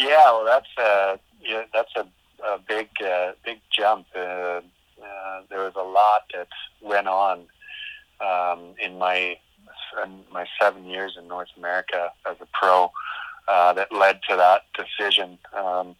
Yeah, 0.00 0.32
well, 0.32 0.46
that's 0.46 0.66
a 0.78 1.20
yeah, 1.42 1.64
that's 1.74 1.92
a, 1.94 2.06
a 2.42 2.58
big 2.66 2.88
uh, 3.04 3.32
big 3.44 3.60
jump. 3.70 4.06
Uh, 4.16 4.62
uh, 5.02 5.42
there 5.50 5.58
was 5.58 5.74
a 5.76 5.82
lot 5.82 6.22
that 6.32 6.48
went 6.80 7.06
on 7.06 7.40
um, 8.18 8.74
in 8.82 8.96
my 8.96 9.36
in 10.02 10.24
my 10.32 10.46
seven 10.58 10.86
years 10.86 11.16
in 11.18 11.28
North 11.28 11.50
America 11.58 12.12
as 12.26 12.36
a 12.40 12.46
pro 12.54 12.90
uh, 13.46 13.74
that 13.74 13.92
led 13.92 14.20
to 14.30 14.36
that 14.36 14.62
decision. 14.74 15.36
Um, 15.54 15.96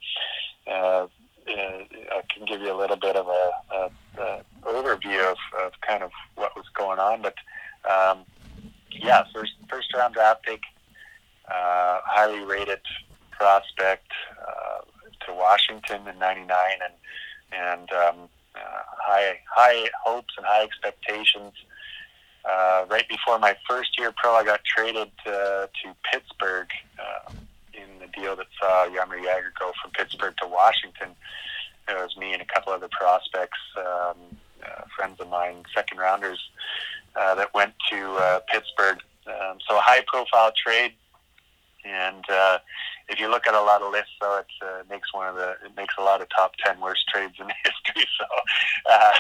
uh, 0.67 0.71
uh, 0.71 1.07
I 1.49 2.23
can 2.33 2.47
give 2.47 2.63
you 2.63 2.75
a 2.75 2.79
little 2.79 2.97
bit 2.97 3.17
of 3.17 3.27
a, 3.27 3.51
a, 3.75 3.91
a 4.23 4.45
overview 4.65 5.31
of, 5.31 5.37
of 5.63 5.73
kind 5.87 6.03
of 6.03 6.11
what 6.37 6.57
was 6.57 6.67
going 6.73 6.99
on. 6.99 7.21
But 7.21 7.35
um, 7.85 8.21
yeah, 8.91 9.25
first 9.35 9.53
first 9.69 9.93
round 9.93 10.15
draft 10.15 10.43
pick, 10.43 10.63
highly 11.47 12.43
rated 12.47 12.81
prospect 13.41 14.13
uh, 14.39 14.81
to 15.27 15.33
Washington 15.33 16.07
in 16.07 16.19
'99, 16.19 16.59
and 16.85 16.95
and 17.53 17.93
um, 17.93 18.29
uh, 18.55 18.83
high 18.99 19.41
high 19.49 19.89
hopes 20.05 20.35
and 20.37 20.45
high 20.45 20.63
expectations. 20.63 21.55
Uh, 22.45 22.85
right 22.89 23.09
before 23.09 23.39
my 23.39 23.55
first 23.69 23.99
year 23.99 24.13
pro, 24.17 24.35
I 24.35 24.45
got 24.45 24.61
traded 24.65 25.11
uh, 25.27 25.67
to 25.83 25.97
Pittsburgh 26.11 26.69
uh, 26.99 27.33
in 27.75 27.99
the 27.99 28.07
deal 28.19 28.37
that 28.37 28.47
saw 28.59 28.87
Jaromir 28.89 29.23
Jagr 29.25 29.53
go 29.59 29.73
from 29.81 29.91
Pittsburgh 29.93 30.35
to 30.43 30.49
Washington. 30.49 31.11
It 31.89 31.95
was 31.95 32.17
me 32.17 32.33
and 32.33 32.43
a 32.43 32.47
couple 32.47 32.73
other 32.73 32.89
prospects, 32.89 33.59
um, 33.77 34.17
uh, 34.65 34.83
friends 34.97 35.21
of 35.21 35.29
mine, 35.29 35.65
second 35.75 35.99
rounders 35.99 36.41
uh, 37.17 37.35
that 37.35 37.53
went 37.53 37.75
to 37.91 38.13
uh, 38.15 38.41
Pittsburgh. 38.51 38.99
Um, 39.27 39.59
so 39.69 39.77
a 39.77 39.81
high 39.81 40.03
profile 40.07 40.53
trade. 40.57 40.93
And 41.85 42.25
uh, 42.31 42.59
if 43.11 43.19
you 43.19 43.29
look 43.29 43.47
at 43.47 43.55
a 43.55 43.61
lot 43.61 43.83
of 43.83 43.93
lists, 43.93 44.15
though, 44.21 44.39
it 44.39 44.47
uh, 44.63 44.83
makes 44.89 45.13
one 45.13 45.29
of 45.29 45.35
the 45.35 45.51
it 45.65 45.77
makes 45.77 45.95
a 45.99 46.03
lot 46.03 46.23
of 46.23 46.29
top 46.31 46.53
ten 46.65 46.81
worst 46.81 47.05
trades 47.13 47.35
in 47.39 47.47
history. 47.65 48.07
So, 48.19 48.27
uh, 48.91 49.13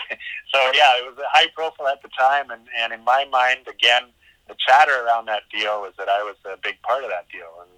so 0.55 0.59
yeah, 0.73 0.97
it 0.99 1.05
was 1.05 1.19
a 1.19 1.29
high 1.31 1.49
profile 1.55 1.89
at 1.89 2.03
the 2.03 2.09
time, 2.17 2.51
and, 2.51 2.63
and 2.79 2.93
in 2.93 3.05
my 3.05 3.27
mind, 3.31 3.67
again, 3.69 4.05
the 4.49 4.55
chatter 4.59 5.05
around 5.05 5.27
that 5.27 5.43
deal 5.53 5.81
was 5.81 5.93
that 5.99 6.09
I 6.09 6.23
was 6.23 6.37
a 6.45 6.57
big 6.63 6.81
part 6.83 7.05
of 7.05 7.11
that 7.11 7.27
deal, 7.31 7.51
and 7.63 7.71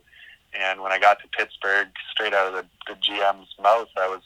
and 0.62 0.82
when 0.82 0.92
I 0.92 0.98
got 0.98 1.18
to 1.20 1.28
Pittsburgh, 1.28 1.88
straight 2.10 2.34
out 2.34 2.48
of 2.48 2.52
the, 2.52 2.66
the 2.86 2.98
GM's 3.00 3.48
mouth, 3.60 3.88
I 3.96 4.08
was 4.08 4.22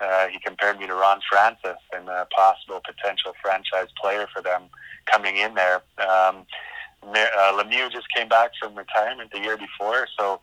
uh, 0.00 0.26
he 0.28 0.38
compared 0.38 0.78
me 0.78 0.86
to 0.86 0.94
Ron 0.94 1.20
Francis 1.28 1.78
and 1.92 2.08
a 2.08 2.26
possible 2.34 2.80
potential 2.84 3.32
franchise 3.42 3.88
player 4.00 4.26
for 4.32 4.42
them 4.42 4.64
coming 5.06 5.36
in 5.36 5.54
there. 5.54 5.82
Um, 5.98 6.46
uh, 7.02 7.52
Lemieux 7.52 7.92
just 7.92 8.06
came 8.14 8.28
back 8.28 8.52
from 8.60 8.74
retirement 8.74 9.30
the 9.30 9.40
year 9.40 9.56
before, 9.56 10.08
so 10.18 10.40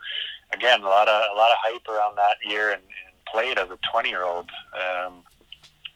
again, 0.54 0.82
a 0.82 0.88
lot 0.88 1.08
of 1.08 1.24
a 1.34 1.38
lot 1.38 1.52
of 1.52 1.58
hype 1.60 1.88
around 1.88 2.18
that 2.18 2.38
year, 2.46 2.72
and, 2.72 2.82
and 2.82 3.26
played 3.32 3.58
as 3.58 3.70
a 3.70 3.78
20 3.92 4.10
year 4.10 4.24
old 4.24 4.50
um, 4.76 5.24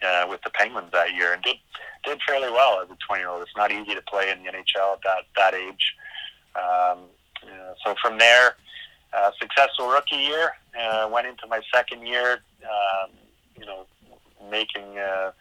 uh, 0.05 0.25
with 0.29 0.41
the 0.43 0.49
Penguins 0.51 0.91
that 0.91 1.13
year, 1.13 1.33
and 1.33 1.43
did 1.43 1.57
did 2.03 2.19
fairly 2.27 2.51
well 2.51 2.81
as 2.81 2.89
a 2.89 2.97
20 3.07 3.21
year 3.21 3.29
old. 3.29 3.41
It's 3.41 3.55
not 3.57 3.71
easy 3.71 3.95
to 3.95 4.01
play 4.01 4.31
in 4.31 4.43
the 4.43 4.51
NHL 4.51 4.93
at 4.93 5.01
that 5.03 5.23
that 5.35 5.53
age. 5.53 5.95
Um, 6.55 6.99
uh, 7.43 7.73
so 7.83 7.95
from 8.01 8.17
there, 8.17 8.55
uh, 9.13 9.31
successful 9.39 9.87
rookie 9.87 10.15
year. 10.15 10.53
Uh, 10.79 11.07
went 11.11 11.25
into 11.25 11.47
my 11.47 11.61
second 11.73 12.05
year. 12.05 12.39
Um, 12.63 13.11
you 13.57 13.65
know, 13.65 13.85
making 14.49 14.97
uh, 14.97 15.31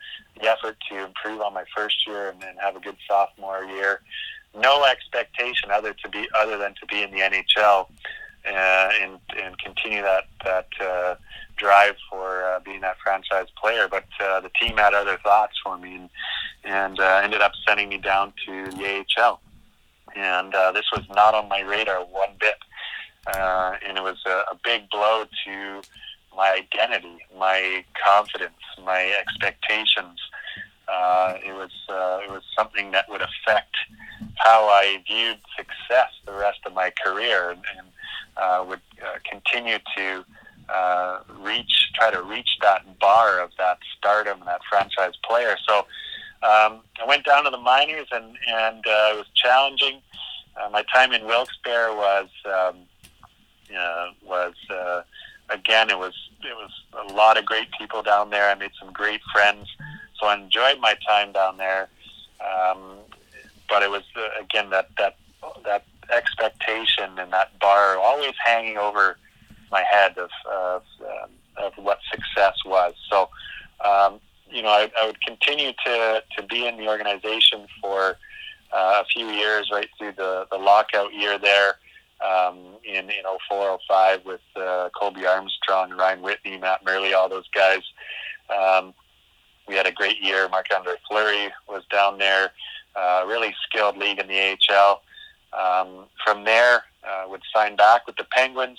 the 0.40 0.48
effort 0.48 0.76
to 0.90 1.04
improve 1.04 1.40
on 1.40 1.52
my 1.52 1.64
first 1.76 2.06
year 2.06 2.30
and 2.30 2.40
then 2.40 2.56
have 2.60 2.76
a 2.76 2.80
good 2.80 2.96
sophomore 3.08 3.64
year. 3.64 4.00
No 4.56 4.84
expectation 4.84 5.70
other 5.70 5.92
to 5.92 6.08
be 6.08 6.28
other 6.36 6.56
than 6.56 6.74
to 6.80 6.86
be 6.86 7.02
in 7.02 7.10
the 7.10 7.18
NHL 7.18 7.88
uh, 8.46 8.90
and 9.02 9.18
and 9.42 9.58
continue 9.58 10.02
that 10.02 10.24
that 10.44 10.68
uh, 10.80 11.14
drive 11.56 11.96
for 12.10 12.44
uh, 12.44 12.60
being 12.60 12.80
that 12.80 12.96
franchise 13.02 13.46
player. 13.60 13.88
But 13.88 14.04
uh, 14.20 14.40
the 14.40 14.50
team 14.60 14.76
had 14.76 14.94
other 14.94 15.18
thoughts 15.22 15.54
for 15.62 15.78
me 15.78 15.96
and 15.96 16.10
and 16.64 17.00
uh, 17.00 17.20
ended 17.22 17.40
up 17.40 17.52
sending 17.66 17.88
me 17.88 17.98
down 17.98 18.32
to 18.46 18.70
the 18.70 19.04
AHL. 19.18 19.40
And 20.16 20.54
uh, 20.54 20.72
this 20.72 20.86
was 20.92 21.04
not 21.14 21.34
on 21.34 21.48
my 21.48 21.60
radar 21.60 22.04
one 22.04 22.30
bit. 22.38 22.56
Uh, 23.26 23.74
and 23.86 23.96
it 23.96 24.02
was 24.02 24.18
a, 24.26 24.44
a 24.52 24.58
big 24.62 24.88
blow 24.90 25.24
to 25.46 25.82
my 26.36 26.50
identity, 26.50 27.18
my 27.38 27.84
confidence, 28.02 28.54
my 28.84 29.14
expectations. 29.18 30.20
Uh, 30.86 31.34
it 31.44 31.52
was 31.52 31.70
uh, 31.88 32.20
it 32.22 32.30
was 32.30 32.42
something 32.56 32.90
that 32.90 33.08
would 33.08 33.22
affect 33.22 33.74
how 34.36 34.68
I 34.68 35.02
viewed 35.06 35.38
success 35.56 36.10
the 36.26 36.32
rest 36.32 36.58
of 36.66 36.74
my 36.74 36.92
career, 37.04 37.50
and, 37.50 37.62
and 37.78 37.86
uh, 38.36 38.64
would 38.66 38.80
uh, 39.02 39.18
continue 39.28 39.78
to 39.96 40.24
uh, 40.68 41.20
reach, 41.40 41.90
try 41.94 42.10
to 42.10 42.22
reach 42.22 42.48
that 42.62 42.98
bar 42.98 43.40
of 43.40 43.50
that 43.58 43.78
stardom 43.96 44.40
that 44.46 44.60
franchise 44.68 45.14
player. 45.24 45.56
So 45.66 45.78
um, 46.42 46.80
I 47.00 47.06
went 47.06 47.24
down 47.24 47.44
to 47.44 47.50
the 47.50 47.58
minors, 47.58 48.08
and 48.12 48.36
and 48.48 48.86
uh, 48.86 49.12
it 49.12 49.16
was 49.16 49.26
challenging. 49.34 50.00
Uh, 50.56 50.70
my 50.70 50.84
time 50.94 51.12
in 51.12 51.26
Wilkes-Barre 51.26 51.94
was 51.94 52.28
um, 52.46 52.76
uh, 53.76 54.08
was 54.24 54.54
uh, 54.70 55.02
again, 55.50 55.90
it 55.90 55.98
was 55.98 56.14
it 56.42 56.54
was 56.54 56.70
a 57.08 57.12
lot 57.12 57.38
of 57.38 57.44
great 57.44 57.68
people 57.78 58.02
down 58.02 58.30
there. 58.30 58.50
I 58.50 58.54
made 58.54 58.72
some 58.78 58.92
great 58.92 59.20
friends, 59.32 59.68
so 60.18 60.26
I 60.26 60.36
enjoyed 60.36 60.80
my 60.80 60.94
time 61.06 61.32
down 61.32 61.56
there. 61.56 61.88
Um, 62.40 62.98
but 63.68 63.82
it 63.82 63.90
was 63.90 64.02
again 64.40 64.70
that 64.70 64.90
that 64.98 65.16
that 65.64 65.84
expectation 66.16 67.18
and 67.18 67.32
that 67.32 67.58
bar 67.58 67.96
always 67.98 68.34
hanging 68.44 68.78
over 68.78 69.16
my 69.70 69.82
head 69.90 70.16
of 70.18 70.30
of, 70.50 70.82
um, 71.00 71.30
of 71.56 71.72
what 71.76 71.98
success 72.10 72.56
was. 72.64 72.94
So, 73.10 73.28
um, 73.84 74.20
you 74.50 74.62
know, 74.62 74.68
I, 74.68 74.90
I 75.00 75.06
would 75.06 75.20
continue 75.20 75.72
to 75.84 76.22
to 76.36 76.42
be 76.42 76.66
in 76.66 76.76
the 76.76 76.88
organization 76.88 77.66
for 77.80 78.16
uh, 78.72 79.02
a 79.02 79.04
few 79.04 79.26
years, 79.26 79.70
right 79.72 79.88
through 79.98 80.12
the 80.12 80.46
the 80.50 80.58
lockout 80.58 81.12
year 81.14 81.38
there 81.38 81.74
um, 82.24 82.58
in 82.84 83.10
in 83.10 83.24
04, 83.48 83.78
05 83.88 84.24
with 84.24 84.40
uh, 84.56 84.88
Colby 84.98 85.26
Armstrong, 85.26 85.90
Ryan 85.90 86.22
Whitney, 86.22 86.58
Matt 86.58 86.84
Murley, 86.84 87.14
all 87.14 87.28
those 87.28 87.48
guys. 87.54 87.82
Um, 88.50 88.94
we 89.66 89.74
had 89.74 89.86
a 89.86 89.92
great 89.92 90.22
year. 90.22 90.48
Marc 90.48 90.66
Andre 90.74 90.94
Fleury 91.08 91.52
was 91.68 91.82
down 91.90 92.18
there. 92.18 92.50
Uh, 92.94 93.24
really 93.26 93.54
skilled 93.66 93.96
league 93.96 94.18
in 94.18 94.28
the 94.28 94.56
AHL. 94.70 95.02
Um, 95.58 96.06
from 96.24 96.44
there, 96.44 96.84
uh, 97.06 97.24
would 97.28 97.42
sign 97.54 97.76
back 97.76 98.06
with 98.06 98.16
the 98.16 98.24
Penguins, 98.30 98.78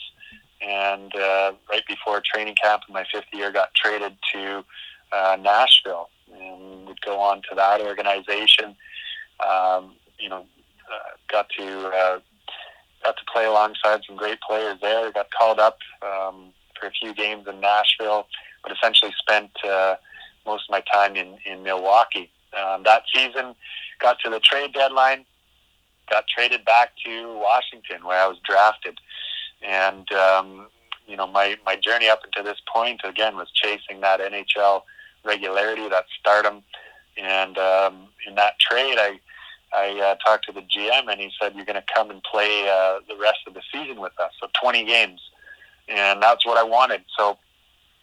and 0.61 1.15
uh, 1.15 1.53
right 1.69 1.85
before 1.87 2.21
training 2.21 2.55
camp 2.61 2.83
in 2.87 2.93
my 2.93 3.05
fifth 3.11 3.25
year, 3.33 3.51
got 3.51 3.73
traded 3.73 4.17
to 4.33 4.63
uh, 5.11 5.37
Nashville, 5.39 6.09
and 6.33 6.87
would 6.87 7.01
go 7.01 7.19
on 7.19 7.41
to 7.49 7.55
that 7.55 7.81
organization 7.81 8.75
um, 9.39 9.95
you 10.19 10.29
know, 10.29 10.45
uh, 10.91 11.15
got 11.29 11.47
to 11.57 11.87
uh, 11.87 12.19
got 13.03 13.17
to 13.17 13.23
play 13.31 13.45
alongside 13.45 14.01
some 14.07 14.15
great 14.15 14.39
players 14.41 14.77
there. 14.81 15.11
Got 15.11 15.27
called 15.31 15.59
up 15.59 15.77
um, 16.01 16.53
for 16.79 16.87
a 16.87 16.91
few 16.91 17.13
games 17.13 17.47
in 17.47 17.59
Nashville, 17.59 18.27
but 18.63 18.71
essentially 18.71 19.13
spent 19.19 19.51
uh, 19.65 19.95
most 20.45 20.65
of 20.69 20.71
my 20.71 20.83
time 20.91 21.15
in 21.15 21.37
in 21.45 21.63
Milwaukee. 21.63 22.31
Um, 22.57 22.83
that 22.83 23.03
season, 23.13 23.55
got 23.99 24.17
to 24.23 24.29
the 24.29 24.39
trade 24.39 24.73
deadline, 24.73 25.25
got 26.09 26.27
traded 26.27 26.65
back 26.65 26.91
to 27.05 27.37
Washington 27.37 28.05
where 28.05 28.21
I 28.21 28.27
was 28.27 28.37
drafted, 28.47 28.97
and 29.61 30.11
um, 30.13 30.67
you 31.07 31.17
know 31.17 31.27
my 31.27 31.57
my 31.65 31.75
journey 31.75 32.09
up 32.09 32.21
until 32.23 32.43
this 32.43 32.61
point 32.73 33.01
again 33.03 33.35
was 33.35 33.51
chasing 33.53 34.01
that 34.01 34.19
NHL 34.19 34.83
regularity, 35.23 35.89
that 35.89 36.05
stardom, 36.19 36.63
and 37.17 37.57
um, 37.57 38.07
in 38.27 38.35
that 38.35 38.59
trade 38.59 38.97
I 38.97 39.19
I 39.73 39.99
uh, 39.99 40.15
talked 40.25 40.45
to 40.45 40.53
the 40.53 40.61
GM 40.61 41.11
and 41.11 41.19
he 41.19 41.31
said, 41.41 41.53
"You're 41.55 41.65
going 41.65 41.75
to 41.75 41.93
come 41.93 42.09
and 42.09 42.21
play 42.23 42.69
uh, 42.69 42.99
the 43.07 43.17
rest 43.19 43.39
of 43.47 43.53
the 43.53 43.61
season 43.73 43.99
with 43.99 44.13
us, 44.19 44.31
so 44.39 44.47
20 44.61 44.85
games," 44.85 45.19
and 45.87 46.21
that's 46.21 46.45
what 46.45 46.57
I 46.57 46.63
wanted. 46.63 47.03
So 47.17 47.37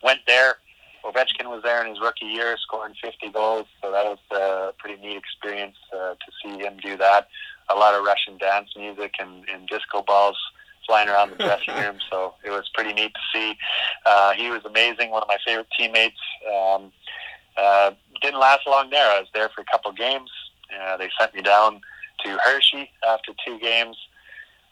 went 0.03 0.21
there. 0.27 0.57
Ovechkin 1.05 1.47
was 1.47 1.62
there 1.65 1.83
in 1.83 1.88
his 1.91 2.01
rookie 2.01 2.27
year, 2.27 2.57
scoring 2.59 2.95
50 3.03 3.31
goals, 3.31 3.67
so 3.83 3.91
that 3.91 4.05
was 4.05 4.19
a 4.31 4.73
pretty 4.79 5.01
neat 5.03 5.17
experience 5.17 5.77
uh, 5.93 6.15
to 6.15 6.33
see 6.43 6.62
him 6.62 6.77
do 6.81 6.97
that. 6.97 7.27
A 7.70 7.75
lot 7.75 7.94
of 7.94 8.05
Russian 8.05 8.38
dance 8.38 8.70
music 8.77 9.14
and, 9.18 9.48
and 9.48 9.68
disco 9.68 10.03
balls 10.03 10.37
flying 10.87 11.09
around 11.09 11.31
the 11.31 11.37
dressing 11.37 11.75
room, 11.83 11.98
so 12.11 12.35
it 12.44 12.51
was 12.51 12.68
pretty 12.75 12.92
neat 12.92 13.12
to 13.14 13.20
see. 13.33 13.57
Uh, 14.05 14.33
he 14.33 14.51
was 14.51 14.64
amazing, 14.64 15.11
one 15.11 15.22
of 15.22 15.29
my 15.29 15.38
favorite 15.46 15.68
teammates. 15.79 16.20
Um, 16.53 16.92
uh, 17.57 17.92
didn't 18.20 18.40
last 18.40 18.66
long 18.66 18.90
there. 18.90 19.11
I 19.11 19.20
was 19.20 19.29
there 19.35 19.48
for 19.51 19.61
a 19.61 19.64
couple 19.64 19.92
games. 19.92 20.31
Uh, 20.81 20.96
they 20.96 21.11
sent 21.18 21.35
me 21.35 21.42
down 21.42 21.81
to 22.25 22.38
Hershey 22.42 22.90
after 23.07 23.33
two 23.46 23.59
games. 23.59 23.96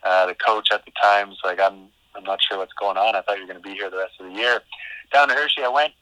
Uh, 0.02 0.26
the 0.26 0.34
coach 0.34 0.68
at 0.72 0.84
the 0.84 0.92
time 1.02 1.28
was 1.28 1.38
like, 1.44 1.60
I'm, 1.60 1.88
I'm 2.14 2.24
not 2.24 2.40
sure 2.42 2.58
what's 2.58 2.72
going 2.72 2.96
on. 2.96 3.14
I 3.14 3.20
thought 3.22 3.36
you 3.36 3.46
were 3.46 3.52
going 3.52 3.62
to 3.62 3.68
be 3.68 3.74
here 3.74 3.90
the 3.90 3.98
rest 3.98 4.14
of 4.18 4.26
the 4.26 4.32
year. 4.32 4.60
Down 5.12 5.28
to 5.28 5.34
Hershey 5.34 5.62
I 5.62 5.68
went. 5.68 5.92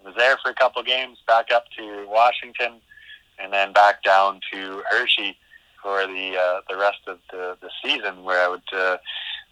I 0.00 0.08
Was 0.08 0.14
there 0.16 0.36
for 0.42 0.50
a 0.50 0.54
couple 0.54 0.82
games, 0.82 1.18
back 1.26 1.50
up 1.52 1.64
to 1.76 2.06
Washington, 2.08 2.80
and 3.38 3.52
then 3.52 3.72
back 3.72 4.02
down 4.04 4.40
to 4.52 4.82
Hershey 4.88 5.36
for 5.82 6.06
the 6.06 6.36
uh, 6.36 6.60
the 6.68 6.76
rest 6.76 7.00
of 7.06 7.18
the, 7.30 7.56
the 7.60 7.70
season, 7.82 8.24
where 8.24 8.44
I 8.44 8.48
would 8.48 8.72
uh, 8.72 8.96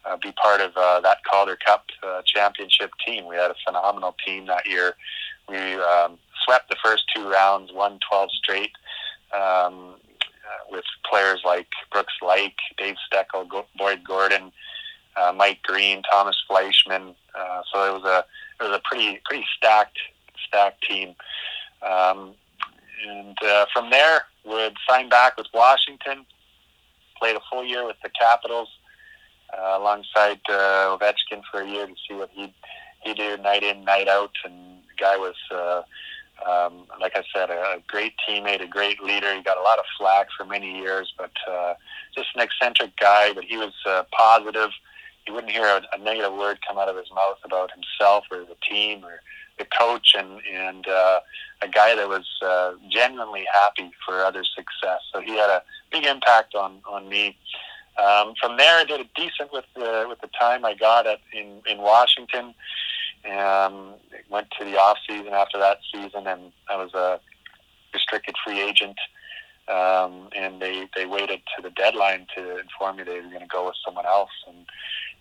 uh, 0.04 0.16
be 0.22 0.32
part 0.32 0.60
of 0.60 0.76
uh, 0.76 1.00
that 1.00 1.18
Calder 1.24 1.56
Cup 1.56 1.86
uh, 2.02 2.22
championship 2.24 2.90
team. 3.04 3.26
We 3.26 3.36
had 3.36 3.50
a 3.50 3.56
phenomenal 3.66 4.14
team 4.24 4.46
that 4.46 4.66
year. 4.66 4.94
We 5.48 5.56
um, 5.74 6.18
swept 6.44 6.68
the 6.68 6.76
first 6.82 7.04
two 7.14 7.28
rounds, 7.28 7.72
won 7.72 7.98
12 8.08 8.30
straight 8.32 8.72
um, 9.34 9.94
uh, 10.44 10.70
with 10.70 10.84
players 11.08 11.40
like 11.44 11.68
Brooks 11.92 12.14
Laich, 12.22 12.52
Dave 12.76 12.96
Steckel, 13.10 13.48
Go- 13.48 13.66
Boyd 13.76 14.04
Gordon, 14.04 14.52
uh, 15.16 15.32
Mike 15.34 15.62
Green, 15.62 16.02
Tomas 16.10 16.40
Fleischmann. 16.48 17.14
Uh, 17.38 17.62
so 17.72 17.84
it 17.88 18.02
was 18.02 18.04
a 18.04 18.24
it 18.60 18.68
was 18.68 18.76
a 18.76 18.82
pretty 18.84 19.20
pretty 19.24 19.44
stacked 19.56 19.98
stacked 20.46 20.82
team. 20.84 21.14
Um, 21.82 22.34
and 23.04 23.36
uh, 23.42 23.66
from 23.72 23.90
there, 23.90 24.22
would 24.44 24.76
sign 24.88 25.08
back 25.08 25.36
with 25.36 25.46
Washington. 25.52 26.24
Played 27.18 27.36
a 27.36 27.40
full 27.50 27.64
year 27.64 27.86
with 27.86 27.96
the 28.02 28.10
Capitals 28.10 28.68
uh, 29.56 29.78
alongside 29.78 30.40
uh, 30.48 30.96
Ovechkin 30.96 31.42
for 31.50 31.60
a 31.60 31.68
year 31.68 31.86
to 31.86 31.94
see 32.08 32.14
what 32.14 32.30
he 32.32 32.54
he 33.02 33.14
do 33.14 33.36
night 33.38 33.62
in 33.62 33.84
night 33.84 34.08
out. 34.08 34.32
And 34.44 34.78
the 34.88 34.94
guy 34.98 35.16
was. 35.16 35.36
Uh, 35.50 35.82
um, 36.46 36.84
like 37.00 37.16
I 37.16 37.22
said, 37.34 37.48
a, 37.48 37.76
a 37.76 37.82
great 37.86 38.12
teammate, 38.28 38.62
a 38.62 38.66
great 38.66 39.02
leader. 39.02 39.34
He 39.34 39.42
got 39.42 39.56
a 39.56 39.62
lot 39.62 39.78
of 39.78 39.86
flack 39.98 40.28
for 40.36 40.44
many 40.44 40.78
years, 40.78 41.12
but 41.16 41.30
uh, 41.50 41.74
just 42.14 42.28
an 42.34 42.42
eccentric 42.42 42.94
guy. 42.98 43.32
But 43.32 43.44
he 43.44 43.56
was 43.56 43.72
uh, 43.86 44.02
positive. 44.12 44.70
You 45.26 45.32
wouldn't 45.32 45.52
hear 45.52 45.64
a, 45.64 45.82
a 45.94 45.98
negative 45.98 46.34
word 46.34 46.58
come 46.66 46.78
out 46.78 46.88
of 46.88 46.96
his 46.96 47.10
mouth 47.14 47.38
about 47.44 47.70
himself 47.72 48.24
or 48.30 48.40
the 48.40 48.56
team 48.68 49.04
or 49.04 49.20
the 49.58 49.66
coach, 49.78 50.14
and 50.16 50.40
and 50.52 50.86
uh, 50.86 51.20
a 51.62 51.68
guy 51.68 51.94
that 51.94 52.08
was 52.08 52.26
uh, 52.42 52.72
genuinely 52.90 53.44
happy 53.52 53.90
for 54.04 54.24
others' 54.24 54.50
success. 54.54 55.00
So 55.12 55.20
he 55.20 55.36
had 55.36 55.50
a 55.50 55.62
big 55.90 56.04
impact 56.04 56.54
on 56.54 56.80
on 56.88 57.08
me. 57.08 57.36
Um, 57.98 58.34
from 58.40 58.58
there, 58.58 58.78
I 58.78 58.84
did 58.84 59.00
a 59.00 59.08
decent 59.16 59.52
with 59.52 59.64
the 59.74 60.06
with 60.08 60.20
the 60.20 60.28
time 60.38 60.64
I 60.64 60.74
got 60.74 61.06
at 61.06 61.20
in 61.32 61.62
in 61.66 61.78
Washington. 61.78 62.54
Um, 63.30 63.94
went 64.30 64.48
to 64.58 64.64
the 64.64 64.78
off 64.78 64.98
season 65.08 65.32
after 65.32 65.58
that 65.58 65.78
season, 65.92 66.26
and 66.26 66.52
I 66.70 66.76
was 66.76 66.94
a 66.94 67.20
restricted 67.92 68.36
free 68.44 68.60
agent. 68.60 68.98
Um, 69.68 70.28
and 70.36 70.62
they 70.62 70.88
they 70.94 71.06
waited 71.06 71.40
to 71.56 71.62
the 71.62 71.70
deadline 71.70 72.26
to 72.36 72.58
inform 72.58 72.96
me 72.96 73.02
they 73.02 73.20
were 73.20 73.28
going 73.28 73.40
to 73.40 73.46
go 73.48 73.66
with 73.66 73.74
someone 73.84 74.06
else, 74.06 74.30
and 74.46 74.64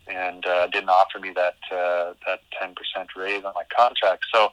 and 0.08 0.46
uh, 0.46 0.68
didn't 0.68 0.89
offer 0.89 1.20
me 1.20 1.32
that 1.36 1.58
uh, 1.72 2.13
that 2.26 2.39
ten 2.60 2.76
percent 2.76 3.10
raise 3.15 3.44
on 3.44 3.54
my 3.56 3.63
contract. 3.76 4.24
So 4.34 4.52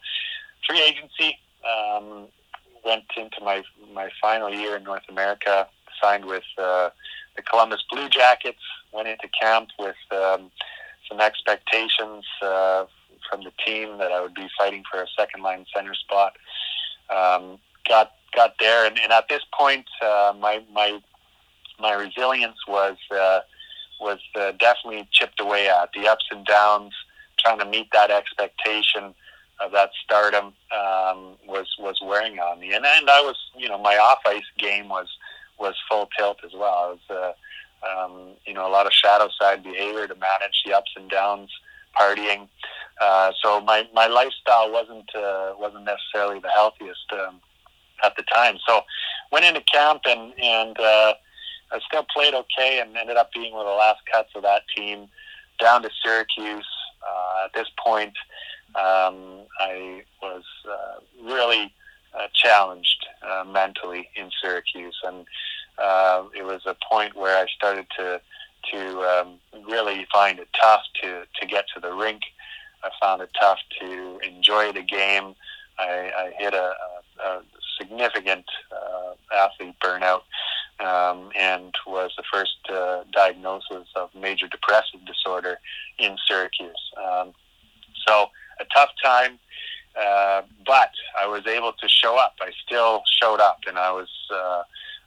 free 0.66 0.82
agency 0.82 1.38
um, 1.66 2.28
went 2.84 3.04
into 3.16 3.42
my 3.42 3.62
my 3.92 4.10
final 4.20 4.50
year 4.50 4.76
in 4.76 4.84
North 4.84 5.04
America. 5.08 5.68
Signed 6.02 6.24
with 6.24 6.42
uh, 6.58 6.90
the 7.36 7.42
Columbus 7.42 7.84
Blue 7.90 8.08
Jackets. 8.08 8.58
Went 8.92 9.08
into 9.08 9.28
camp 9.40 9.68
with 9.78 9.96
um, 10.10 10.50
some 11.08 11.20
expectations 11.20 12.24
uh, 12.42 12.86
from 13.28 13.44
the 13.44 13.52
team 13.64 13.98
that 13.98 14.10
I 14.10 14.20
would 14.20 14.34
be 14.34 14.48
fighting 14.58 14.82
for 14.90 15.02
a 15.02 15.06
second 15.16 15.42
line 15.42 15.64
center 15.74 15.94
spot. 15.94 16.32
Um, 17.08 17.58
got 17.88 18.12
got 18.34 18.54
there, 18.58 18.86
and, 18.86 18.98
and 18.98 19.12
at 19.12 19.28
this 19.28 19.42
point, 19.56 19.86
uh, 20.02 20.32
my 20.38 20.64
my 20.72 21.00
my 21.78 21.92
resilience 21.92 22.56
was 22.66 22.96
uh, 23.10 23.40
was 24.02 24.18
uh, 24.34 24.52
definitely 24.58 25.08
chipped 25.12 25.40
away 25.40 25.68
at 25.68 25.90
the 25.94 26.08
ups 26.08 26.26
and 26.30 26.44
downs, 26.44 26.92
trying 27.38 27.58
to 27.58 27.64
meet 27.64 27.88
that 27.92 28.10
expectation 28.10 29.14
of 29.60 29.72
that 29.72 29.90
stardom 30.04 30.46
um, 30.46 31.36
was 31.46 31.68
was 31.78 31.98
wearing 32.04 32.38
on 32.38 32.60
me, 32.60 32.72
and 32.72 32.84
and 32.84 33.08
I 33.08 33.20
was 33.20 33.36
you 33.56 33.68
know 33.68 33.78
my 33.78 33.96
off 33.96 34.18
ice 34.26 34.42
game 34.58 34.88
was 34.88 35.08
was 35.58 35.74
full 35.88 36.08
tilt 36.18 36.38
as 36.44 36.52
well. 36.52 36.98
I 37.10 37.16
was 37.16 37.34
uh, 37.86 38.04
um, 38.04 38.30
you 38.46 38.54
know 38.54 38.66
a 38.66 38.72
lot 38.72 38.86
of 38.86 38.92
shadow 38.92 39.28
side 39.40 39.62
behavior 39.62 40.06
to 40.06 40.14
manage 40.14 40.62
the 40.66 40.74
ups 40.76 40.90
and 40.96 41.08
downs 41.08 41.50
partying. 41.98 42.48
Uh, 43.00 43.32
so 43.42 43.60
my, 43.60 43.88
my 43.92 44.06
lifestyle 44.06 44.70
wasn't 44.70 45.10
uh, 45.14 45.54
wasn't 45.58 45.84
necessarily 45.84 46.40
the 46.40 46.50
healthiest 46.50 47.12
um, 47.12 47.40
at 48.04 48.14
the 48.16 48.22
time. 48.34 48.58
So 48.66 48.82
went 49.30 49.44
into 49.44 49.62
camp 49.72 50.02
and 50.06 50.32
and 50.38 50.78
uh, 50.78 51.14
I 51.72 51.80
still 51.86 52.06
played 52.14 52.34
okay 52.34 52.80
and 52.80 52.96
ended 52.96 53.16
up 53.16 53.32
being 53.32 53.52
one 53.52 53.66
of 53.66 53.72
the 53.72 53.76
last 53.76 54.00
cuts 54.10 54.30
of 54.34 54.42
that 54.42 54.62
team 54.76 55.08
down 55.58 55.82
to 55.82 55.90
Syracuse. 56.04 56.66
Uh, 57.02 57.46
at 57.46 57.52
this 57.54 57.68
point, 57.82 58.14
um, 58.74 59.46
I 59.58 60.02
was 60.22 60.44
uh, 60.68 61.00
really 61.24 61.72
uh, 62.14 62.26
challenged 62.34 63.06
uh, 63.22 63.44
mentally 63.44 64.08
in 64.16 64.30
Syracuse, 64.42 64.96
and 65.04 65.26
uh, 65.78 66.24
it 66.36 66.44
was 66.44 66.62
a 66.66 66.76
point 66.90 67.16
where 67.16 67.36
I 67.38 67.46
started 67.56 67.86
to 67.98 68.20
to 68.72 69.00
um, 69.02 69.38
really 69.68 70.06
find 70.12 70.38
it 70.38 70.46
tough 70.60 70.82
to, 71.02 71.24
to 71.40 71.46
get 71.48 71.64
to 71.74 71.80
the 71.80 71.92
rink. 71.92 72.22
I 72.84 72.90
found 73.00 73.20
it 73.20 73.30
tough 73.40 73.58
to 73.80 74.20
enjoy 74.22 74.70
the 74.70 74.82
game. 74.82 75.34
I, 75.80 76.12
I 76.16 76.32
hit 76.38 76.54
a, 76.54 76.72
a, 77.24 77.28
a 77.28 77.42
significant 77.76 78.44
uh, 78.70 79.14
athlete 79.36 79.74
burnout 79.82 80.20
um, 80.82 81.30
and 81.38 81.74
was 81.86 82.12
the 82.16 82.24
first 82.32 82.56
uh, 82.70 83.04
diagnosis 83.12 83.88
of 83.94 84.10
major 84.14 84.48
depressive 84.48 85.04
disorder 85.06 85.58
in 85.98 86.16
Syracuse. 86.26 86.92
Um, 86.96 87.32
so 88.06 88.26
a 88.60 88.64
tough 88.74 88.90
time, 89.02 89.38
uh, 90.00 90.42
but 90.66 90.90
I 91.20 91.26
was 91.26 91.46
able 91.46 91.72
to 91.72 91.88
show 91.88 92.16
up. 92.18 92.34
I 92.40 92.50
still 92.66 93.02
showed 93.20 93.40
up, 93.40 93.60
and 93.66 93.78
I 93.78 93.92
was 93.92 94.08
uh, 94.32 94.62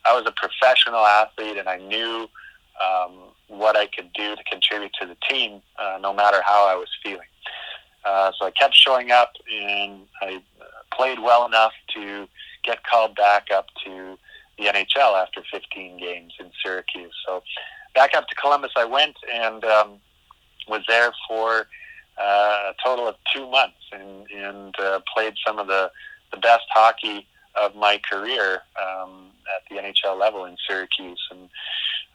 I 0.05 0.13
was 0.15 0.25
a 0.27 0.31
professional 0.31 1.05
athlete, 1.05 1.57
and 1.57 1.67
I 1.67 1.77
knew 1.77 2.29
um, 2.83 3.11
what 3.47 3.75
I 3.75 3.88
could 3.88 4.11
do 4.13 4.35
to 4.35 4.43
contribute 4.43 4.91
to 5.01 5.07
the 5.07 5.17
team, 5.29 5.61
uh, 5.79 5.97
no 5.99 6.13
matter 6.13 6.41
how 6.45 6.67
I 6.67 6.75
was 6.75 6.89
feeling. 7.03 7.27
Uh, 8.03 8.31
so 8.38 8.45
I 8.45 8.51
kept 8.51 8.75
showing 8.75 9.11
up, 9.11 9.33
and 9.51 10.01
I 10.21 10.41
played 10.93 11.19
well 11.19 11.45
enough 11.45 11.73
to 11.95 12.27
get 12.63 12.83
called 12.83 13.15
back 13.15 13.47
up 13.53 13.67
to 13.85 14.17
the 14.57 14.65
NHL 14.65 15.21
after 15.21 15.41
15 15.51 15.97
games 15.97 16.33
in 16.39 16.51
Syracuse. 16.63 17.13
So 17.25 17.43
back 17.93 18.13
up 18.15 18.27
to 18.27 18.35
Columbus 18.35 18.71
I 18.75 18.85
went 18.85 19.15
and 19.33 19.63
um, 19.63 19.99
was 20.67 20.81
there 20.87 21.11
for 21.27 21.67
uh, 22.17 22.71
a 22.71 22.73
total 22.83 23.07
of 23.07 23.15
two 23.33 23.49
months 23.49 23.77
and, 23.91 24.29
and 24.31 24.79
uh, 24.79 24.99
played 25.13 25.33
some 25.45 25.59
of 25.59 25.67
the, 25.67 25.91
the 26.31 26.37
best 26.37 26.63
hockey 26.73 27.27
of 27.61 27.75
my 27.75 27.99
career 28.09 28.61
um, 28.81 29.31
at 29.55 29.63
the 29.69 29.81
NHL 29.81 30.19
level 30.19 30.45
in 30.45 30.57
Syracuse. 30.67 31.21
And 31.31 31.49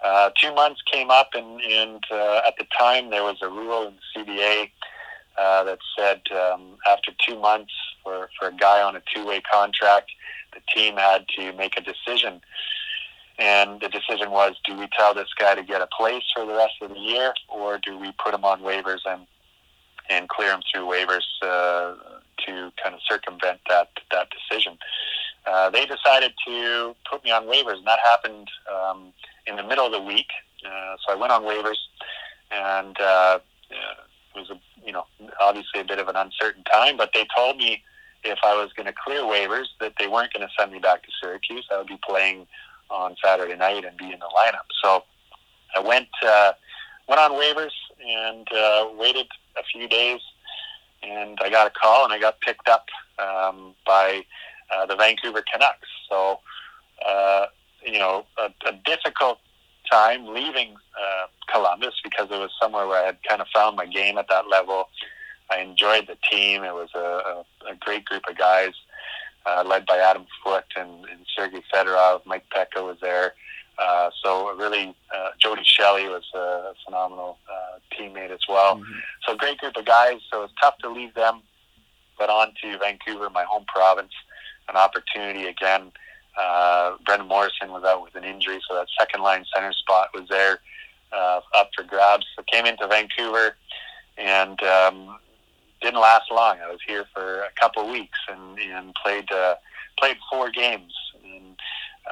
uh, 0.02 0.30
two 0.40 0.54
months 0.54 0.80
came 0.90 1.10
up, 1.10 1.30
and, 1.34 1.60
and 1.60 2.04
uh, 2.10 2.40
at 2.46 2.56
the 2.58 2.66
time 2.78 3.10
there 3.10 3.22
was 3.22 3.36
a 3.42 3.48
rule 3.48 3.88
in 3.88 3.94
the 3.94 4.32
CBA 4.32 4.70
uh, 5.38 5.64
that 5.64 5.78
said 5.96 6.20
um, 6.32 6.78
after 6.86 7.12
two 7.26 7.38
months 7.38 7.72
for, 8.02 8.28
for 8.38 8.48
a 8.48 8.52
guy 8.52 8.82
on 8.82 8.96
a 8.96 9.02
two-way 9.14 9.40
contract, 9.52 10.10
the 10.52 10.60
team 10.74 10.96
had 10.96 11.26
to 11.36 11.52
make 11.52 11.76
a 11.76 11.80
decision. 11.80 12.40
and 13.38 13.80
the 13.80 13.88
decision 13.88 14.30
was: 14.30 14.54
do 14.66 14.76
we 14.78 14.86
tell 14.96 15.14
this 15.14 15.28
guy 15.38 15.54
to 15.54 15.62
get 15.62 15.80
a 15.80 15.86
place 15.86 16.24
for 16.34 16.44
the 16.44 16.54
rest 16.54 16.74
of 16.82 16.90
the 16.90 16.98
year, 16.98 17.32
or 17.48 17.78
do 17.78 17.98
we 17.98 18.12
put 18.22 18.34
him 18.34 18.44
on 18.44 18.60
waivers 18.60 19.00
and 19.06 19.26
and 20.08 20.28
clear 20.28 20.52
him 20.52 20.62
through 20.72 20.86
waivers 20.86 21.24
uh, 21.42 21.94
to 22.44 22.72
kind 22.82 22.94
of 22.94 23.00
circumvent 23.08 23.60
that 23.68 23.88
that 24.12 24.28
decision? 24.30 24.76
Uh, 25.46 25.70
they 25.70 25.86
decided 25.86 26.32
to 26.46 26.94
put 27.10 27.24
me 27.24 27.30
on 27.30 27.44
waivers, 27.44 27.78
and 27.78 27.86
that 27.86 27.98
happened 28.04 28.48
um, 28.70 29.12
in 29.46 29.56
the 29.56 29.62
middle 29.62 29.86
of 29.86 29.92
the 29.92 30.00
week. 30.00 30.28
Uh, 30.64 30.96
so 31.06 31.12
I 31.12 31.16
went 31.16 31.32
on 31.32 31.42
waivers, 31.42 31.78
and 32.50 33.00
uh, 33.00 33.38
it 33.70 34.38
was 34.38 34.50
a 34.50 34.60
you 34.84 34.92
know 34.92 35.06
obviously 35.40 35.80
a 35.80 35.84
bit 35.84 35.98
of 35.98 36.08
an 36.08 36.16
uncertain 36.16 36.62
time, 36.64 36.96
but 36.98 37.10
they 37.14 37.26
told 37.34 37.56
me 37.56 37.82
if 38.24 38.38
I 38.44 38.54
was 38.54 38.72
going 38.74 38.86
to 38.86 38.92
clear 38.92 39.22
waivers 39.22 39.66
that 39.80 39.94
they 39.98 40.06
weren't 40.06 40.32
going 40.32 40.46
to 40.46 40.52
send 40.58 40.72
me 40.72 40.78
back 40.78 41.02
to 41.02 41.08
Syracuse. 41.22 41.66
I 41.72 41.78
would 41.78 41.86
be 41.86 41.98
playing 42.06 42.46
on 42.90 43.16
Saturday 43.22 43.56
night 43.56 43.84
and 43.84 43.96
be 43.96 44.12
in 44.12 44.18
the 44.18 44.30
lineup. 44.36 44.66
So 44.82 45.04
I 45.76 45.80
went 45.80 46.08
uh, 46.24 46.52
went 47.08 47.20
on 47.20 47.32
waivers 47.32 47.72
and 48.04 48.46
uh, 48.52 48.88
waited 48.96 49.26
a 49.58 49.62
few 49.72 49.88
days, 49.88 50.20
and 51.02 51.38
I 51.42 51.50
got 51.50 51.66
a 51.66 51.70
call 51.70 52.04
and 52.04 52.12
I 52.12 52.18
got 52.18 52.40
picked 52.40 52.68
up 52.68 52.86
um, 53.18 53.74
by 53.86 54.24
uh, 54.74 54.86
the 54.86 54.96
Vancouver 54.96 55.42
Canucks. 55.52 55.88
So 56.08 56.40
uh, 57.06 57.46
you 57.84 57.98
know 57.98 58.26
a, 58.38 58.68
a 58.68 58.72
difficult 58.84 59.38
time 59.90 60.26
leaving 60.26 60.74
uh, 60.74 61.26
Columbus 61.52 61.94
because 62.02 62.28
it 62.30 62.38
was 62.38 62.50
somewhere 62.60 62.86
where 62.86 63.02
I 63.02 63.06
had 63.06 63.18
kind 63.28 63.40
of 63.40 63.48
found 63.54 63.76
my 63.76 63.86
game 63.86 64.18
at 64.18 64.28
that 64.28 64.48
level. 64.48 64.88
I 65.50 65.60
enjoyed 65.60 66.06
the 66.06 66.16
team. 66.30 66.64
It 66.64 66.74
was 66.74 66.90
a, 66.94 66.98
a, 66.98 67.72
a 67.72 67.74
great 67.80 68.04
group 68.04 68.22
of 68.28 68.36
guys, 68.36 68.72
uh, 69.46 69.64
led 69.66 69.86
by 69.86 69.98
Adam 69.98 70.26
Foote 70.42 70.64
and, 70.76 71.04
and 71.06 71.26
Sergei 71.36 71.62
Fedorov. 71.72 72.24
Mike 72.26 72.44
Peca 72.54 72.84
was 72.84 72.98
there. 73.00 73.34
Uh, 73.78 74.10
so 74.22 74.54
really, 74.56 74.94
uh, 75.16 75.30
Jody 75.38 75.62
Shelley 75.64 76.06
was 76.08 76.24
a 76.34 76.72
phenomenal 76.84 77.38
uh, 77.50 77.78
teammate 77.96 78.30
as 78.30 78.40
well. 78.48 78.76
Mm-hmm. 78.76 78.98
So 79.26 79.36
great 79.36 79.58
group 79.58 79.76
of 79.76 79.86
guys. 79.86 80.20
So 80.30 80.44
it's 80.44 80.52
tough 80.60 80.76
to 80.78 80.90
leave 80.90 81.14
them, 81.14 81.42
but 82.18 82.28
on 82.28 82.52
to 82.62 82.78
Vancouver, 82.78 83.30
my 83.30 83.44
home 83.44 83.64
province, 83.66 84.12
an 84.68 84.76
opportunity 84.76 85.46
again 85.46 85.92
uh, 86.38 86.96
Brendan 87.04 87.28
Morrison 87.28 87.70
was 87.70 87.84
out 87.84 88.02
with 88.02 88.14
an 88.14 88.24
injury, 88.24 88.60
so 88.68 88.74
that 88.74 88.86
second 88.98 89.22
line 89.22 89.44
center 89.54 89.72
spot 89.72 90.08
was 90.14 90.28
there 90.28 90.60
uh, 91.12 91.40
up 91.56 91.70
for 91.76 91.82
grabs. 91.82 92.26
So 92.36 92.42
came 92.44 92.66
into 92.66 92.86
Vancouver 92.86 93.56
and 94.16 94.62
um, 94.62 95.18
didn't 95.80 96.00
last 96.00 96.30
long. 96.30 96.58
I 96.62 96.70
was 96.70 96.80
here 96.86 97.04
for 97.14 97.42
a 97.42 97.50
couple 97.58 97.88
weeks 97.90 98.18
and, 98.28 98.58
and 98.58 98.94
played 99.02 99.30
uh, 99.32 99.54
played 99.98 100.16
four 100.30 100.50
games. 100.50 100.92
And 101.24 101.56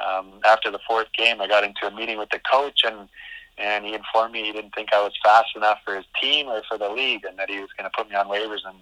um, 0.05 0.39
after 0.45 0.71
the 0.71 0.79
fourth 0.87 1.07
game, 1.17 1.41
I 1.41 1.47
got 1.47 1.63
into 1.63 1.87
a 1.87 1.91
meeting 1.91 2.17
with 2.17 2.29
the 2.29 2.39
coach 2.39 2.81
and 2.83 3.09
and 3.57 3.83
he 3.85 3.93
informed 3.93 4.31
me 4.33 4.45
he 4.45 4.53
didn't 4.53 4.73
think 4.73 4.93
I 4.93 5.03
was 5.03 5.11
fast 5.21 5.49
enough 5.55 5.79
for 5.83 5.95
his 5.95 6.05
team 6.21 6.47
or 6.47 6.61
for 6.69 6.77
the 6.77 6.89
league, 6.89 7.25
and 7.25 7.37
that 7.37 7.49
he 7.49 7.59
was 7.59 7.69
going 7.77 7.89
to 7.89 7.95
put 7.95 8.09
me 8.09 8.15
on 8.15 8.27
waivers 8.27 8.61
and 8.65 8.77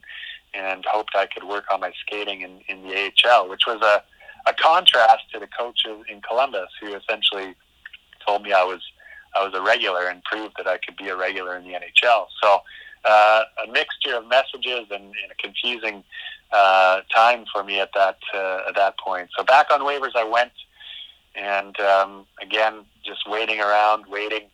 and 0.53 0.85
hoped 0.85 1.11
I 1.15 1.25
could 1.25 1.43
work 1.43 1.65
on 1.71 1.81
my 1.81 1.91
skating 1.99 2.41
in, 2.41 2.61
in 2.69 2.83
the 2.83 3.11
AHL, 3.25 3.49
which 3.49 3.63
was 3.67 3.81
a 3.81 4.03
a 4.49 4.53
contrast 4.53 5.23
to 5.33 5.39
the 5.39 5.47
coaches 5.47 6.05
in 6.09 6.21
Columbus 6.21 6.69
who 6.79 6.95
essentially 6.95 7.55
told 8.25 8.43
me 8.43 8.53
I 8.53 8.63
was 8.63 8.81
I 9.35 9.43
was 9.43 9.53
a 9.53 9.61
regular 9.61 10.07
and 10.07 10.23
proved 10.23 10.55
that 10.57 10.67
I 10.67 10.77
could 10.77 10.95
be 10.95 11.09
a 11.09 11.15
regular 11.15 11.57
in 11.57 11.63
the 11.63 11.73
NHL. 11.73 12.27
So 12.41 12.61
uh, 13.07 13.43
a 13.65 13.71
mixture 13.71 14.15
of 14.15 14.27
messages 14.27 14.87
and, 14.91 15.03
and 15.03 15.31
a 15.31 15.35
confusing 15.41 16.03
uh, 16.51 17.01
time 17.13 17.45
for 17.51 17.63
me 17.63 17.79
at 17.79 17.89
that 17.93 18.17
uh, 18.33 18.61
at 18.67 18.75
that 18.75 18.97
point. 18.99 19.29
So 19.37 19.43
back 19.43 19.67
on 19.71 19.81
waivers 19.81 20.15
I 20.15 20.23
went, 20.23 20.51
and 21.35 21.79
um, 21.79 22.25
again 22.41 22.85
just 23.05 23.29
waiting 23.29 23.59
around, 23.61 24.05
waiting, 24.07 24.47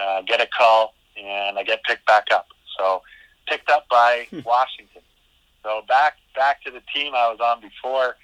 uh, 0.00 0.22
get 0.22 0.40
a 0.40 0.46
call, 0.46 0.94
and 1.16 1.58
I 1.58 1.62
get 1.62 1.82
picked 1.84 2.06
back 2.06 2.26
up. 2.32 2.48
So 2.78 3.02
picked 3.46 3.70
up 3.70 3.88
by 3.88 4.26
hmm. 4.30 4.40
Washington. 4.44 5.02
So 5.62 5.82
back 5.86 6.14
back 6.34 6.62
to 6.64 6.70
the 6.70 6.82
team 6.94 7.14
I 7.14 7.28
was 7.30 7.38
on 7.40 7.60
before. 7.60 8.16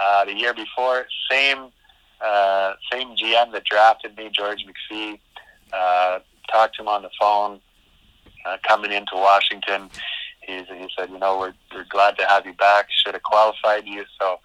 Uh, 0.00 0.24
the 0.24 0.34
year 0.34 0.52
before, 0.52 1.06
same 1.30 1.70
uh, 2.20 2.74
same 2.90 3.16
GM 3.16 3.52
that 3.52 3.64
drafted 3.64 4.16
me, 4.16 4.30
George 4.32 4.64
McPhee. 4.64 5.18
Uh, 5.72 6.18
talked 6.50 6.76
to 6.76 6.82
him 6.82 6.88
on 6.88 7.02
the 7.02 7.10
phone 7.18 7.60
uh, 8.44 8.56
coming 8.66 8.92
into 8.92 9.14
Washington. 9.14 9.90
He's, 10.40 10.66
he 10.68 10.88
said, 10.96 11.10
you 11.10 11.18
know, 11.18 11.38
we're, 11.38 11.54
we're 11.74 11.86
glad 11.88 12.18
to 12.18 12.26
have 12.26 12.46
you 12.46 12.52
back. 12.52 12.88
Should 12.90 13.14
have 13.14 13.22
qualified 13.22 13.86
you. 13.86 14.04
So 14.20 14.40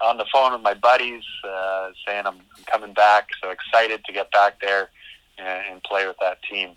on 0.00 0.16
the 0.16 0.26
phone 0.32 0.52
with 0.52 0.62
my 0.62 0.74
buddies, 0.74 1.24
uh, 1.44 1.90
saying 2.06 2.26
I'm, 2.26 2.40
I'm 2.56 2.64
coming 2.66 2.94
back. 2.94 3.28
So 3.42 3.50
excited 3.50 4.04
to 4.04 4.12
get 4.12 4.30
back 4.30 4.60
there 4.60 4.90
and, 5.38 5.72
and 5.72 5.82
play 5.82 6.06
with 6.06 6.16
that 6.20 6.38
team. 6.50 6.76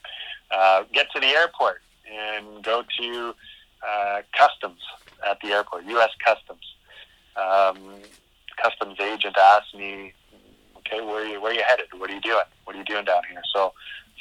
Uh, 0.51 0.83
get 0.93 1.07
to 1.13 1.19
the 1.19 1.27
airport 1.27 1.81
and 2.11 2.63
go 2.63 2.83
to 2.99 3.33
uh, 3.87 4.21
customs 4.37 4.79
at 5.27 5.39
the 5.41 5.49
airport, 5.49 5.85
U.S. 5.85 6.09
Customs 6.23 6.63
um, 7.35 7.77
customs 8.61 8.97
agent 8.99 9.37
asked 9.37 9.75
me, 9.75 10.13
"Okay, 10.77 11.01
where 11.01 11.23
are 11.23 11.25
you 11.25 11.41
where 11.41 11.51
are 11.51 11.55
you 11.55 11.63
headed? 11.67 11.87
What 11.97 12.09
are 12.09 12.13
you 12.13 12.21
doing? 12.21 12.45
What 12.65 12.75
are 12.75 12.79
you 12.79 12.85
doing 12.85 13.05
down 13.05 13.21
here?" 13.29 13.41
So 13.53 13.73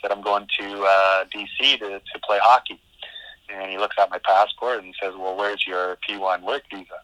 said, 0.03 0.13
"I'm 0.13 0.23
going 0.23 0.47
to 0.61 0.83
uh, 0.83 1.25
DC 1.35 1.79
to 1.79 2.01
to 2.01 2.19
play 2.27 2.39
hockey." 2.43 2.81
And 3.49 3.71
he 3.71 3.79
looks 3.79 3.97
at 3.99 4.11
my 4.11 4.19
passport 4.19 4.79
and 4.79 4.87
he 4.87 4.95
says, 5.01 5.15
"Well, 5.17 5.37
where's 5.37 5.67
your 5.67 5.97
P1 6.09 6.43
work 6.43 6.63
visa?" 6.71 7.01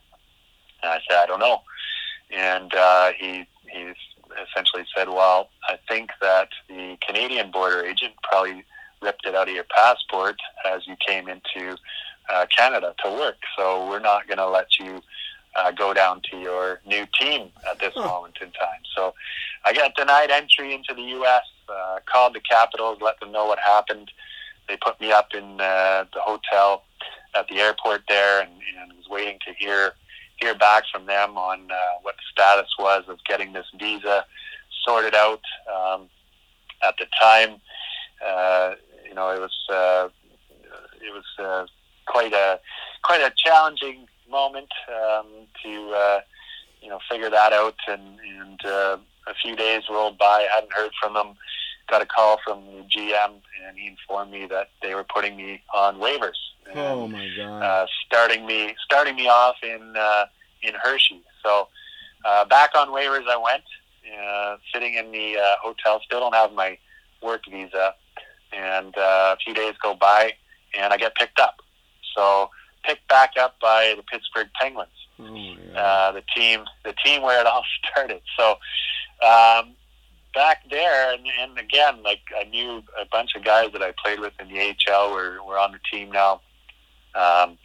And 0.83 0.93
I 0.93 1.01
said, 1.09 1.19
"I 1.19 1.27
don't 1.27 1.41
know." 1.41 1.63
And 2.31 2.75
uh, 2.75 3.13
he 3.19 3.47
he 3.71 3.93
essentially 4.51 4.85
said, 4.97 5.09
"Well, 5.09 5.49
I 5.69 5.79
think 5.89 6.11
that 6.21 6.49
the 6.69 6.99
Canadian 7.07 7.51
border 7.51 7.85
agent 7.85 8.15
probably 8.23 8.65
ripped 9.01 9.27
it 9.27 9.35
out 9.35 9.49
of 9.49 9.55
your 9.55 9.65
passport 9.65 10.37
as 10.67 10.87
you 10.87 10.97
came 11.07 11.29
into 11.29 11.77
uh, 12.29 12.47
Canada 12.55 12.95
to 13.05 13.11
work. 13.11 13.37
So 13.57 13.89
we're 13.89 14.01
not 14.01 14.27
going 14.27 14.39
to 14.39 14.49
let 14.49 14.79
you 14.79 15.03
uh, 15.57 15.71
go 15.73 15.95
down 15.95 16.23
to 16.31 16.39
your 16.39 16.81
new 16.87 17.07
team 17.19 17.51
at 17.71 17.79
this 17.79 17.93
huh. 17.95 18.07
moment 18.07 18.37
in 18.41 18.51
time. 18.53 18.81
So 18.95 19.15
I 19.64 19.73
got 19.73 19.94
denied 19.94 20.31
entry 20.31 20.75
into 20.75 20.94
the 20.94 21.03
U.S. 21.03 21.42
Uh, 21.68 21.99
called 22.07 22.35
the 22.35 22.40
Capitals, 22.40 22.99
let 23.01 23.18
them 23.21 23.33
know 23.33 23.47
what 23.47 23.59
happened. 23.59 24.11
They 24.68 24.77
put 24.77 25.01
me 25.01 25.12
up 25.12 25.35
in 25.35 25.61
uh, 25.61 26.05
the 26.12 26.21
hotel 26.21 26.85
at 27.35 27.49
the 27.49 27.61
airport 27.61 28.03
there, 28.09 28.40
and, 28.40 28.51
and 28.81 28.97
was 28.97 29.09
waiting 29.09 29.38
to 29.47 29.55
hear 29.55 29.92
hear 30.37 30.55
back 30.55 30.85
from 30.92 31.05
them 31.07 31.37
on 31.37 31.68
uh, 31.71 31.75
what 32.03 32.14
the 32.14 32.23
status 32.31 32.71
was 32.79 33.03
of 33.09 33.18
getting 33.25 33.53
this 33.53 33.66
visa 33.77 34.25
sorted 34.85 35.14
out. 35.14 35.40
Um, 35.73 36.09
at 36.83 36.94
the 36.97 37.07
time, 37.21 37.61
uh, 38.25 38.75
you 39.05 39.14
know, 39.14 39.31
it 39.31 39.40
was 39.40 39.57
uh, 39.68 40.09
it 41.01 41.12
was 41.12 41.25
uh, 41.38 41.66
quite 42.07 42.33
a 42.33 42.61
quite 43.03 43.21
a 43.21 43.33
challenging 43.37 44.07
moment 44.31 44.68
um, 44.88 45.27
to 45.62 45.92
uh, 45.94 46.21
you 46.81 46.88
know 46.88 46.99
figure 47.11 47.31
that 47.31 47.53
out. 47.53 47.77
And, 47.87 48.18
and 48.21 48.64
uh, 48.64 48.99
a 49.29 49.35
few 49.35 49.57
days 49.57 49.83
rolled 49.91 50.19
by, 50.19 50.47
I 50.51 50.55
hadn't 50.55 50.73
heard 50.73 50.93
from 51.01 51.14
them. 51.14 51.35
Got 51.88 52.03
a 52.03 52.07
call 52.07 52.38
from 52.45 52.64
the 52.67 52.85
GM, 52.85 53.41
and 53.67 53.79
he 53.79 53.88
informed 53.88 54.31
me 54.31 54.47
that 54.47 54.71
they 54.83 54.95
were 54.95 55.05
putting 55.05 55.37
me 55.37 55.62
on 55.75 55.97
waivers. 55.97 56.37
And, 56.69 56.79
oh 56.79 57.09
my 57.09 57.29
god! 57.35 57.62
Uh, 57.62 57.87
starting 58.07 58.45
me 58.45 58.75
starting 58.85 59.17
me 59.17 59.27
off 59.27 59.57
in 59.62 59.95
uh, 59.97 60.27
in 60.62 60.75
Hershey. 60.83 61.23
So 61.43 61.69
uh, 62.27 62.45
back 62.45 62.73
on 62.77 62.88
waivers, 62.88 63.27
I 63.27 63.37
went. 63.37 63.64
Uh, 64.21 64.57
sitting 64.73 64.95
in 64.95 65.12
the 65.12 65.37
uh, 65.38 65.55
hotel, 65.62 66.01
still 66.05 66.21
don't 66.21 66.35
have 66.35 66.53
my 66.53 66.79
work 67.23 67.43
visa, 67.51 67.95
and 68.53 68.97
uh, 68.97 69.35
a 69.35 69.37
few 69.45 69.53
days 69.55 69.75
go 69.83 69.95
by, 69.95 70.33
and 70.79 70.93
I 70.93 70.97
get 70.97 71.14
picked 71.14 71.38
up. 71.38 71.61
So 72.17 72.51
picked 72.85 73.07
back 73.09 73.33
up 73.38 73.61
by 73.61 73.95
the 73.97 74.03
Pittsburgh 74.03 74.49
Penguins, 74.61 74.88
oh, 75.21 75.57
uh, 75.77 76.12
the 76.12 76.23
team, 76.35 76.64
the 76.85 76.95
team 77.05 77.23
where 77.23 77.41
it 77.41 77.47
all 77.47 77.64
started. 77.91 78.23
So 78.38 78.57
um, 79.23 79.75
back 80.35 80.63
there, 80.71 81.13
and, 81.13 81.25
and 81.41 81.59
again, 81.59 82.03
like 82.03 82.21
I 82.39 82.45
knew 82.45 82.83
a 83.01 83.07
bunch 83.11 83.35
of 83.35 83.45
guys 83.45 83.73
that 83.73 83.83
I 83.83 83.93
played 84.03 84.21
with 84.21 84.33
in 84.41 84.49
the 84.49 84.75
AHL 84.89 85.13
were 85.13 85.43
were 85.47 85.59
on 85.59 85.73
the 85.73 85.81
team 85.91 86.11
now. 86.11 86.41
Um, 87.14 87.59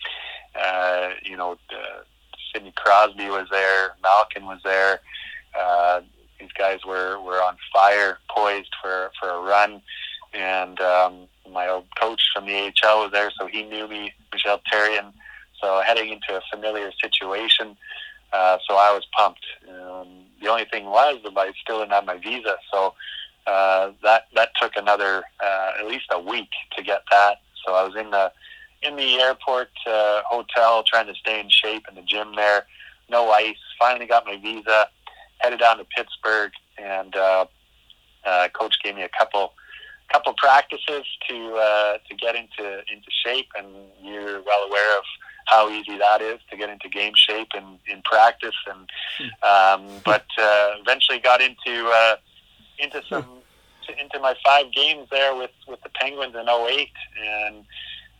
uh, 0.59 1.09
you 1.23 1.37
know, 1.37 1.57
uh, 1.71 2.03
Sidney 2.51 2.73
Crosby 2.75 3.27
was 3.29 3.47
there, 3.51 3.95
Malkin 4.01 4.45
was 4.45 4.59
there. 4.63 5.01
Uh, 5.59 6.01
these 6.39 6.51
guys 6.57 6.79
were 6.85 7.21
were 7.21 7.41
on 7.41 7.57
fire, 7.73 8.17
poised 8.29 8.73
for 8.81 9.11
for 9.19 9.29
a 9.29 9.39
run, 9.41 9.81
and 10.33 10.79
um, 10.81 11.27
my 11.51 11.67
old 11.67 11.85
coach 11.99 12.21
from 12.33 12.45
the 12.45 12.71
AHL 12.83 13.03
was 13.03 13.11
there, 13.11 13.31
so 13.37 13.47
he 13.47 13.63
knew 13.63 13.87
me, 13.87 14.13
Michel 14.31 14.59
Therrien. 14.71 15.13
So 15.61 15.81
heading 15.85 16.11
into 16.11 16.35
a 16.35 16.41
familiar 16.51 16.91
situation, 17.01 17.77
uh, 18.33 18.57
so 18.67 18.75
I 18.75 18.91
was 18.93 19.05
pumped. 19.15 19.45
Um, 19.69 20.25
the 20.43 20.49
only 20.49 20.65
thing 20.65 20.85
was 20.85 21.15
that 21.23 21.33
I 21.37 21.51
still 21.63 21.79
didn't 21.79 21.93
have 21.93 22.05
my 22.05 22.17
visa, 22.17 22.55
so 22.71 22.93
uh, 23.47 23.91
that 24.03 24.27
that 24.35 24.49
took 24.61 24.73
another 24.75 25.23
uh, 25.43 25.71
at 25.79 25.85
least 25.87 26.05
a 26.11 26.19
week 26.19 26.51
to 26.75 26.83
get 26.83 27.01
that. 27.09 27.35
So 27.65 27.73
I 27.73 27.83
was 27.87 27.95
in 27.95 28.11
the 28.11 28.31
in 28.81 28.95
the 28.95 29.11
airport 29.21 29.71
uh, 29.87 30.21
hotel 30.35 30.83
trying 30.91 31.07
to 31.07 31.15
stay 31.15 31.39
in 31.39 31.49
shape 31.49 31.83
in 31.89 31.95
the 31.95 32.03
gym 32.03 32.35
there. 32.35 32.65
No 33.09 33.31
ice. 33.31 33.55
Finally 33.79 34.07
got 34.07 34.25
my 34.25 34.37
visa. 34.37 34.87
Headed 35.39 35.59
down 35.59 35.77
to 35.77 35.85
Pittsburgh 35.95 36.51
and 36.77 37.15
uh, 37.15 37.45
Uh, 38.25 38.47
coach 38.59 38.75
gave 38.81 38.95
me 38.95 39.03
a 39.03 39.13
couple 39.19 39.45
couple 40.13 40.33
practices 40.45 41.05
to 41.27 41.35
uh, 41.67 41.93
to 42.07 42.15
get 42.15 42.33
into 42.41 42.65
into 42.93 43.09
shape, 43.23 43.49
and 43.57 43.67
you're 44.01 44.39
well 44.49 44.63
aware 44.69 44.91
of 44.99 45.05
how 45.47 45.69
easy 45.69 45.97
that 45.97 46.21
is 46.21 46.39
to 46.49 46.57
get 46.57 46.69
into 46.69 46.89
game 46.89 47.13
shape 47.15 47.49
and 47.55 47.79
in 47.87 48.01
practice. 48.03 48.55
And 48.67 48.89
um, 49.43 50.01
but 50.05 50.25
uh, 50.37 50.71
eventually 50.79 51.19
got 51.19 51.41
into 51.41 51.87
uh, 51.87 52.15
into 52.79 53.01
some 53.09 53.25
into 53.99 54.19
my 54.19 54.35
five 54.43 54.71
games 54.73 55.07
there 55.11 55.35
with 55.35 55.51
with 55.67 55.81
the 55.83 55.89
Penguins 55.89 56.35
in 56.35 56.47
08 56.49 56.89
and. 57.21 57.65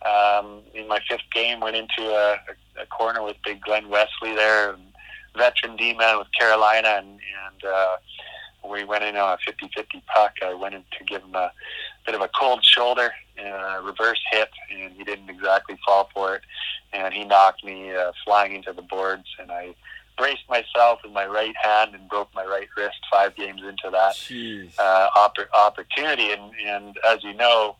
Um, 0.04 0.60
in 0.74 0.86
my 0.86 1.00
fifth 1.08 1.30
game, 1.32 1.60
went 1.60 1.76
into 1.76 2.02
a, 2.02 2.36
a 2.78 2.84
corner 2.90 3.22
with 3.22 3.36
Big 3.42 3.62
Glen 3.62 3.88
Wesley 3.88 4.34
there, 4.34 4.76
veteran 5.34 5.76
D-man 5.76 6.18
with 6.18 6.26
Carolina, 6.38 6.96
and, 6.98 7.08
and 7.08 7.64
uh, 7.66 7.96
we 8.68 8.84
went 8.84 9.04
in 9.04 9.16
on 9.16 9.32
a 9.32 9.50
50-50 9.50 10.02
puck. 10.14 10.34
I 10.42 10.52
went 10.52 10.74
in 10.74 10.84
to 10.98 11.04
give 11.04 11.22
him 11.22 11.34
a 11.34 11.50
bit 12.04 12.14
of 12.14 12.20
a 12.20 12.28
cold 12.38 12.62
shoulder 12.62 13.14
a 13.38 13.82
reverse 13.82 14.20
hit, 14.30 14.48
and 14.70 14.92
he 14.92 15.04
didn't 15.04 15.28
exactly 15.30 15.78
fall 15.86 16.08
for 16.14 16.36
it. 16.36 16.42
And 16.92 17.12
he 17.12 17.24
knocked 17.24 17.64
me 17.64 17.94
uh, 17.94 18.12
flying 18.24 18.54
into 18.54 18.72
the 18.72 18.82
boards, 18.82 19.24
and 19.38 19.50
I 19.50 19.74
braced 20.16 20.48
myself 20.48 21.00
with 21.02 21.12
my 21.12 21.26
right 21.26 21.54
hand 21.60 21.94
and 21.94 22.08
broke 22.08 22.32
my 22.34 22.44
right 22.44 22.68
wrist 22.76 22.98
five 23.10 23.34
games 23.34 23.62
into 23.62 23.90
that 23.90 24.14
uh, 24.78 25.08
opp- 25.16 25.48
opportunity. 25.54 26.30
And, 26.30 26.52
and 26.64 26.96
as 27.04 27.24
you 27.24 27.34
know, 27.34 27.76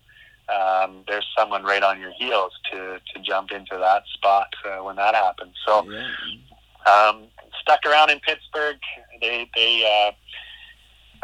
um, 0.49 1.05
there's 1.07 1.27
someone 1.39 1.63
right 1.63 1.83
on 1.83 2.01
your 2.01 2.13
heels 2.19 2.53
to, 2.73 2.99
to 3.15 3.21
jump 3.23 3.53
into 3.53 3.77
that 3.79 4.03
spot 4.15 4.49
uh, 4.65 4.83
when 4.83 4.97
that 4.97 5.15
happens. 5.15 5.55
So 5.65 5.89
Yeah. 5.89 6.11
um, 6.93 7.27
stuck 7.61 7.81
around 7.87 8.11
in 8.11 8.19
Pittsburgh. 8.21 8.79
They 9.21 9.49
they 9.55 9.85
uh, 9.85 10.13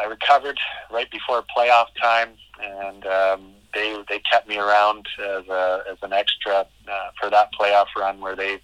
I 0.01 0.07
recovered 0.07 0.59
right 0.91 1.11
before 1.11 1.45
playoff 1.55 1.87
time, 2.01 2.31
and 2.63 3.05
um, 3.07 3.53
they 3.75 3.97
they 4.09 4.21
kept 4.31 4.49
me 4.49 4.59
around 4.59 5.07
as 5.19 5.47
a 5.49 5.83
as 5.91 5.99
an 6.03 6.13
extra 6.13 6.67
uh, 6.91 7.11
for 7.21 7.31
that 7.31 7.51
playoff 7.59 7.87
run 7.97 8.21
where 8.21 8.37
they 8.37 8.61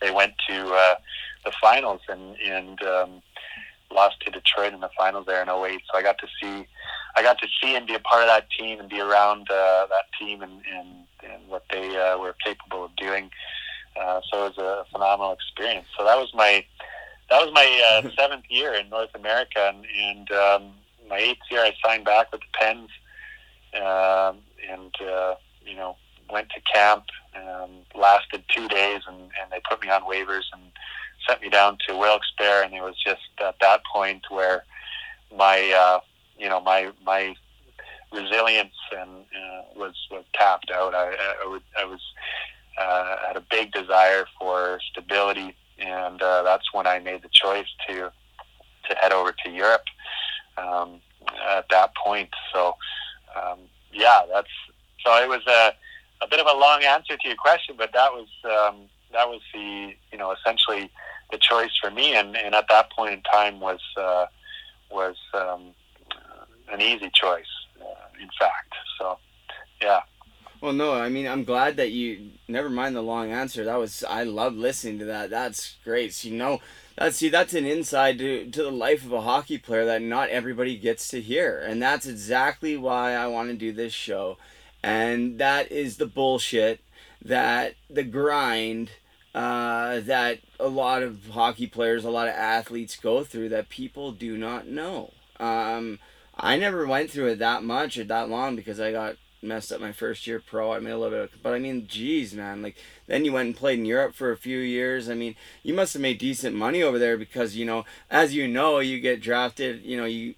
they 0.00 0.10
went 0.10 0.34
to 0.48 0.68
uh, 0.72 0.94
the 1.44 1.52
finals 1.60 2.00
and 2.08 2.36
and 2.36 2.82
um, 2.82 3.22
lost 3.90 4.20
to 4.20 4.30
Detroit 4.30 4.72
in 4.72 4.80
the 4.80 4.90
finals 4.96 5.26
there 5.26 5.42
in 5.42 5.48
08. 5.48 5.80
So 5.90 5.98
I 5.98 6.02
got 6.02 6.18
to 6.18 6.26
see 6.40 6.66
I 7.16 7.22
got 7.22 7.38
to 7.38 7.46
see 7.62 7.74
and 7.74 7.86
be 7.86 7.94
a 7.94 8.00
part 8.00 8.22
of 8.22 8.28
that 8.28 8.50
team 8.50 8.78
and 8.78 8.88
be 8.88 9.00
around 9.00 9.50
uh, 9.50 9.86
that 9.86 10.04
team 10.18 10.42
and, 10.42 10.60
and, 10.70 10.88
and 11.22 11.48
what 11.48 11.64
they 11.70 11.96
uh, 11.96 12.18
were 12.18 12.34
capable 12.44 12.84
of 12.84 12.96
doing. 12.96 13.30
Uh, 13.98 14.20
so 14.30 14.46
it 14.46 14.56
was 14.56 14.58
a 14.58 14.84
phenomenal 14.92 15.32
experience. 15.32 15.86
So 15.96 16.04
that 16.04 16.18
was 16.18 16.32
my 16.34 16.64
that 17.30 17.44
was 17.44 17.52
my 17.54 17.82
uh, 17.90 18.10
seventh 18.18 18.44
year 18.50 18.74
in 18.74 18.90
North 18.90 19.14
America, 19.14 19.72
and, 19.74 19.86
and 19.98 20.30
um, 20.30 20.72
my 21.08 21.16
eighth 21.16 21.40
year 21.50 21.62
I 21.62 21.72
signed 21.84 22.04
back 22.04 22.30
with 22.30 22.42
the 22.42 22.58
Pens, 22.60 22.90
um, 23.76 24.38
and 24.70 24.94
uh, 25.00 25.34
you 25.64 25.76
know 25.76 25.96
went 26.30 26.48
to 26.50 26.60
camp, 26.72 27.04
um, 27.36 27.70
lasted 27.94 28.42
two 28.48 28.68
days, 28.68 29.02
and, 29.06 29.16
and 29.16 29.50
they 29.50 29.60
put 29.68 29.82
me 29.82 29.88
on 29.88 30.02
waivers 30.02 30.42
and 30.52 30.62
sent 31.28 31.40
me 31.40 31.48
down 31.48 31.78
to 31.86 31.96
Wilkes-Barre, 31.96 32.64
and 32.64 32.74
it 32.74 32.82
was 32.82 32.96
just 33.04 33.22
at 33.40 33.56
that 33.60 33.80
point 33.92 34.22
where 34.30 34.64
my 35.36 35.72
uh, 35.72 36.00
you 36.38 36.48
know 36.48 36.60
my 36.60 36.90
my 37.04 37.34
resilience 38.12 38.74
and 38.92 39.10
uh, 39.10 39.62
was 39.76 39.94
was 40.10 40.24
tapped 40.34 40.70
out. 40.70 40.94
I 40.94 41.14
I, 41.42 41.48
would, 41.48 41.62
I 41.78 41.84
was 41.84 42.00
uh, 42.78 43.16
had 43.26 43.36
a 43.36 43.44
big 43.50 43.72
desire 43.72 44.26
for 44.38 44.80
stability, 44.90 45.56
and 45.78 46.20
uh, 46.22 46.42
that's 46.42 46.72
when 46.72 46.86
I 46.86 46.98
made 46.98 47.22
the 47.22 47.30
choice 47.30 47.68
to 47.88 48.12
to 48.88 48.96
head 49.00 49.12
over 49.12 49.32
to 49.44 49.50
Europe 49.50 49.84
um, 50.56 51.00
at 51.48 51.68
that 51.70 51.94
point. 51.96 52.30
So 52.52 52.76
um, 53.36 53.60
yeah, 53.92 54.22
that's 54.32 54.48
so 55.04 55.22
it 55.22 55.28
was 55.28 55.46
a 55.46 55.72
a 56.22 56.28
bit 56.28 56.40
of 56.40 56.46
a 56.46 56.58
long 56.58 56.82
answer 56.82 57.16
to 57.16 57.28
your 57.28 57.36
question, 57.36 57.74
but 57.76 57.90
that 57.92 58.12
was 58.12 58.28
um, 58.44 58.88
that 59.12 59.28
was 59.28 59.40
the 59.52 59.94
you 60.12 60.18
know 60.18 60.32
essentially 60.32 60.90
the 61.30 61.38
choice 61.38 61.76
for 61.80 61.90
me, 61.90 62.14
and, 62.14 62.36
and 62.36 62.54
at 62.54 62.66
that 62.68 62.90
point 62.92 63.14
in 63.14 63.22
time 63.22 63.60
was 63.60 63.80
uh, 63.96 64.26
was 64.90 65.16
um, 65.34 65.74
an 66.70 66.80
easy 66.80 67.10
choice, 67.12 67.44
uh, 67.80 68.20
in 68.20 68.28
fact. 68.38 68.74
So 68.98 69.18
yeah. 69.82 70.00
Well, 70.60 70.72
no, 70.72 70.94
I 70.94 71.10
mean, 71.10 71.26
I'm 71.26 71.44
glad 71.44 71.76
that 71.76 71.90
you. 71.90 72.30
Never 72.48 72.70
mind 72.70 72.96
the 72.96 73.02
long 73.02 73.30
answer. 73.30 73.64
That 73.64 73.78
was 73.78 74.04
I 74.04 74.24
love 74.24 74.54
listening 74.54 74.98
to 75.00 75.04
that. 75.06 75.30
That's 75.30 75.76
great. 75.84 76.14
So, 76.14 76.28
you 76.28 76.36
know, 76.36 76.60
that's 76.96 77.16
see, 77.16 77.28
that's 77.28 77.54
an 77.54 77.66
inside 77.66 78.18
to 78.18 78.50
to 78.50 78.62
the 78.62 78.70
life 78.70 79.04
of 79.04 79.12
a 79.12 79.22
hockey 79.22 79.58
player 79.58 79.84
that 79.84 80.02
not 80.02 80.30
everybody 80.30 80.76
gets 80.76 81.08
to 81.08 81.20
hear, 81.20 81.58
and 81.58 81.80
that's 81.80 82.06
exactly 82.06 82.76
why 82.76 83.12
I 83.12 83.26
want 83.26 83.50
to 83.50 83.56
do 83.56 83.72
this 83.72 83.92
show, 83.92 84.38
and 84.82 85.38
that 85.38 85.70
is 85.70 85.96
the 85.96 86.06
bullshit 86.06 86.80
that 87.22 87.74
the 87.90 88.04
grind. 88.04 88.90
Uh, 89.34 90.00
that 90.00 90.38
a 90.58 90.66
lot 90.66 91.02
of 91.02 91.26
hockey 91.26 91.66
players, 91.66 92.06
a 92.06 92.10
lot 92.10 92.26
of 92.26 92.32
athletes 92.32 92.96
go 92.96 93.22
through 93.22 93.50
that 93.50 93.68
people 93.68 94.10
do 94.10 94.34
not 94.34 94.66
know. 94.66 95.12
Um, 95.38 95.98
I 96.34 96.56
never 96.56 96.86
went 96.86 97.10
through 97.10 97.26
it 97.26 97.38
that 97.40 97.62
much 97.62 97.98
or 97.98 98.04
that 98.04 98.30
long 98.30 98.56
because 98.56 98.80
I 98.80 98.92
got 98.92 99.16
messed 99.46 99.72
up 99.72 99.80
my 99.80 99.92
first 99.92 100.26
year 100.26 100.40
pro. 100.40 100.72
I 100.72 100.80
made 100.80 100.90
a 100.90 100.98
little 100.98 101.18
bit, 101.18 101.32
of, 101.34 101.42
but 101.42 101.54
I 101.54 101.58
mean, 101.58 101.86
geez, 101.86 102.34
man, 102.34 102.62
like 102.62 102.76
then 103.06 103.24
you 103.24 103.32
went 103.32 103.46
and 103.46 103.56
played 103.56 103.78
in 103.78 103.86
Europe 103.86 104.14
for 104.14 104.30
a 104.30 104.36
few 104.36 104.58
years. 104.58 105.08
I 105.08 105.14
mean, 105.14 105.36
you 105.62 105.74
must 105.74 105.92
have 105.94 106.02
made 106.02 106.18
decent 106.18 106.56
money 106.56 106.82
over 106.82 106.98
there 106.98 107.16
because 107.16 107.56
you 107.56 107.64
know, 107.64 107.84
as 108.10 108.34
you 108.34 108.48
know, 108.48 108.78
you 108.78 109.00
get 109.00 109.20
drafted. 109.20 109.82
You 109.82 109.96
know, 109.96 110.04
you 110.04 110.34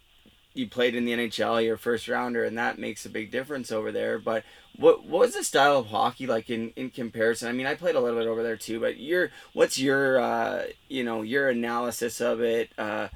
you 0.55 0.69
played 0.69 0.95
in 0.95 1.05
the 1.05 1.13
NHL, 1.13 1.65
you're 1.65 1.77
first 1.77 2.09
rounder, 2.09 2.45
and 2.45 2.59
that 2.59 2.79
makes 2.79 3.07
a 3.07 3.11
big 3.11 3.31
difference 3.31 3.71
over 3.71 3.93
there. 3.93 4.19
But 4.19 4.45
what 4.77 5.05
what 5.05 5.21
was 5.21 5.35
the 5.35 5.45
style 5.45 5.79
of 5.79 5.87
hockey 5.87 6.27
like 6.27 6.51
in, 6.51 6.73
in 6.77 6.91
comparison? 6.91 7.49
I 7.49 7.53
mean, 7.53 7.67
I 7.67 7.75
played 7.75 7.95
a 7.95 8.01
little 8.01 8.19
bit 8.19 8.29
over 8.29 8.43
there 8.43 8.57
too, 8.57 8.81
but 8.81 8.99
your 8.99 9.31
what's 9.53 9.79
your 9.79 10.21
uh, 10.21 10.65
you 10.89 11.05
know 11.05 11.23
your 11.23 11.49
analysis 11.49 12.21
of 12.21 12.41
it? 12.41 12.71
Uh, 12.77 13.09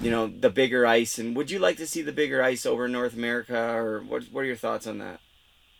you 0.00 0.10
know 0.10 0.26
the 0.26 0.50
bigger 0.50 0.86
ice, 0.86 1.18
and 1.18 1.36
would 1.36 1.50
you 1.50 1.58
like 1.58 1.76
to 1.78 1.86
see 1.86 2.02
the 2.02 2.12
bigger 2.12 2.42
ice 2.42 2.66
over 2.66 2.88
North 2.88 3.14
America, 3.14 3.56
or 3.56 4.00
what? 4.00 4.24
What 4.24 4.40
are 4.40 4.46
your 4.46 4.56
thoughts 4.56 4.86
on 4.86 4.98
that? 4.98 5.20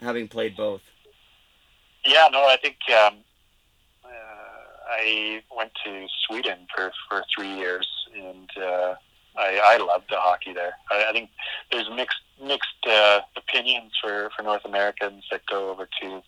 Having 0.05 0.29
played 0.29 0.57
both. 0.57 0.83
Yeah, 2.05 2.29
no, 2.31 2.45
I 2.45 2.59
think 2.61 2.77
um, 2.91 3.15
uh, 4.05 4.09
I 4.91 5.43
went 5.57 5.73
to 5.85 6.07
Sweden 6.27 6.67
for 6.75 6.93
for 7.09 7.25
three 7.35 7.55
years, 7.55 7.89
and 8.15 8.51
uh, 8.63 8.95
I, 9.37 9.61
I 9.65 9.77
loved 9.79 10.11
the 10.11 10.17
hockey 10.19 10.53
there. 10.53 10.75
I, 10.91 11.07
I 11.09 11.13
think 11.13 11.31
there's 11.73 11.89
mixed 11.97 12.21
mixed 12.43 12.87
uh, 12.87 13.21
opinions 13.37 13.93
for, 14.03 14.31
for 14.37 14.43
North 14.43 14.65
Americans 14.65 15.25
that 15.31 15.47
go 15.47 15.71
over 15.71 15.89
to 16.03 16.23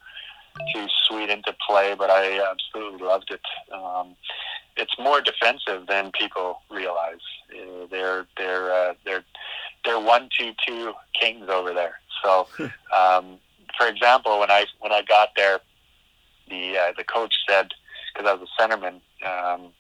to 0.73 0.87
Sweden 1.07 1.43
to 1.45 1.55
play, 1.69 1.95
but 1.95 2.09
I 2.09 2.41
absolutely 2.51 3.07
loved 3.07 3.31
it. 3.31 3.43
Um, 3.75 4.17
it's 4.79 4.99
more 4.99 5.21
defensive 5.21 5.87
than 5.87 6.11
people 6.13 6.63
realize. 6.71 7.21
Uh, 7.51 7.87
they're 7.91 8.27
they're 8.39 8.73
uh, 8.73 8.95
they're 9.05 9.25
they're 9.85 10.01
one 10.01 10.29
two 10.39 10.53
two 10.67 10.95
kings 11.19 11.49
over 11.49 11.73
there. 11.75 12.01
So, 12.25 12.49
um, 12.97 13.39
for 13.79 13.87
example, 13.87 14.41
when 14.41 14.51
I 14.51 14.67
when 14.81 14.93
I 14.93 15.03
got 15.03 15.31
there, 15.37 15.61
the 16.49 16.79
uh, 16.79 16.93
the 16.97 17.05
coach 17.05 17.35
said 17.49 17.73
because 18.15 18.29
I 18.29 18.35
was 18.35 18.49
a 18.49 18.63
centerman. 18.63 19.01
Um, 19.27 19.73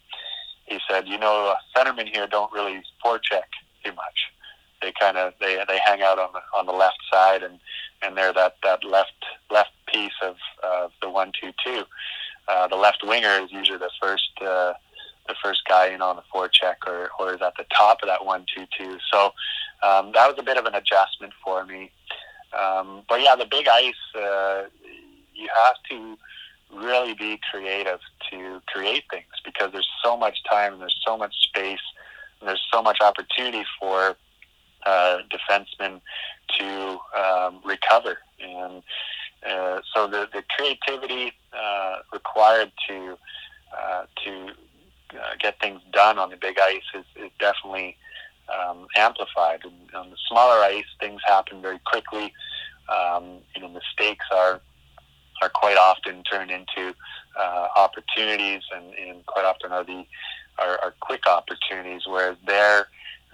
he 0.67 0.79
said, 0.91 1.07
you 1.07 1.19
know, 1.19 1.55
centermen 1.77 2.09
here 2.13 2.27
don't 2.27 2.53
really 2.53 2.83
forecheck 3.05 3.49
too 3.85 3.93
much. 3.93 4.33
They 4.83 4.93
kind 4.99 5.17
of 5.17 5.33
they 5.41 5.63
they 5.69 5.81
hang 5.85 6.03
out 6.03 6.19
on 6.19 6.31
the 6.33 6.41
on 6.59 6.67
the 6.67 6.73
left 6.73 6.99
side 7.13 7.43
and 7.43 7.59
and 8.03 8.17
they're 8.17 8.33
that 8.33 8.57
that 8.63 8.85
left 8.85 9.25
left 9.51 9.71
piece 9.87 10.13
of 10.23 10.37
uh, 10.63 10.89
the 11.03 11.11
one 11.11 11.33
two 11.41 11.53
two. 11.65 11.85
Uh, 12.49 12.69
the 12.69 12.77
left 12.77 13.03
winger 13.03 13.41
is 13.43 13.51
usually 13.51 13.79
the 13.79 13.91
first 14.01 14.31
uh, 14.41 14.75
the 15.29 15.35
first 15.43 15.63
guy 15.69 15.89
in 15.89 16.03
on 16.03 16.17
the 16.17 16.23
forecheck 16.33 16.77
or 16.87 17.11
or 17.19 17.35
is 17.35 17.41
at 17.43 17.55
the 17.57 17.65
top 17.77 17.99
of 18.03 18.09
that 18.09 18.25
one 18.25 18.45
two 18.55 18.67
two. 18.77 18.99
So 19.13 19.33
um, 19.83 20.13
that 20.13 20.29
was 20.29 20.37
a 20.39 20.43
bit 20.43 20.57
of 20.57 20.67
an 20.67 20.75
adjustment 20.75 21.33
for 21.45 21.65
me. 21.65 21.91
Um, 22.53 23.03
but 23.09 23.21
yeah, 23.23 23.37
the 23.37 23.47
big 23.47 23.69
ice, 23.69 23.95
uh, 24.15 24.65
you 25.35 25.49
have 25.65 25.77
to 25.91 26.17
really 26.75 27.15
be 27.15 27.39
creative 27.51 28.01
to 28.31 28.61
create 28.67 29.05
things 29.11 29.27
because 29.45 29.73
there's 29.73 29.89
so 30.03 30.17
much 30.17 30.39
time 30.51 30.75
and 30.75 30.83
there's 30.83 31.01
so 31.07 31.17
much 31.17 31.35
space 31.49 31.81
and 32.41 32.49
there's 32.49 32.65
so 32.73 32.83
much 32.83 33.01
opportunity 33.01 33.65
for 33.79 34.17
uh, 34.85 35.19
defensemen 35.31 36.01
to 36.59 36.99
um, 37.17 37.61
recover. 37.65 38.19
And 38.41 38.83
uh, 39.49 39.81
so 39.95 40.07
the, 40.07 40.29
the 40.33 40.43
creativity 40.57 41.33
uh, 41.53 41.99
required 42.13 42.73
to 42.89 43.17
uh, 43.77 44.05
to 44.25 44.51
uh, 45.13 45.35
get 45.39 45.59
things 45.61 45.81
done 45.93 46.19
on 46.19 46.31
the 46.31 46.37
big 46.37 46.57
ice 46.59 46.83
is, 46.95 47.05
is 47.17 47.31
definitely 47.39 47.97
um, 48.49 48.87
amplified. 48.97 49.61
And 49.65 49.95
on 49.95 50.11
the 50.11 50.17
smaller 50.29 50.61
ice, 50.63 50.85
things 51.01 51.21
happen 51.27 51.61
very 51.63 51.81
quickly. 51.85 52.33
Um, 52.89 53.39
you 53.55 53.63
know, 53.63 53.69
mistakes 53.69 54.27
are 54.33 54.61
are 55.43 55.51
quite 55.51 55.77
often 55.77 56.23
turned 56.23 56.51
into 56.51 56.95
uh, 57.39 57.69
opportunities, 57.77 58.63
and, 58.75 58.95
and 58.95 59.27
quite 59.27 59.45
often 59.45 59.73
are 59.73 59.85
the 59.85 60.07
are, 60.59 60.79
are 60.83 60.95
quick 61.01 61.27
opportunities. 61.27 62.03
Whereas 62.07 62.37
there, 62.47 62.89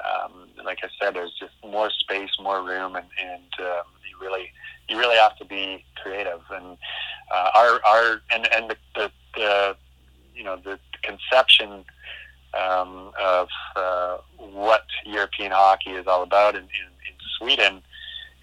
um, 0.04 0.48
like 0.64 0.78
I 0.82 0.88
said, 1.00 1.14
there's 1.14 1.34
just 1.38 1.52
more 1.62 1.90
space, 1.90 2.30
more 2.40 2.62
room, 2.62 2.96
and 2.96 3.06
and 3.20 3.52
um, 3.60 3.84
you 4.08 4.16
really 4.20 4.50
you 4.88 4.98
really 4.98 5.16
have 5.16 5.36
to 5.36 5.44
be 5.44 5.84
creative. 6.02 6.40
And 6.50 6.76
uh, 7.32 7.50
our 7.54 7.80
our 7.86 8.20
and 8.32 8.48
and 8.54 8.70
the, 8.70 8.76
the, 8.94 9.12
the 9.36 9.76
you 10.34 10.44
know 10.44 10.56
the 10.56 10.78
conception 11.02 11.84
um, 12.54 13.12
of 13.20 13.48
uh, 13.76 14.18
what 14.36 14.84
European 15.04 15.52
hockey 15.52 15.90
is 15.90 16.06
all 16.06 16.22
about 16.22 16.54
in, 16.54 16.62
in, 16.62 16.68
in 17.08 17.14
Sweden 17.38 17.82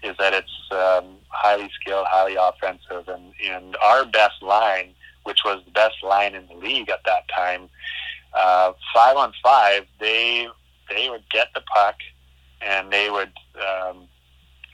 is 0.02 0.16
that 0.18 0.32
it's 0.32 0.68
um, 0.70 1.16
highly 1.28 1.70
skilled, 1.80 2.06
highly 2.08 2.36
offensive, 2.36 3.08
and, 3.08 3.32
and 3.44 3.76
our 3.84 4.04
best 4.06 4.42
line, 4.42 4.94
which 5.24 5.40
was 5.44 5.62
the 5.64 5.70
best 5.72 6.02
line 6.02 6.34
in 6.34 6.46
the 6.48 6.54
league 6.54 6.88
at 6.88 7.00
that 7.04 7.24
time, 7.34 7.68
uh, 8.34 8.72
five 8.94 9.16
on 9.16 9.32
five, 9.42 9.86
they 9.98 10.46
they 10.88 11.08
would 11.08 11.28
get 11.30 11.48
the 11.54 11.60
puck 11.72 11.96
and 12.60 12.92
they 12.92 13.10
would 13.10 13.32
um, 13.56 14.08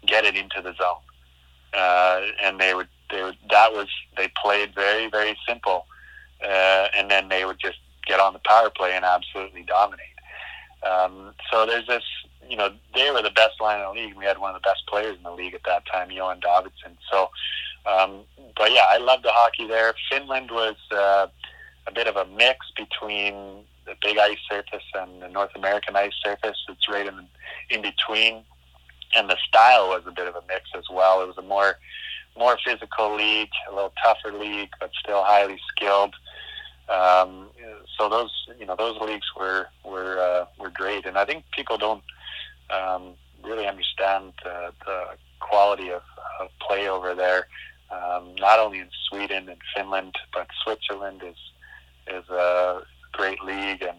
get 0.06 0.24
it 0.24 0.36
into 0.36 0.60
the 0.62 0.74
zone, 0.74 1.02
uh, 1.74 2.20
and 2.42 2.60
they 2.60 2.74
would 2.74 2.88
they 3.10 3.22
would 3.22 3.36
that 3.50 3.72
was 3.72 3.88
they 4.16 4.30
played 4.42 4.74
very 4.74 5.08
very 5.08 5.36
simple, 5.48 5.86
uh, 6.44 6.88
and 6.96 7.10
then 7.10 7.28
they 7.28 7.44
would 7.44 7.58
just 7.58 7.78
get 8.06 8.20
on 8.20 8.32
the 8.32 8.40
power 8.40 8.70
play 8.70 8.92
and 8.92 9.04
absolutely 9.04 9.62
dominate. 9.62 10.06
Um, 10.88 11.34
so 11.50 11.66
there's 11.66 11.86
this, 11.86 12.04
you 12.48 12.56
know, 12.56 12.70
they 12.94 13.10
were 13.10 13.22
the 13.22 13.30
best 13.30 13.60
line 13.60 13.80
in 13.80 13.86
the 13.86 14.00
league. 14.00 14.16
We 14.16 14.24
had 14.24 14.38
one 14.38 14.54
of 14.54 14.62
the 14.62 14.66
best 14.66 14.86
players 14.88 15.16
in 15.16 15.22
the 15.22 15.32
league 15.32 15.54
at 15.54 15.62
that 15.66 15.84
time, 15.86 16.10
Johan 16.10 16.40
Davidsson. 16.40 16.96
So, 17.10 17.30
um, 17.90 18.20
but 18.56 18.72
yeah, 18.72 18.84
I 18.88 18.98
loved 18.98 19.24
the 19.24 19.32
hockey 19.32 19.66
there. 19.66 19.94
Finland 20.10 20.50
was 20.50 20.76
uh, 20.92 21.26
a 21.86 21.92
bit 21.92 22.06
of 22.06 22.16
a 22.16 22.26
mix 22.26 22.66
between 22.76 23.64
the 23.84 23.94
big 24.02 24.18
ice 24.18 24.38
surface 24.50 24.84
and 24.94 25.22
the 25.22 25.28
North 25.28 25.50
American 25.54 25.96
ice 25.96 26.12
surface. 26.22 26.56
It's 26.68 26.88
right 26.88 27.06
in 27.06 27.26
in 27.70 27.82
between, 27.82 28.44
and 29.16 29.28
the 29.28 29.36
style 29.48 29.88
was 29.88 30.02
a 30.06 30.10
bit 30.10 30.26
of 30.28 30.34
a 30.34 30.42
mix 30.48 30.70
as 30.76 30.84
well. 30.90 31.22
It 31.22 31.26
was 31.26 31.38
a 31.38 31.42
more 31.42 31.78
more 32.36 32.58
physical 32.64 33.16
league, 33.16 33.50
a 33.70 33.74
little 33.74 33.92
tougher 34.02 34.36
league, 34.36 34.70
but 34.78 34.90
still 35.00 35.22
highly 35.24 35.58
skilled. 35.68 36.14
Um, 36.88 37.48
so 37.98 38.08
those 38.08 38.30
you 38.58 38.66
know 38.66 38.76
those 38.76 39.00
leagues 39.00 39.26
were 39.38 39.66
were 39.84 40.18
uh, 40.18 40.46
were 40.60 40.70
great, 40.70 41.06
and 41.06 41.18
I 41.18 41.24
think 41.24 41.44
people 41.54 41.78
don't 41.78 42.02
um, 42.70 43.14
really 43.42 43.66
understand 43.66 44.32
the, 44.44 44.72
the 44.84 45.04
quality 45.40 45.90
of, 45.90 46.02
of 46.40 46.48
play 46.60 46.88
over 46.88 47.14
there. 47.14 47.46
Um, 47.90 48.34
not 48.38 48.58
only 48.58 48.80
in 48.80 48.88
Sweden 49.08 49.48
and 49.48 49.60
Finland, 49.74 50.16
but 50.32 50.48
Switzerland 50.62 51.22
is 51.24 51.36
is 52.08 52.28
a 52.28 52.82
great 53.12 53.42
league, 53.42 53.82
and 53.82 53.98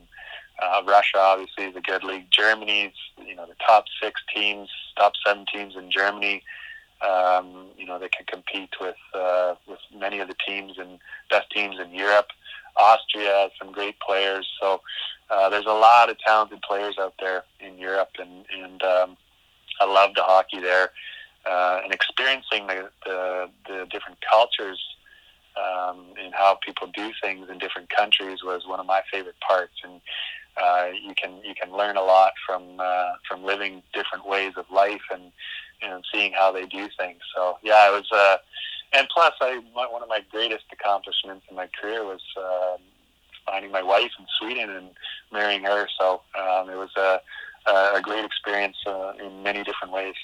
uh, 0.61 0.81
Russia 0.85 1.17
obviously 1.17 1.65
is 1.65 1.75
a 1.75 1.81
good 1.81 2.03
league. 2.03 2.25
Germany's 2.31 2.93
you 3.17 3.35
know 3.35 3.45
the 3.45 3.55
top 3.65 3.85
six 4.01 4.21
teams, 4.33 4.69
top 4.97 5.13
seven 5.25 5.45
teams 5.53 5.75
in 5.75 5.91
Germany. 5.91 6.43
Um, 7.01 7.67
you 7.77 7.85
know 7.85 7.99
they 7.99 8.09
can 8.09 8.25
compete 8.25 8.73
with 8.81 8.95
uh, 9.13 9.55
with 9.67 9.79
many 9.95 10.19
of 10.19 10.27
the 10.27 10.35
teams 10.45 10.77
and 10.77 10.99
best 11.29 11.49
teams 11.51 11.77
in 11.79 11.93
Europe. 11.93 12.27
Austria 12.77 13.29
has 13.29 13.51
some 13.59 13.71
great 13.71 13.99
players. 13.99 14.47
So 14.61 14.81
uh, 15.29 15.49
there's 15.49 15.65
a 15.65 15.73
lot 15.73 16.09
of 16.09 16.17
talented 16.19 16.61
players 16.61 16.95
out 16.99 17.15
there 17.19 17.43
in 17.59 17.77
Europe, 17.77 18.11
and 18.19 18.45
and 18.53 18.81
um, 18.83 19.17
I 19.81 19.85
love 19.85 20.11
the 20.15 20.23
hockey 20.23 20.59
there. 20.59 20.91
Uh, 21.49 21.79
and 21.83 21.93
experiencing 21.93 22.67
the, 22.67 22.89
the, 23.05 23.49
the 23.69 23.87
different 23.89 24.17
cultures 24.29 24.83
um, 25.55 26.07
and 26.21 26.33
how 26.33 26.59
people 26.65 26.87
do 26.93 27.11
things 27.21 27.47
in 27.49 27.57
different 27.57 27.89
countries 27.89 28.43
was 28.43 28.67
one 28.67 28.81
of 28.81 28.85
my 28.85 29.01
favorite 29.09 29.39
parts. 29.39 29.73
And 29.81 30.01
uh, 30.61 30.87
you 31.01 31.13
can 31.15 31.39
you 31.45 31.53
can 31.55 31.71
learn 31.71 31.95
a 31.95 32.03
lot 32.03 32.33
from 32.45 32.79
uh, 32.79 33.11
from 33.27 33.43
living 33.45 33.81
different 33.93 34.27
ways 34.27 34.53
of 34.57 34.65
life 34.69 35.01
and 35.11 35.31
and 35.81 36.03
seeing 36.11 36.33
how 36.33 36.51
they 36.51 36.65
do 36.65 36.89
things. 36.97 37.19
So 37.35 37.57
yeah, 37.63 37.87
it 37.89 37.91
was. 37.91 38.11
Uh, 38.11 38.37
and 38.93 39.07
plus, 39.13 39.33
I 39.41 39.61
one 39.73 40.01
of 40.01 40.09
my 40.09 40.21
greatest 40.31 40.65
accomplishments 40.71 41.45
in 41.49 41.55
my 41.55 41.67
career 41.79 42.03
was 42.03 42.21
uh, 42.37 42.77
finding 43.45 43.71
my 43.71 43.83
wife 43.83 44.11
in 44.19 44.25
Sweden 44.39 44.69
and 44.69 44.89
marrying 45.31 45.63
her. 45.63 45.87
So 45.99 46.21
um, 46.39 46.69
it 46.69 46.75
was 46.75 46.89
a, 46.97 47.19
a 47.95 48.01
great 48.01 48.25
experience 48.25 48.77
uh, 48.85 49.13
in 49.23 49.43
many 49.43 49.63
different 49.63 49.93
ways. 49.93 50.15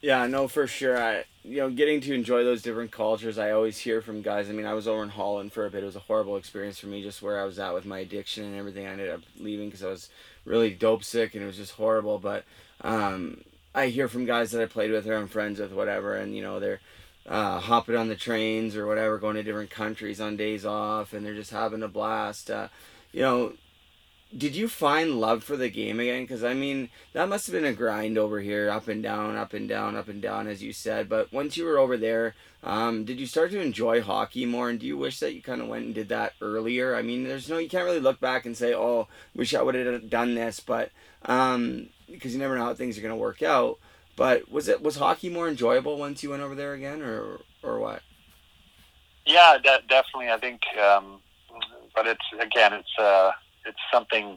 Yeah, 0.00 0.26
no, 0.28 0.46
for 0.46 0.68
sure. 0.68 0.96
I, 0.96 1.24
you 1.42 1.56
know, 1.56 1.70
getting 1.70 2.00
to 2.02 2.14
enjoy 2.14 2.44
those 2.44 2.62
different 2.62 2.92
cultures. 2.92 3.36
I 3.36 3.50
always 3.50 3.78
hear 3.78 4.00
from 4.00 4.22
guys. 4.22 4.48
I 4.48 4.52
mean, 4.52 4.66
I 4.66 4.74
was 4.74 4.86
over 4.86 5.02
in 5.02 5.08
Holland 5.08 5.52
for 5.52 5.66
a 5.66 5.70
bit. 5.70 5.82
It 5.82 5.86
was 5.86 5.96
a 5.96 6.00
horrible 6.00 6.36
experience 6.36 6.78
for 6.78 6.86
me, 6.86 7.02
just 7.02 7.20
where 7.20 7.40
I 7.40 7.44
was 7.44 7.58
at 7.58 7.74
with 7.74 7.84
my 7.84 7.98
addiction 7.98 8.44
and 8.44 8.56
everything. 8.56 8.86
I 8.86 8.90
ended 8.90 9.10
up 9.10 9.22
leaving 9.38 9.68
because 9.68 9.82
I 9.82 9.88
was 9.88 10.08
really 10.44 10.70
dope 10.70 11.02
sick, 11.02 11.34
and 11.34 11.42
it 11.42 11.46
was 11.46 11.56
just 11.56 11.72
horrible. 11.72 12.18
But 12.20 12.44
um, 12.82 13.40
I 13.74 13.88
hear 13.88 14.06
from 14.06 14.24
guys 14.24 14.52
that 14.52 14.62
I 14.62 14.66
played 14.66 14.92
with 14.92 15.06
or 15.08 15.16
I'm 15.16 15.26
friends 15.26 15.58
with, 15.58 15.72
whatever, 15.72 16.14
and 16.14 16.36
you 16.36 16.42
know, 16.42 16.60
they're 16.60 16.80
uh, 17.28 17.60
hopping 17.60 17.96
on 17.96 18.08
the 18.08 18.16
trains 18.16 18.74
or 18.74 18.86
whatever, 18.86 19.18
going 19.18 19.36
to 19.36 19.42
different 19.42 19.70
countries 19.70 20.20
on 20.20 20.36
days 20.36 20.64
off, 20.64 21.12
and 21.12 21.24
they're 21.24 21.34
just 21.34 21.50
having 21.50 21.82
a 21.82 21.88
blast. 21.88 22.50
Uh, 22.50 22.68
you 23.12 23.20
know, 23.20 23.52
did 24.36 24.56
you 24.56 24.66
find 24.66 25.20
love 25.20 25.44
for 25.44 25.56
the 25.56 25.68
game 25.68 26.00
again? 26.00 26.22
Because 26.22 26.42
I 26.42 26.54
mean, 26.54 26.88
that 27.12 27.28
must 27.28 27.46
have 27.46 27.52
been 27.52 27.64
a 27.66 27.72
grind 27.74 28.16
over 28.16 28.40
here, 28.40 28.70
up 28.70 28.88
and 28.88 29.02
down, 29.02 29.36
up 29.36 29.52
and 29.52 29.68
down, 29.68 29.94
up 29.94 30.08
and 30.08 30.22
down, 30.22 30.46
as 30.46 30.62
you 30.62 30.72
said. 30.72 31.08
But 31.08 31.32
once 31.32 31.56
you 31.56 31.66
were 31.66 31.78
over 31.78 31.98
there, 31.98 32.34
um, 32.62 33.04
did 33.04 33.20
you 33.20 33.26
start 33.26 33.50
to 33.50 33.60
enjoy 33.60 34.00
hockey 34.00 34.46
more? 34.46 34.70
And 34.70 34.80
do 34.80 34.86
you 34.86 34.96
wish 34.96 35.20
that 35.20 35.34
you 35.34 35.42
kind 35.42 35.60
of 35.60 35.68
went 35.68 35.84
and 35.84 35.94
did 35.94 36.08
that 36.08 36.32
earlier? 36.40 36.94
I 36.94 37.02
mean, 37.02 37.24
there's 37.24 37.48
no, 37.48 37.58
you 37.58 37.68
can't 37.68 37.84
really 37.84 38.00
look 38.00 38.20
back 38.20 38.46
and 38.46 38.56
say, 38.56 38.74
"Oh, 38.74 39.08
wish 39.34 39.54
I 39.54 39.62
would 39.62 39.74
have 39.74 40.08
done 40.08 40.34
this," 40.34 40.60
but 40.60 40.90
um, 41.26 41.90
because 42.10 42.32
you 42.32 42.38
never 42.38 42.56
know 42.56 42.64
how 42.64 42.74
things 42.74 42.96
are 42.96 43.02
going 43.02 43.12
to 43.12 43.20
work 43.20 43.42
out. 43.42 43.78
But 44.18 44.50
was 44.50 44.66
it 44.68 44.82
was 44.82 44.96
hockey 44.96 45.30
more 45.30 45.48
enjoyable 45.48 45.96
once 45.96 46.24
you 46.24 46.30
went 46.30 46.42
over 46.42 46.56
there 46.56 46.72
again, 46.72 47.02
or 47.02 47.38
or 47.62 47.78
what? 47.78 48.02
Yeah, 49.24 49.58
de- 49.62 49.82
definitely. 49.88 50.30
I 50.30 50.38
think, 50.38 50.62
um, 50.76 51.20
but 51.94 52.08
it's 52.08 52.24
again, 52.40 52.72
it's 52.72 52.98
uh, 52.98 53.30
it's 53.64 53.78
something. 53.92 54.36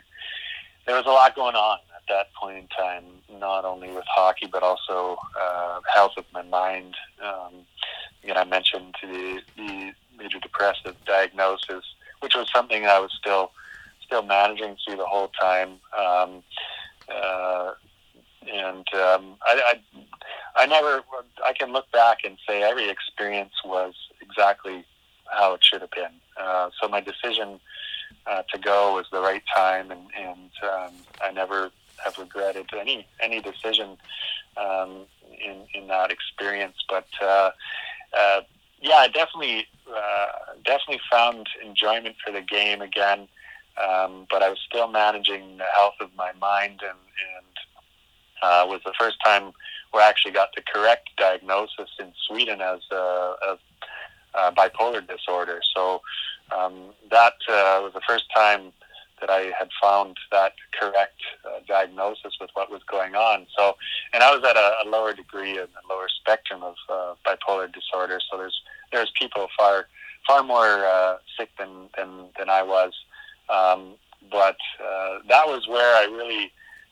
There 0.85 0.95
was 0.95 1.07
a 1.07 1.09
lot 1.09 1.35
going 1.35 1.55
on 1.55 1.79
at 1.95 2.03
that 2.09 2.31
point 2.35 2.57
in 2.57 2.67
time, 2.67 3.05
not 3.39 3.65
only 3.65 3.91
with 3.91 4.05
hockey 4.07 4.47
but 4.51 4.61
also 4.61 5.17
uh, 5.39 5.79
health 5.91 6.13
of 6.15 6.25
my 6.31 6.43
mind. 6.43 6.95
Um, 7.23 7.65
again, 8.23 8.37
I 8.37 8.43
mentioned 8.43 8.95
the, 9.01 9.41
the 9.57 9.93
major 10.15 10.39
depressive 10.39 10.95
diagnosis, 11.05 11.85
which 12.19 12.35
was 12.35 12.51
something 12.53 12.85
I 12.85 12.99
was 12.99 13.11
still 13.19 13.51
still 14.05 14.21
managing 14.21 14.77
through 14.85 14.97
the 14.97 15.05
whole 15.05 15.29
time. 15.29 15.79
Um, 15.97 16.43
uh, 17.09 17.71
and 18.47 18.87
um, 18.93 19.35
I, 19.43 19.73
I, 19.73 19.81
I 20.55 20.65
never, 20.65 21.03
I 21.45 21.53
can 21.53 21.71
look 21.71 21.91
back 21.91 22.19
and 22.25 22.37
say 22.47 22.63
every 22.63 22.89
experience 22.89 23.53
was 23.65 23.93
exactly 24.21 24.85
how 25.29 25.53
it 25.53 25.63
should 25.63 25.81
have 25.81 25.91
been. 25.91 26.13
Uh, 26.37 26.69
so 26.79 26.87
my 26.87 27.01
decision 27.01 27.59
uh, 28.27 28.43
to 28.53 28.59
go 28.59 28.95
was 28.95 29.05
the 29.11 29.21
right 29.21 29.43
time, 29.53 29.91
and, 29.91 30.01
and 30.17 30.51
um, 30.63 30.93
I 31.21 31.31
never 31.31 31.71
have 32.03 32.17
regretted 32.17 32.65
any 32.77 33.07
any 33.21 33.41
decision 33.41 33.97
um, 34.57 35.05
in 35.39 35.65
in 35.73 35.87
that 35.87 36.11
experience. 36.11 36.75
But 36.89 37.07
uh, 37.21 37.51
uh, 38.17 38.41
yeah, 38.81 38.95
I 38.95 39.07
definitely 39.07 39.67
uh, 39.89 40.55
definitely 40.63 41.01
found 41.09 41.47
enjoyment 41.63 42.15
for 42.23 42.31
the 42.31 42.41
game 42.41 42.81
again. 42.81 43.27
Um, 43.81 44.27
but 44.29 44.43
I 44.43 44.49
was 44.49 44.59
still 44.67 44.89
managing 44.89 45.57
the 45.57 45.65
health 45.73 45.95
of 46.01 46.09
my 46.15 46.33
mind 46.33 46.81
and, 46.83 46.97
uh, 48.41 48.65
was 48.67 48.81
the 48.85 48.93
first 48.99 49.17
time 49.23 49.53
we 49.93 49.99
actually 49.99 50.31
got 50.31 50.49
the 50.55 50.61
correct 50.61 51.09
diagnosis 51.17 51.89
in 51.99 52.13
Sweden 52.27 52.61
as 52.61 52.79
a, 52.91 52.95
a, 52.95 53.57
a 54.35 54.51
bipolar 54.53 55.05
disorder. 55.05 55.59
So 55.75 56.01
um, 56.55 56.93
that 57.09 57.33
uh, 57.49 57.81
was 57.83 57.91
the 57.93 58.01
first 58.07 58.25
time 58.35 58.71
that 59.19 59.29
I 59.29 59.51
had 59.57 59.69
found 59.81 60.17
that 60.31 60.53
correct 60.79 61.21
uh, 61.45 61.59
diagnosis 61.67 62.33
with 62.41 62.49
what 62.53 62.71
was 62.71 62.81
going 62.89 63.15
on. 63.15 63.45
So, 63.55 63.75
and 64.13 64.23
I 64.23 64.35
was 64.35 64.43
at 64.43 64.57
a, 64.57 64.73
a 64.83 64.89
lower 64.89 65.13
degree 65.13 65.57
and 65.59 65.67
a 65.67 65.93
lower 65.93 66.07
spectrum 66.09 66.63
of 66.63 66.75
uh, 66.89 67.13
bipolar 67.25 67.71
disorder. 67.71 68.19
So 68.29 68.37
there's 68.37 68.61
there's 68.91 69.11
people 69.19 69.47
far 69.57 69.87
far 70.27 70.43
more 70.43 70.85
uh, 70.85 71.17
sick 71.37 71.49
than, 71.57 71.89
than 71.95 72.29
than 72.37 72.49
I 72.49 72.63
was. 72.63 72.93
Um, 73.49 73.93
but 74.31 74.57
uh, 74.83 75.19
that 75.29 75.47
was 75.47 75.67
where 75.67 75.95
I 75.97 76.05
really 76.05 76.51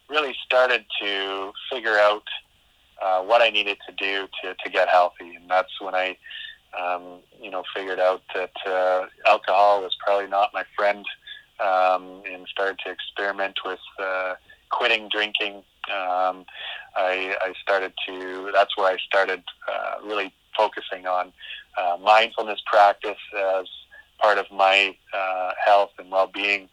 really 0.09 0.35
started 0.45 0.85
to 1.01 1.51
figure 1.71 1.97
out 1.97 2.23
uh, 3.01 3.21
what 3.21 3.41
I 3.41 3.49
needed 3.49 3.77
to 3.87 3.95
do 3.95 4.27
to, 4.41 4.55
to 4.55 4.69
get 4.69 4.89
healthy. 4.89 5.35
And 5.35 5.49
that's 5.49 5.79
when 5.79 5.95
I, 5.95 6.17
um, 6.79 7.19
you 7.41 7.49
know, 7.51 7.63
figured 7.75 7.99
out 7.99 8.21
that 8.35 8.51
uh, 8.67 9.05
alcohol 9.27 9.81
was 9.81 9.95
probably 10.03 10.27
not 10.27 10.49
my 10.53 10.63
friend 10.75 11.05
um, 11.59 12.23
and 12.29 12.47
started 12.47 12.79
to 12.85 12.91
experiment 12.91 13.57
with 13.65 13.79
uh, 14.01 14.35
quitting 14.71 15.09
drinking. 15.09 15.63
Um, 15.89 16.45
I, 16.95 17.35
I 17.41 17.53
started 17.61 17.93
to, 18.07 18.51
that's 18.53 18.75
where 18.77 18.91
I 18.91 18.97
started 18.97 19.43
uh, 19.67 19.95
really 20.05 20.33
focusing 20.55 21.07
on 21.07 21.31
uh, 21.77 21.97
mindfulness 22.03 22.61
practice 22.65 23.17
as 23.37 23.65
part 24.19 24.37
of 24.37 24.45
my 24.51 24.95
uh, 25.13 25.51
health 25.65 25.91
and 25.97 26.11
well-being 26.11 26.67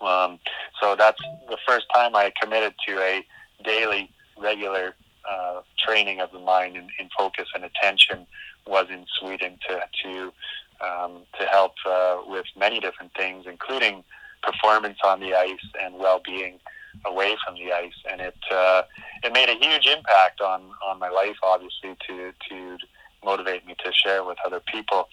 um, 0.00 0.38
so 0.80 0.94
that's 0.96 1.20
the 1.48 1.58
first 1.66 1.86
time 1.92 2.14
I 2.14 2.32
committed 2.40 2.74
to 2.86 2.98
a 3.00 3.24
daily, 3.64 4.10
regular 4.36 4.94
uh, 5.28 5.60
training 5.78 6.20
of 6.20 6.30
the 6.32 6.38
mind 6.38 6.76
in, 6.76 6.88
and 6.98 7.10
focus 7.16 7.48
and 7.54 7.64
attention 7.64 8.26
was 8.66 8.86
in 8.90 9.04
Sweden 9.18 9.58
to 9.68 9.80
to 10.02 10.32
um, 10.80 11.22
to 11.38 11.46
help 11.46 11.74
uh, 11.86 12.18
with 12.26 12.46
many 12.56 12.80
different 12.80 13.12
things, 13.14 13.46
including 13.46 14.04
performance 14.42 14.98
on 15.04 15.20
the 15.20 15.34
ice 15.34 15.66
and 15.82 15.98
well-being 15.98 16.60
away 17.04 17.36
from 17.44 17.56
the 17.56 17.72
ice. 17.72 17.92
And 18.10 18.20
it 18.20 18.36
uh, 18.50 18.82
it 19.24 19.32
made 19.32 19.48
a 19.48 19.54
huge 19.54 19.86
impact 19.86 20.40
on 20.40 20.70
on 20.86 20.98
my 20.98 21.08
life, 21.08 21.36
obviously, 21.42 21.96
to 22.06 22.32
to 22.48 22.78
motivate 23.24 23.66
me 23.66 23.74
to 23.84 23.92
share 23.92 24.24
with 24.24 24.38
other 24.46 24.60
people. 24.60 25.08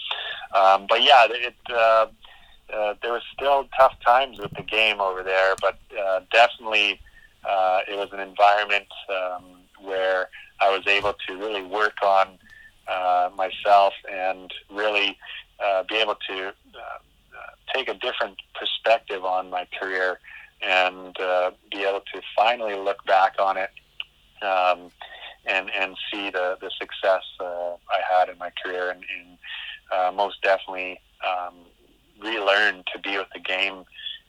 Um, 0.54 0.86
but 0.88 1.02
yeah, 1.04 1.28
it. 1.30 1.56
Uh, 2.74 2.96
there 3.02 3.14
was 3.14 3.22
still 3.34 3.68
tough 3.78 3.94
times 4.06 4.40
with 4.40 4.52
the 4.52 4.64
game 4.64 5.00
over 5.00 5.24
there, 5.24 5.56
but 5.62 5.78
uh, 6.00 6.22
definitely 6.32 7.00
uh, 7.48 7.82
it 7.88 7.96
was 7.96 8.10
an 8.12 8.20
environment 8.20 8.88
um, 9.10 9.44
where 9.82 10.30
I 10.60 10.76
was 10.76 10.86
able 10.88 11.14
to 11.28 11.38
really 11.38 11.62
work 11.62 12.02
on 12.04 12.40
uh, 12.88 13.30
myself 13.36 13.94
and 14.12 14.52
really 14.72 15.18
uh, 15.64 15.84
be 15.88 15.96
able 15.96 16.16
to 16.28 16.48
uh, 16.48 16.50
uh, 16.50 17.74
take 17.74 17.88
a 17.88 17.94
different 17.94 18.38
perspective 18.54 19.24
on 19.24 19.50
my 19.50 19.68
career 19.80 20.20
and 20.62 21.20
uh, 21.20 21.52
be 21.72 21.84
able 21.84 22.02
to 22.14 22.22
finally 22.36 22.76
look 22.76 23.04
back 23.06 23.36
on 23.40 23.58
it 23.58 23.70
um, 24.42 24.92
and 25.46 25.70
and 25.72 25.96
see 26.12 26.30
the 26.30 26.58
the 26.62 26.72
success 26.80 27.24
uh, 27.40 27.74
I 27.90 28.02
had 28.10 28.30
in 28.30 28.38
my 28.38 28.52
career 28.64 28.90
and, 28.90 29.04
and 29.18 29.38
uh, 29.94 30.12
most 30.12 30.42
definitely 30.42 31.00
um, 31.26 31.54
relearn 32.22 32.84
to 32.94 33.00
be 33.00 33.18
with 33.18 33.28
the 33.34 33.40
game 33.40 33.86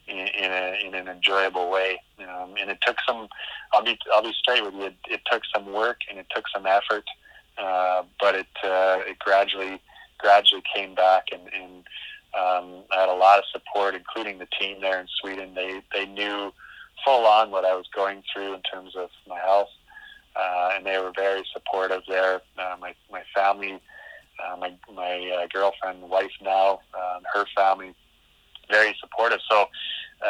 in, 0.07 0.17
in, 0.17 0.51
a, 0.51 0.77
in 0.85 0.95
an 0.95 1.07
enjoyable 1.07 1.69
way. 1.69 2.01
Um, 2.19 2.55
and 2.59 2.69
it 2.69 2.79
took 2.85 2.97
some. 3.07 3.27
I'll 3.73 3.83
be 3.83 3.97
I'll 4.13 4.23
be 4.23 4.33
straight 4.33 4.63
with 4.63 4.73
you. 4.73 4.85
It, 4.85 4.95
it 5.09 5.21
took 5.31 5.43
some 5.53 5.73
work 5.73 5.97
and 6.09 6.19
it 6.19 6.27
took 6.33 6.45
some 6.53 6.65
effort, 6.65 7.03
uh, 7.57 8.03
but 8.19 8.35
it 8.35 8.47
uh, 8.63 8.99
it 9.07 9.19
gradually 9.19 9.81
gradually 10.19 10.63
came 10.75 10.95
back 10.95 11.25
and. 11.31 11.41
and 11.53 11.83
um, 12.37 12.83
I 12.95 12.99
had 12.99 13.09
a 13.09 13.15
lot 13.15 13.39
of 13.39 13.45
support, 13.51 13.95
including 13.95 14.37
the 14.37 14.47
team 14.59 14.81
there 14.81 14.99
in 14.99 15.07
Sweden. 15.19 15.55
They 15.55 15.81
they 15.93 16.05
knew 16.05 16.51
full 17.03 17.25
on 17.25 17.51
what 17.51 17.65
I 17.65 17.73
was 17.73 17.85
going 17.95 18.21
through 18.31 18.53
in 18.53 18.61
terms 18.61 18.95
of 18.95 19.09
my 19.27 19.39
health, 19.39 19.69
uh, 20.35 20.71
and 20.75 20.85
they 20.85 20.99
were 20.99 21.13
very 21.15 21.43
supportive 21.51 22.03
there. 22.07 22.41
Uh, 22.59 22.75
my 22.79 22.93
my 23.11 23.23
family, 23.33 23.79
uh, 24.43 24.55
my 24.57 24.73
my 24.93 25.41
uh, 25.43 25.47
girlfriend, 25.51 26.01
wife 26.09 26.31
now, 26.43 26.81
her 27.39 27.45
family, 27.55 27.93
very 28.69 28.95
supportive. 28.99 29.39
So 29.49 29.67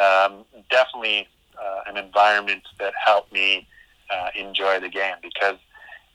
um, 0.00 0.44
definitely 0.70 1.28
uh, 1.58 1.80
an 1.86 1.96
environment 1.96 2.62
that 2.78 2.92
helped 3.04 3.32
me 3.32 3.66
uh, 4.10 4.28
enjoy 4.36 4.80
the 4.80 4.88
game 4.88 5.16
because 5.22 5.56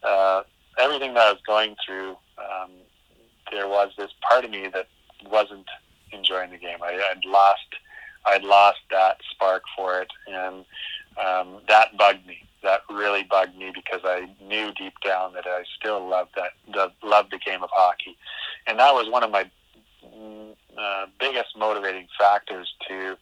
uh, 0.03 0.43
everything 0.77 1.13
that 1.13 1.27
I 1.27 1.31
was 1.31 1.41
going 1.45 1.75
through, 1.85 2.11
um, 2.37 2.71
there 3.51 3.67
was 3.67 3.91
this 3.97 4.11
part 4.27 4.45
of 4.45 4.51
me 4.51 4.67
that 4.73 4.87
wasn't 5.29 5.67
enjoying 6.11 6.51
the 6.51 6.57
game. 6.57 6.77
I, 6.81 7.01
I'd 7.11 7.25
lost, 7.25 7.67
I'd 8.25 8.43
lost 8.43 8.79
that 8.91 9.17
spark 9.31 9.63
for 9.75 10.01
it, 10.01 10.09
and 10.27 10.65
um, 11.23 11.61
that 11.67 11.97
bugged 11.97 12.25
me. 12.25 12.37
That 12.63 12.81
really 12.89 13.23
bugged 13.23 13.57
me 13.57 13.71
because 13.73 14.01
I 14.05 14.29
knew 14.41 14.71
deep 14.73 14.93
down 15.03 15.33
that 15.33 15.45
I 15.45 15.63
still 15.77 16.07
loved 16.07 16.31
that, 16.37 16.51
the, 16.71 16.91
loved 17.05 17.31
the 17.31 17.39
game 17.39 17.61
of 17.61 17.69
hockey, 17.73 18.17
and 18.67 18.79
that 18.79 18.93
was 18.93 19.09
one 19.09 19.23
of 19.23 19.31
my 19.31 19.49
mm, 20.05 20.55
uh, 20.77 21.05
biggest 21.19 21.57
motivating 21.57 22.07
factors 22.17 22.73
to 22.87 23.17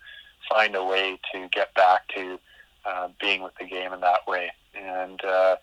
find 0.49 0.76
a 0.76 0.84
way 0.84 1.19
to 1.34 1.47
get 1.51 1.74
back 1.74 2.07
to 2.15 2.39
uh, 2.86 3.07
being 3.19 3.41
with 3.41 3.53
the 3.59 3.65
game 3.65 3.93
in 3.93 4.01
that 4.01 4.28
way. 4.28 4.51
And 4.76 5.24
uh, 5.24 5.55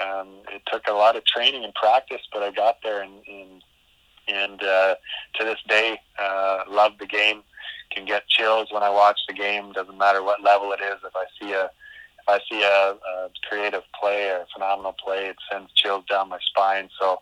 um, 0.00 0.28
it 0.52 0.62
took 0.70 0.86
a 0.88 0.92
lot 0.92 1.16
of 1.16 1.24
training 1.24 1.64
and 1.64 1.74
practice, 1.74 2.22
but 2.32 2.42
I 2.42 2.50
got 2.50 2.78
there 2.82 3.02
and, 3.02 3.14
and 3.26 3.62
and 4.26 4.62
uh, 4.62 4.94
to 5.34 5.44
this 5.44 5.58
day, 5.68 6.00
uh, 6.18 6.64
love 6.68 6.92
the 6.98 7.06
game. 7.06 7.42
Can 7.90 8.06
get 8.06 8.26
chills 8.26 8.68
when 8.72 8.82
I 8.82 8.88
watch 8.90 9.20
the 9.28 9.34
game. 9.34 9.72
Doesn't 9.72 9.98
matter 9.98 10.22
what 10.22 10.42
level 10.42 10.72
it 10.72 10.80
is. 10.80 10.96
If 11.04 11.14
I 11.14 11.24
see 11.40 11.52
a 11.52 11.64
if 11.66 12.28
I 12.28 12.40
see 12.50 12.62
a, 12.62 12.94
a 12.94 13.28
creative 13.48 13.82
play 14.00 14.30
or 14.30 14.38
a 14.38 14.46
phenomenal 14.52 14.94
play, 14.94 15.26
it 15.26 15.36
sends 15.52 15.70
chills 15.74 16.04
down 16.08 16.30
my 16.30 16.38
spine. 16.40 16.88
So, 16.98 17.20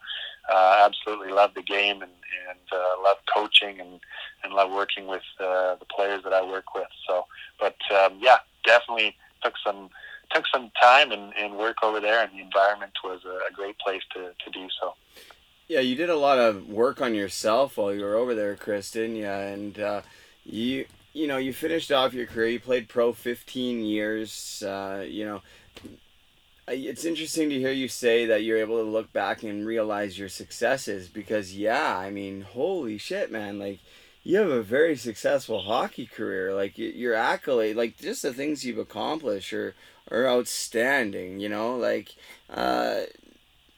uh, 0.51 0.87
absolutely 0.87 1.33
love 1.33 1.51
the 1.55 1.63
game 1.63 2.03
and 2.03 2.13
and 2.49 2.59
uh, 2.73 3.03
love 3.03 3.19
coaching 3.35 3.81
and 3.81 4.01
and 4.45 4.55
love 4.55 4.71
working 4.71 5.07
with 5.07 5.23
uh, 5.41 5.75
the 5.75 5.87
players 5.95 6.23
that 6.25 6.33
I 6.33 6.43
work 6.43 6.75
with. 6.75 6.89
So, 7.07 7.27
but 7.61 7.77
um, 7.95 8.19
yeah, 8.21 8.39
definitely 8.65 9.17
took 9.43 9.55
some 9.65 9.91
took 10.33 10.45
some 10.53 10.71
time 10.81 11.13
and, 11.13 11.35
and 11.37 11.59
work 11.59 11.77
over 11.83 12.01
there, 12.01 12.23
and 12.23 12.33
the 12.33 12.43
environment 12.43 12.93
was 13.05 13.21
a, 13.27 13.51
a 13.51 13.53
great 13.55 13.79
place 13.79 14.03
to, 14.15 14.33
to 14.45 14.51
do 14.51 14.67
so. 14.81 14.95
Yeah, 15.69 15.81
you 15.81 15.95
did 15.95 16.11
a 16.11 16.17
lot 16.17 16.39
of 16.39 16.69
work 16.69 17.02
on 17.13 17.19
yourself 17.19 17.77
while 17.77 17.95
you 17.95 18.03
were 18.03 18.17
over 18.17 18.35
there, 18.35 18.57
Kristen. 18.57 19.15
didn't? 19.15 19.25
And 19.25 19.79
uh, 19.79 20.03
you, 20.45 20.87
you 21.13 21.27
know, 21.27 21.37
you 21.37 21.53
finished 21.53 21.93
off 21.93 22.15
your 22.15 22.27
career. 22.27 22.49
You 22.49 22.61
played 22.61 22.89
pro 22.89 23.13
15 23.13 23.85
years. 23.85 24.63
Uh, 24.67 25.05
you 25.07 25.27
know, 25.27 25.43
it's 26.67 27.05
interesting 27.05 27.51
to 27.51 27.59
hear 27.59 27.73
you 27.73 27.89
say 27.89 28.25
that 28.27 28.45
you're 28.45 28.59
able 28.59 28.83
to 28.83 28.91
look 28.91 29.13
back 29.13 29.43
and 29.43 29.67
realize 29.67 30.19
your 30.19 30.31
successes 30.31 31.09
because, 31.09 31.55
yeah, 31.55 31.97
I 31.99 32.11
mean, 32.11 32.43
holy 32.43 32.97
shit, 32.97 33.31
man! 33.31 33.59
Like, 33.59 33.81
you 34.25 34.39
have 34.39 34.51
a 34.51 34.63
very 34.63 34.97
successful 34.97 35.63
hockey 35.63 36.07
career. 36.07 36.55
Like 36.55 36.79
your 36.79 37.15
accolade, 37.15 37.77
like 37.77 37.99
just 37.99 38.23
the 38.23 38.33
things 38.33 38.65
you've 38.65 38.79
accomplished 38.79 39.53
are 39.53 39.75
are 40.11 40.27
outstanding. 40.27 41.41
You 41.41 41.51
know, 41.51 41.77
like 41.77 42.15
uh, 42.49 43.03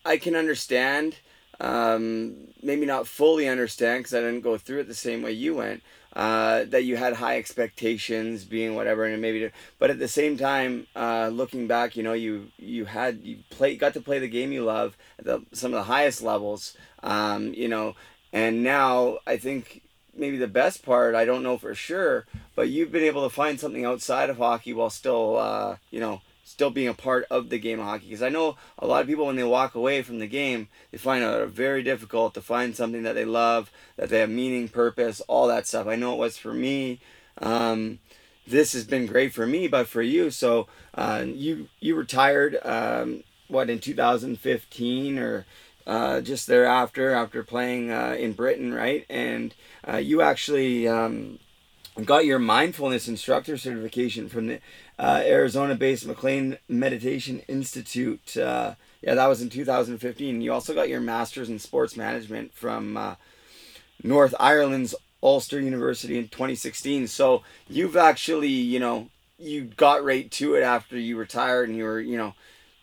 I 0.04 0.18
can 0.18 0.36
understand 0.36 1.16
um, 1.64 2.36
maybe 2.62 2.84
not 2.84 3.06
fully 3.06 3.48
understand 3.48 4.00
because 4.00 4.14
I 4.14 4.20
didn't 4.20 4.42
go 4.42 4.58
through 4.58 4.80
it 4.80 4.88
the 4.88 4.94
same 4.94 5.22
way 5.22 5.32
you 5.32 5.54
went. 5.54 5.82
Uh, 6.12 6.64
that 6.66 6.84
you 6.84 6.96
had 6.96 7.14
high 7.14 7.38
expectations, 7.38 8.44
being 8.44 8.76
whatever, 8.76 9.04
and 9.04 9.20
maybe, 9.20 9.50
but 9.80 9.90
at 9.90 9.98
the 9.98 10.06
same 10.06 10.36
time, 10.36 10.86
uh, 10.94 11.28
looking 11.32 11.66
back, 11.66 11.96
you 11.96 12.04
know, 12.04 12.12
you 12.12 12.46
you 12.56 12.84
had 12.84 13.18
you 13.24 13.38
play 13.50 13.74
got 13.74 13.94
to 13.94 14.00
play 14.00 14.20
the 14.20 14.28
game 14.28 14.52
you 14.52 14.62
love 14.62 14.96
at 15.18 15.24
the, 15.24 15.42
some 15.50 15.72
of 15.72 15.78
the 15.78 15.92
highest 15.92 16.22
levels, 16.22 16.76
um, 17.02 17.52
you 17.52 17.66
know, 17.66 17.96
and 18.32 18.62
now 18.62 19.18
I 19.26 19.38
think 19.38 19.82
maybe 20.16 20.36
the 20.36 20.46
best 20.46 20.84
part, 20.84 21.16
I 21.16 21.24
don't 21.24 21.42
know 21.42 21.58
for 21.58 21.74
sure, 21.74 22.26
but 22.54 22.68
you've 22.68 22.92
been 22.92 23.02
able 23.02 23.24
to 23.24 23.34
find 23.34 23.58
something 23.58 23.84
outside 23.84 24.30
of 24.30 24.36
hockey 24.36 24.72
while 24.72 24.90
still, 24.90 25.36
uh, 25.38 25.78
you 25.90 25.98
know, 25.98 26.20
still 26.44 26.70
being 26.70 26.88
a 26.88 26.94
part 26.94 27.26
of 27.30 27.48
the 27.48 27.58
game 27.58 27.80
of 27.80 27.86
hockey. 27.86 28.06
Because 28.06 28.22
I 28.22 28.28
know 28.28 28.56
a 28.78 28.86
lot 28.86 29.02
of 29.02 29.08
people, 29.08 29.26
when 29.26 29.36
they 29.36 29.44
walk 29.44 29.74
away 29.74 30.02
from 30.02 30.18
the 30.18 30.26
game, 30.26 30.68
they 30.90 30.98
find 30.98 31.24
it 31.24 31.48
very 31.48 31.82
difficult 31.82 32.34
to 32.34 32.40
find 32.40 32.76
something 32.76 33.02
that 33.02 33.14
they 33.14 33.24
love, 33.24 33.70
that 33.96 34.10
they 34.10 34.20
have 34.20 34.30
meaning, 34.30 34.68
purpose, 34.68 35.20
all 35.22 35.48
that 35.48 35.66
stuff. 35.66 35.86
I 35.86 35.96
know 35.96 36.12
it 36.12 36.18
was 36.18 36.36
for 36.36 36.52
me. 36.52 37.00
Um, 37.40 37.98
this 38.46 38.74
has 38.74 38.84
been 38.84 39.06
great 39.06 39.32
for 39.32 39.46
me, 39.46 39.68
but 39.68 39.88
for 39.88 40.02
you, 40.02 40.30
so 40.30 40.66
uh, 40.94 41.24
you 41.26 41.68
you 41.80 41.94
retired 41.94 42.58
um, 42.62 43.24
what 43.48 43.70
in 43.70 43.78
2015 43.78 45.18
or 45.18 45.46
uh, 45.86 46.20
just 46.20 46.46
thereafter 46.46 47.12
after 47.12 47.42
playing 47.42 47.90
uh, 47.90 48.16
in 48.18 48.32
Britain, 48.32 48.72
right? 48.72 49.06
And 49.08 49.54
uh, 49.86 49.96
you 49.96 50.22
actually 50.22 50.88
um, 50.88 51.38
got 52.04 52.24
your 52.24 52.38
mindfulness 52.38 53.06
instructor 53.06 53.56
certification 53.56 54.28
from 54.28 54.46
the 54.48 54.60
uh, 54.98 55.22
Arizona-based 55.24 56.06
McLean 56.06 56.58
Meditation 56.68 57.40
Institute. 57.48 58.36
Uh, 58.36 58.74
yeah, 59.02 59.14
that 59.14 59.26
was 59.26 59.42
in 59.42 59.48
2015. 59.50 60.40
You 60.40 60.52
also 60.52 60.74
got 60.74 60.88
your 60.88 61.00
master's 61.00 61.48
in 61.48 61.58
sports 61.58 61.96
management 61.96 62.54
from 62.54 62.96
uh, 62.96 63.14
North 64.02 64.34
Ireland's 64.38 64.94
Ulster 65.22 65.60
University 65.60 66.18
in 66.18 66.28
2016. 66.28 67.08
So 67.08 67.42
you've 67.68 67.96
actually, 67.96 68.48
you 68.48 68.78
know, 68.78 69.08
you 69.38 69.64
got 69.64 70.04
right 70.04 70.30
to 70.32 70.54
it 70.54 70.62
after 70.62 70.98
you 70.98 71.16
retired, 71.16 71.68
and 71.68 71.76
you 71.76 71.84
were, 71.84 72.00
you 72.00 72.16
know, 72.16 72.34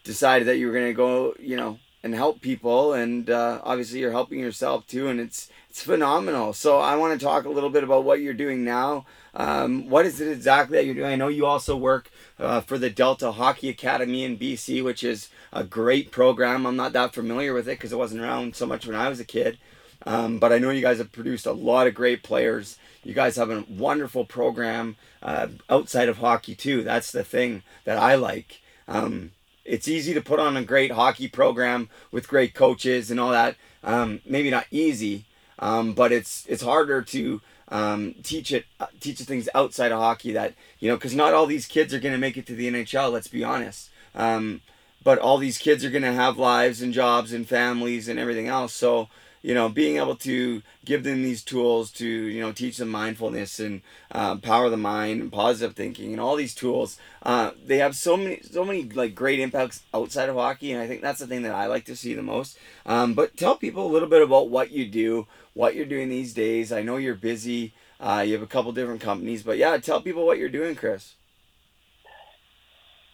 decided 0.03 0.47
that 0.47 0.57
you 0.57 0.67
were 0.67 0.73
going 0.73 0.87
to 0.87 0.93
go, 0.93 1.33
you 1.39 1.55
know, 1.55 1.79
and 2.03 2.15
help 2.15 2.41
people, 2.41 2.93
and 2.93 3.29
uh, 3.29 3.61
obviously 3.63 3.99
you're 3.99 4.11
helping 4.11 4.39
yourself 4.39 4.87
too, 4.87 5.07
and 5.07 5.19
it's 5.19 5.49
it's 5.69 5.83
phenomenal. 5.83 6.51
So 6.51 6.79
I 6.79 6.95
want 6.95 7.17
to 7.17 7.23
talk 7.23 7.45
a 7.45 7.49
little 7.49 7.69
bit 7.69 7.83
about 7.83 8.03
what 8.03 8.19
you're 8.19 8.33
doing 8.33 8.63
now. 8.63 9.05
Um, 9.33 9.89
what 9.89 10.05
is 10.05 10.19
it 10.19 10.31
exactly 10.31 10.77
that 10.77 10.85
you're 10.85 10.95
doing? 10.95 11.11
I 11.11 11.15
know 11.15 11.29
you 11.29 11.45
also 11.45 11.75
work 11.77 12.11
uh, 12.39 12.61
for 12.61 12.77
the 12.77 12.89
Delta 12.89 13.31
Hockey 13.31 13.69
Academy 13.69 14.23
in 14.23 14.37
BC, 14.37 14.83
which 14.83 15.03
is 15.03 15.29
a 15.53 15.63
great 15.63 16.11
program. 16.11 16.65
I'm 16.65 16.75
not 16.75 16.93
that 16.93 17.13
familiar 17.13 17.53
with 17.53 17.67
it 17.67 17.77
because 17.77 17.93
it 17.93 17.97
wasn't 17.97 18.21
around 18.21 18.55
so 18.55 18.65
much 18.65 18.85
when 18.85 18.95
I 18.95 19.09
was 19.09 19.19
a 19.19 19.25
kid. 19.25 19.57
Um, 20.05 20.39
but 20.39 20.51
I 20.51 20.57
know 20.57 20.71
you 20.71 20.81
guys 20.81 20.97
have 20.97 21.11
produced 21.11 21.45
a 21.45 21.51
lot 21.51 21.87
of 21.87 21.93
great 21.93 22.23
players. 22.23 22.77
You 23.03 23.13
guys 23.13 23.35
have 23.35 23.49
a 23.49 23.65
wonderful 23.69 24.25
program 24.25 24.95
uh, 25.21 25.47
outside 25.69 26.09
of 26.09 26.17
hockey 26.17 26.55
too. 26.55 26.83
That's 26.83 27.11
the 27.11 27.23
thing 27.23 27.63
that 27.85 27.97
I 27.97 28.15
like. 28.15 28.61
Um, 28.87 29.31
it's 29.63 29.87
easy 29.87 30.13
to 30.13 30.21
put 30.21 30.39
on 30.39 30.57
a 30.57 30.63
great 30.63 30.91
hockey 30.91 31.27
program 31.27 31.89
with 32.11 32.27
great 32.27 32.53
coaches 32.53 33.11
and 33.11 33.19
all 33.19 33.31
that. 33.31 33.55
Um, 33.83 34.21
maybe 34.25 34.49
not 34.49 34.65
easy, 34.71 35.25
um, 35.59 35.93
but 35.93 36.11
it's 36.11 36.45
it's 36.47 36.63
harder 36.63 37.01
to 37.03 37.41
um, 37.71 38.15
teach 38.21 38.51
it 38.51 38.65
uh, 38.79 38.87
teach 38.99 39.19
things 39.19 39.47
outside 39.55 39.91
of 39.91 39.99
hockey 39.99 40.33
that 40.33 40.53
you 40.79 40.89
know 40.89 40.97
because 40.97 41.15
not 41.15 41.33
all 41.33 41.45
these 41.45 41.65
kids 41.65 41.93
are 41.93 41.99
going 41.99 42.13
to 42.13 42.19
make 42.19 42.37
it 42.37 42.45
to 42.47 42.55
the 42.55 42.69
NHL. 42.69 43.11
Let's 43.11 43.27
be 43.27 43.43
honest. 43.43 43.89
Um, 44.13 44.61
but 45.03 45.17
all 45.17 45.37
these 45.37 45.57
kids 45.57 45.83
are 45.83 45.89
going 45.89 46.03
to 46.03 46.13
have 46.13 46.37
lives 46.37 46.81
and 46.81 46.93
jobs 46.93 47.33
and 47.33 47.47
families 47.47 48.07
and 48.07 48.19
everything 48.19 48.47
else. 48.47 48.73
So, 48.73 49.07
you 49.41 49.53
know, 49.53 49.69
being 49.69 49.97
able 49.97 50.15
to 50.15 50.61
give 50.85 51.03
them 51.03 51.23
these 51.23 51.43
tools 51.43 51.91
to, 51.91 52.07
you 52.07 52.39
know, 52.41 52.51
teach 52.51 52.77
them 52.77 52.89
mindfulness 52.89 53.59
and 53.59 53.81
uh, 54.11 54.35
power 54.35 54.69
the 54.69 54.77
mind 54.77 55.21
and 55.21 55.31
positive 55.31 55.75
thinking 55.75 56.11
and 56.11 56.21
all 56.21 56.35
these 56.35 56.53
tools, 56.53 56.99
uh, 57.23 57.51
they 57.65 57.77
have 57.77 57.95
so 57.95 58.15
many, 58.15 58.41
so 58.43 58.63
many 58.63 58.83
like 58.83 59.15
great 59.15 59.39
impacts 59.39 59.81
outside 59.93 60.29
of 60.29 60.35
hockey. 60.35 60.71
And 60.71 60.81
I 60.81 60.87
think 60.87 61.01
that's 61.01 61.19
the 61.19 61.27
thing 61.27 61.41
that 61.43 61.55
I 61.55 61.65
like 61.65 61.85
to 61.85 61.95
see 61.95 62.13
the 62.13 62.21
most. 62.21 62.57
Um, 62.85 63.13
but 63.13 63.35
tell 63.35 63.55
people 63.55 63.85
a 63.85 63.91
little 63.91 64.09
bit 64.09 64.21
about 64.21 64.49
what 64.49 64.71
you 64.71 64.85
do, 64.85 65.27
what 65.53 65.75
you're 65.75 65.85
doing 65.85 66.09
these 66.09 66.33
days. 66.33 66.71
I 66.71 66.83
know 66.83 66.97
you're 66.97 67.15
busy. 67.15 67.73
Uh, 67.99 68.23
you 68.25 68.33
have 68.33 68.41
a 68.41 68.47
couple 68.47 68.71
different 68.71 69.01
companies, 69.01 69.43
but 69.43 69.57
yeah, 69.57 69.77
tell 69.77 70.01
people 70.01 70.25
what 70.25 70.39
you're 70.39 70.49
doing, 70.49 70.75
Kris. 70.75 71.15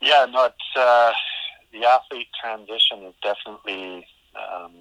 Yeah, 0.02 0.26
no, 0.30 0.46
it's, 0.46 0.78
uh, 0.78 1.12
the 1.74 1.86
athlete 1.86 2.28
transition 2.42 3.04
is 3.04 3.14
definitely 3.22 4.08
um, 4.36 4.72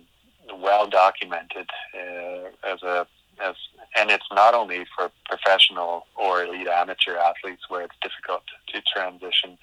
well 0.55 0.89
documented 0.89 1.69
uh, 1.95 2.49
as 2.67 2.83
a 2.83 3.07
as 3.43 3.55
and 3.99 4.11
it's 4.11 4.27
not 4.33 4.55
only 4.55 4.87
for 4.97 5.11
professional 5.29 6.07
or 6.17 6.45
elite 6.45 6.69
amateur 6.69 7.17
athletes 7.17 7.63
where 7.69 7.83
it's 7.83 7.95
difficult 8.03 8.43
to 8.69 8.83
transition. 8.95 9.59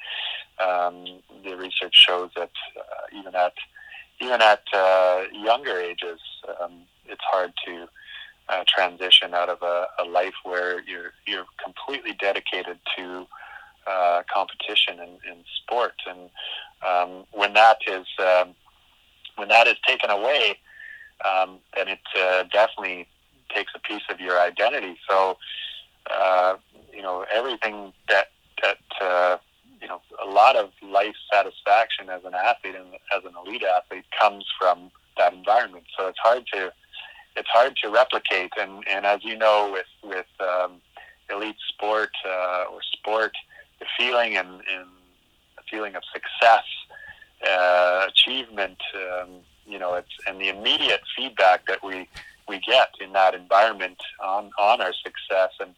Um, 0.64 1.22
the 1.44 1.56
research 1.56 1.94
shows 1.94 2.30
that 2.36 2.52
uh, 2.78 3.20
even 3.20 3.36
at 3.36 3.54
even 4.22 4.42
at 4.42 4.62
uh, 4.74 5.24
younger 5.32 5.78
ages, 5.78 6.20
um, 6.62 6.84
it's 7.06 7.24
hard 7.32 7.54
to 7.66 7.88
uh, 8.50 8.64
transition 8.68 9.34
out 9.34 9.50
of 9.50 9.62
a, 9.62 9.88
a, 10.00 10.06
life 10.06 10.34
where 10.44 10.82
you're 10.84 11.14
you're 11.26 11.46
completely 11.64 12.14
dedicated 12.14 12.78
to 12.98 13.26
uh, 13.88 14.22
competition 14.34 15.00
and, 15.00 15.20
and 15.30 15.44
sport, 15.64 15.94
and 16.08 16.30
um, 16.88 17.26
when 17.32 17.54
that 17.54 17.78
is 17.88 18.06
um, 18.20 18.54
when 19.36 19.48
that 19.48 19.68
is 19.68 19.76
taken 19.88 20.10
away, 20.10 20.58
um, 21.26 21.60
then 21.76 21.88
it 21.88 22.00
uh, 22.18 22.44
definitely 22.52 23.08
takes 23.54 23.72
a 23.76 23.80
piece 23.80 24.04
of 24.10 24.20
your 24.20 24.40
identity. 24.40 24.98
So, 25.10 25.38
uh, 26.12 26.56
you 26.94 27.02
know, 27.02 27.26
everything 27.32 27.94
that 28.10 28.28
that 28.62 28.78
uh, 29.02 29.38
you 29.82 29.88
know, 29.88 30.02
a 30.26 30.30
lot 30.30 30.56
of 30.56 30.70
life 30.82 31.16
satisfaction 31.32 32.10
as 32.10 32.24
an 32.24 32.34
athlete 32.34 32.76
and 32.76 32.94
as 33.16 33.24
an 33.26 33.34
elite 33.46 33.64
athlete 33.64 34.06
comes 34.18 34.46
from 34.58 34.92
that 35.18 35.34
environment. 35.34 35.86
So 35.98 36.08
it's 36.08 36.20
hard 36.24 36.46
to 36.54 36.72
it's 37.36 37.50
hard 37.50 37.76
to 37.84 37.90
replicate. 37.90 38.52
And, 38.58 38.84
and 38.88 39.06
as 39.06 39.24
you 39.24 39.38
know, 39.38 39.70
with 39.72 39.88
with 40.04 40.28
um, 40.40 40.82
elite 41.30 41.58
sport 41.68 42.12
uh, 42.26 42.66
or 42.72 42.80
sport, 42.82 43.34
the 43.80 43.86
feeling 43.98 44.38
and, 44.38 44.48
and 44.48 44.88
the 45.58 45.64
feeling 45.70 45.96
of 45.96 46.04
success, 46.14 46.64
uh, 47.48 48.08
achievement, 48.08 48.78
um, 48.96 49.30
you 49.66 49.80
know, 49.80 49.96
it's 49.96 50.10
and 50.28 50.40
the 50.40 50.50
immediate 50.50 51.02
feedback 51.16 51.66
that 51.68 51.84
we 51.84 52.08
we 52.48 52.60
get 52.60 52.90
in 53.00 53.14
that 53.14 53.34
environment 53.34 53.98
on 54.22 54.52
on 54.60 54.82
our 54.82 54.94
success 54.94 55.52
and 55.60 55.74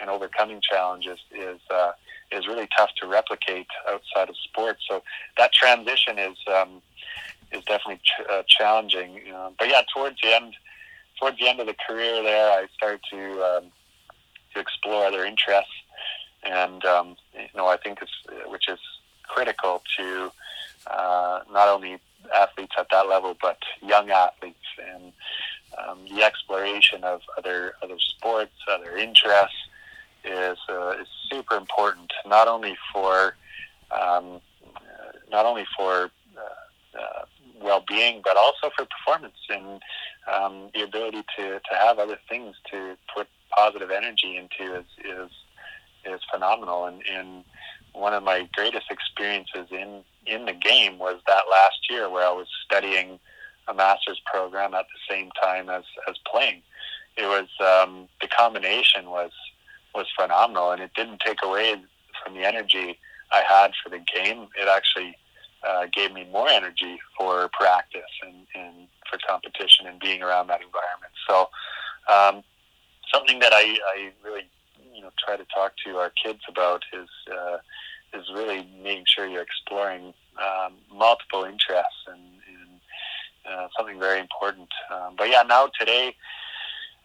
and 0.00 0.10
overcoming 0.10 0.60
challenges 0.60 1.18
is 1.32 1.60
uh, 1.70 1.92
is 2.30 2.46
really 2.46 2.68
tough 2.76 2.90
to 3.00 3.06
replicate 3.06 3.66
outside 3.88 4.28
of 4.28 4.36
sports. 4.36 4.82
So 4.88 5.02
that 5.36 5.52
transition 5.52 6.18
is 6.18 6.36
um, 6.52 6.82
is 7.52 7.64
definitely 7.64 8.00
ch- 8.04 8.26
uh, 8.30 8.42
challenging. 8.46 9.20
but 9.58 9.68
yeah, 9.68 9.82
towards 9.94 10.20
the 10.22 10.34
end 10.34 10.54
towards 11.18 11.38
the 11.38 11.48
end 11.48 11.60
of 11.60 11.66
the 11.66 11.74
career 11.88 12.22
there, 12.22 12.52
I 12.52 12.66
started 12.74 13.00
to 13.10 13.42
um, 13.42 13.64
to 14.54 14.60
explore 14.60 15.06
other 15.06 15.24
interests, 15.24 15.72
and 16.42 16.84
um, 16.84 17.16
you 17.34 17.48
know 17.56 17.66
I 17.66 17.76
think 17.76 18.00
it's 18.02 18.50
which 18.50 18.68
is 18.68 18.78
critical 19.24 19.82
to 19.98 20.30
uh, 20.86 21.40
not 21.52 21.68
only 21.68 21.98
athletes 22.34 22.74
at 22.78 22.88
that 22.90 23.08
level, 23.08 23.36
but 23.40 23.58
young 23.80 24.10
athletes 24.10 24.56
and 24.92 25.12
um, 25.78 26.06
the 26.08 26.22
exploration 26.24 27.04
of 27.04 27.20
other 27.36 27.74
other 27.82 27.98
sports, 27.98 28.52
other 28.70 28.96
interests 28.96 29.56
is 30.24 30.58
uh, 30.68 30.90
is 31.00 31.08
super 31.30 31.56
important. 31.56 32.12
Not 32.26 32.48
only 32.48 32.76
for 32.92 33.36
um, 33.90 34.40
uh, 34.76 35.12
not 35.30 35.46
only 35.46 35.66
for 35.76 36.10
uh, 36.36 36.98
uh, 36.98 37.24
well-being, 37.60 38.20
but 38.22 38.36
also 38.36 38.70
for 38.76 38.86
performance 38.86 39.36
and 39.48 39.82
um, 40.32 40.70
the 40.74 40.82
ability 40.82 41.22
to, 41.36 41.60
to 41.60 41.74
have 41.78 41.98
other 41.98 42.18
things 42.28 42.54
to 42.70 42.96
put 43.14 43.26
positive 43.50 43.90
energy 43.90 44.36
into 44.36 44.76
is 44.76 44.86
is, 45.04 45.30
is 46.04 46.20
phenomenal. 46.32 46.86
And, 46.86 47.02
and 47.10 47.44
one 47.98 48.14
of 48.14 48.22
my 48.22 48.48
greatest 48.54 48.90
experiences 48.90 49.66
in 49.70 50.02
in 50.26 50.44
the 50.44 50.52
game 50.52 50.98
was 50.98 51.20
that 51.26 51.44
last 51.50 51.90
year 51.90 52.08
where 52.10 52.26
I 52.26 52.32
was 52.32 52.46
studying 52.64 53.18
a 53.66 53.74
master's 53.74 54.20
program 54.26 54.74
at 54.74 54.86
the 54.86 55.14
same 55.14 55.30
time 55.42 55.68
as 55.68 55.84
as 56.08 56.16
playing. 56.30 56.62
It 57.16 57.26
was 57.26 57.48
um, 57.60 58.08
the 58.20 58.28
combination 58.28 59.10
was 59.10 59.32
was 59.94 60.06
phenomenal, 60.18 60.72
and 60.72 60.82
it 60.82 60.92
didn't 60.94 61.20
take 61.24 61.38
away 61.42 61.74
from 62.22 62.34
the 62.34 62.44
energy 62.44 62.98
I 63.32 63.42
had 63.46 63.72
for 63.82 63.90
the 63.90 63.98
game. 63.98 64.48
It 64.60 64.68
actually 64.68 65.16
uh, 65.66 65.86
gave 65.92 66.12
me 66.12 66.26
more 66.30 66.48
energy 66.48 66.98
for 67.16 67.48
practice 67.52 68.02
and, 68.22 68.46
and 68.54 68.88
for 69.10 69.18
competition 69.28 69.86
and 69.86 69.98
being 70.00 70.22
around 70.22 70.46
that 70.48 70.60
environment. 70.60 71.12
So, 71.28 71.48
um, 72.12 72.42
something 73.12 73.38
that 73.40 73.52
I, 73.52 73.76
I 73.94 74.12
really, 74.24 74.48
you 74.94 75.02
know, 75.02 75.10
try 75.24 75.36
to 75.36 75.44
talk 75.54 75.72
to 75.84 75.96
our 75.96 76.12
kids 76.22 76.40
about 76.48 76.82
is 76.92 77.08
uh, 77.30 77.58
is 78.14 78.24
really 78.34 78.66
making 78.82 79.04
sure 79.06 79.26
you're 79.26 79.42
exploring 79.42 80.14
um, 80.38 80.74
multiple 80.92 81.44
interests 81.44 82.06
and, 82.06 82.20
and 82.20 82.80
uh, 83.50 83.68
something 83.76 83.98
very 83.98 84.20
important. 84.20 84.68
Um, 84.92 85.14
but 85.16 85.28
yeah, 85.28 85.42
now 85.42 85.70
today. 85.78 86.14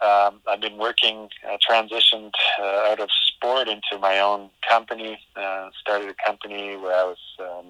Um, 0.02 0.42
I've 0.50 0.60
been 0.60 0.78
working, 0.78 1.30
uh, 1.48 1.58
transitioned 1.66 2.34
uh, 2.60 2.92
out 2.92 3.00
of 3.00 3.08
sport 3.26 3.70
into 3.70 3.98
my 4.02 4.20
own 4.20 4.50
company. 4.68 5.18
Uh, 5.34 5.70
started 5.80 6.10
a 6.10 6.16
company 6.26 6.76
where 6.76 6.94
I 6.94 7.04
was 7.04 7.18
um, 7.40 7.66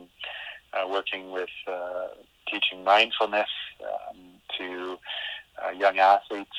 uh, 0.74 0.88
working 0.88 1.32
with 1.32 1.50
uh, 1.68 2.08
teaching 2.50 2.84
mindfulness 2.84 3.50
um, 3.84 4.18
to 4.58 4.98
young 5.78 6.00
athletes, 6.00 6.50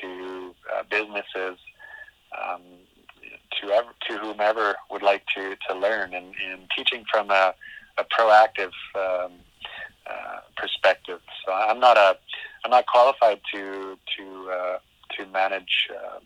to 0.00 0.54
businesses, 0.90 1.58
um, 2.38 2.62
to 3.60 3.82
to 4.08 4.18
whomever 4.18 4.76
would 4.90 5.02
like 5.02 5.24
to, 5.34 5.56
to 5.68 5.74
learn, 5.74 6.14
and, 6.14 6.34
and 6.50 6.68
teaching 6.76 7.04
from 7.10 7.30
a, 7.30 7.54
a 7.98 8.04
proactive 8.04 8.72
um, 8.94 9.32
uh, 10.06 10.40
perspective. 10.56 11.20
So 11.44 11.52
I'm 11.52 11.80
not 11.80 11.96
a 11.96 12.16
I'm 12.64 12.70
not 12.70 12.86
qualified 12.86 13.40
to 13.52 13.96
to 14.16 14.50
uh, 14.50 14.78
to 15.16 15.26
manage 15.26 15.88
uh, 15.90 16.18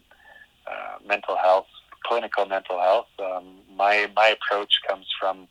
uh, 0.70 0.98
mental 1.06 1.36
health, 1.36 1.66
clinical 2.04 2.46
mental 2.46 2.78
health. 2.78 3.08
Um, 3.18 3.58
my 3.74 4.10
my 4.14 4.28
approach 4.28 4.72
comes 4.88 5.06
from 5.18 5.48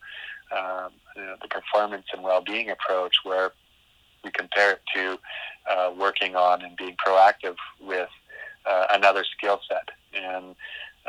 um, 0.51 0.91
the 1.15 1.47
performance 1.49 2.05
and 2.13 2.23
well-being 2.23 2.69
approach, 2.69 3.15
where 3.23 3.51
we 4.23 4.32
compare 4.32 4.71
it 4.71 4.82
to 4.95 5.17
uh, 5.69 5.91
working 5.97 6.36
on 6.36 6.61
and 6.61 6.75
being 6.78 6.95
proactive 7.05 7.55
with 7.82 8.09
uh, 8.69 8.88
another 8.91 9.23
skill 9.38 9.59
set. 9.67 9.89
And 10.13 10.55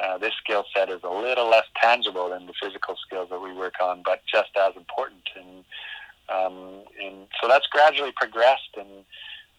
uh, 0.03 0.19
this 0.19 0.33
skill 0.43 0.65
set 0.75 0.89
is 0.91 1.01
a 1.03 1.11
little 1.11 1.49
less 1.49 1.67
tangible 1.81 2.31
than 2.31 2.47
the 2.47 2.55
physical 2.63 2.97
skills 3.05 3.29
that 3.31 3.41
we 3.41 3.53
work 3.53 3.75
on, 3.81 4.03
but 4.05 4.23
just 4.33 4.51
as 4.57 4.77
important. 4.77 5.23
And 5.37 5.65
um, 6.29 6.83
and 7.03 7.27
so 7.41 7.49
that's 7.49 7.67
gradually 7.69 8.13
progressed. 8.15 8.77
And 8.77 9.05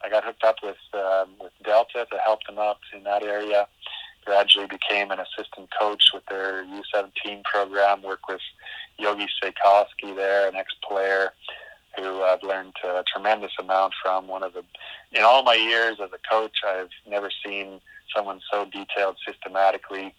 I 0.03 0.09
got 0.09 0.23
hooked 0.23 0.43
up 0.43 0.57
with 0.63 0.77
um, 0.93 1.29
with 1.41 1.51
Delta 1.63 2.07
to 2.11 2.17
help 2.23 2.39
them 2.47 2.59
out 2.59 2.77
in 2.95 3.03
that 3.03 3.23
area 3.23 3.67
gradually 4.25 4.67
became 4.67 5.09
an 5.11 5.19
assistant 5.19 5.69
coach 5.79 6.03
with 6.13 6.23
their 6.27 6.63
U17 6.63 7.43
program, 7.43 8.03
work 8.03 8.27
with 8.27 8.41
Yogi 8.99 9.27
Svejkovsky 9.41 10.15
there, 10.15 10.47
an 10.47 10.55
ex-player 10.55 11.33
who 11.97 12.21
I've 12.23 12.43
learned 12.43 12.73
a 12.83 13.03
tremendous 13.11 13.51
amount 13.59 13.93
from. 14.01 14.27
One 14.27 14.43
of 14.43 14.53
the, 14.53 14.63
in 15.11 15.23
all 15.23 15.43
my 15.43 15.55
years 15.55 15.97
as 16.01 16.09
a 16.13 16.29
coach, 16.29 16.57
I've 16.65 16.89
never 17.07 17.29
seen 17.45 17.81
someone 18.15 18.41
so 18.51 18.65
detailed 18.65 19.17
systematically 19.25 20.13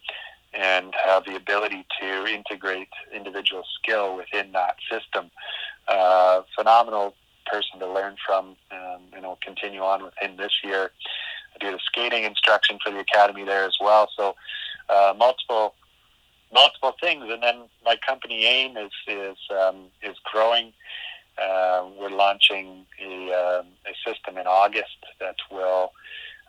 and 0.53 0.93
have 1.05 1.25
the 1.25 1.37
ability 1.37 1.87
to 2.01 2.27
integrate 2.27 2.89
individual 3.14 3.62
skill 3.79 4.16
within 4.16 4.53
that 4.53 4.77
system. 4.91 5.31
Uh, 5.87 6.43
phenomenal 6.57 7.14
person 7.47 7.79
to 7.81 7.87
learn 7.87 8.16
from, 8.27 8.57
um, 8.71 9.03
and 9.14 9.25
I'll 9.25 9.39
continue 9.43 9.81
on 9.81 10.03
with 10.03 10.14
him 10.21 10.37
this 10.37 10.53
year. 10.64 10.91
I 11.55 11.64
do 11.64 11.73
the 11.73 11.81
skating 11.85 12.25
instruction 12.25 12.79
for 12.85 12.93
the 12.93 13.01
academy 13.01 13.45
there 13.45 13.64
as 13.64 13.77
well. 13.81 14.09
So 14.16 14.35
uh, 14.89 15.14
multiple 15.16 15.75
multiple 16.53 16.95
things, 17.01 17.25
and 17.29 17.43
then 17.43 17.62
my 17.85 17.97
company 18.07 18.45
AIM 18.45 18.77
is 18.77 18.93
is 19.07 19.37
um, 19.51 19.87
is 20.03 20.16
growing. 20.25 20.73
Uh, 21.41 21.88
we're 21.99 22.11
launching 22.11 22.84
a, 23.03 23.32
uh, 23.32 23.62
a 23.86 24.11
system 24.11 24.36
in 24.36 24.47
August 24.47 25.07
that 25.20 25.36
will 25.51 25.93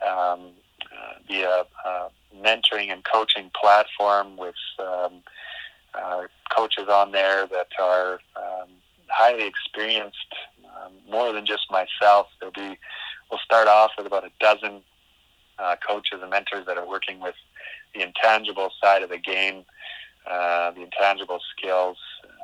um, 0.05 0.51
uh, 0.91 1.13
be 1.27 1.43
a, 1.43 1.65
a, 1.85 2.09
mentoring 2.43 2.91
and 2.91 3.03
coaching 3.03 3.51
platform 3.59 4.37
with 4.37 4.55
um, 4.79 5.21
uh, 5.93 6.23
coaches 6.55 6.87
on 6.89 7.11
there 7.11 7.45
that 7.47 7.67
are 7.79 8.13
um, 8.35 8.69
highly 9.09 9.45
experienced, 9.45 10.33
um, 10.65 10.93
more 11.09 11.31
than 11.33 11.45
just 11.45 11.69
myself. 11.69 12.27
There'll 12.39 12.53
be, 12.53 12.77
we'll 13.29 13.39
start 13.43 13.67
off 13.67 13.91
with 13.97 14.07
about 14.07 14.25
a 14.25 14.31
dozen 14.39 14.81
uh, 15.59 15.75
coaches 15.87 16.19
and 16.21 16.29
mentors 16.29 16.65
that 16.65 16.77
are 16.77 16.87
working 16.87 17.19
with 17.19 17.35
the 17.93 18.01
intangible 18.01 18.71
side 18.81 19.03
of 19.03 19.09
the 19.09 19.17
game, 19.17 19.63
uh, 20.29 20.71
the 20.71 20.83
intangible 20.83 21.39
skills. 21.55 21.97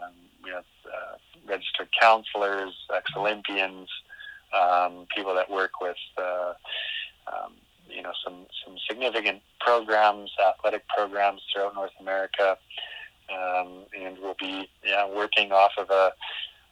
Um, 0.03 0.13
uh, 0.55 1.17
registered 1.47 1.89
counselors, 1.99 2.73
ex-Olympians, 2.95 3.89
um, 4.53 5.07
people 5.15 5.33
that 5.35 5.49
work 5.49 5.81
with, 5.81 5.97
uh, 6.17 6.53
um, 7.27 7.53
you 7.89 8.01
know, 8.01 8.13
some 8.23 8.45
some 8.65 8.75
significant 8.89 9.41
programs, 9.59 10.31
athletic 10.45 10.87
programs 10.87 11.41
throughout 11.51 11.75
North 11.75 11.91
America, 11.99 12.57
um, 13.31 13.85
and 13.97 14.17
we'll 14.21 14.35
be 14.39 14.69
yeah 14.83 15.07
working 15.07 15.51
off 15.51 15.71
of 15.77 15.89
a 15.89 16.11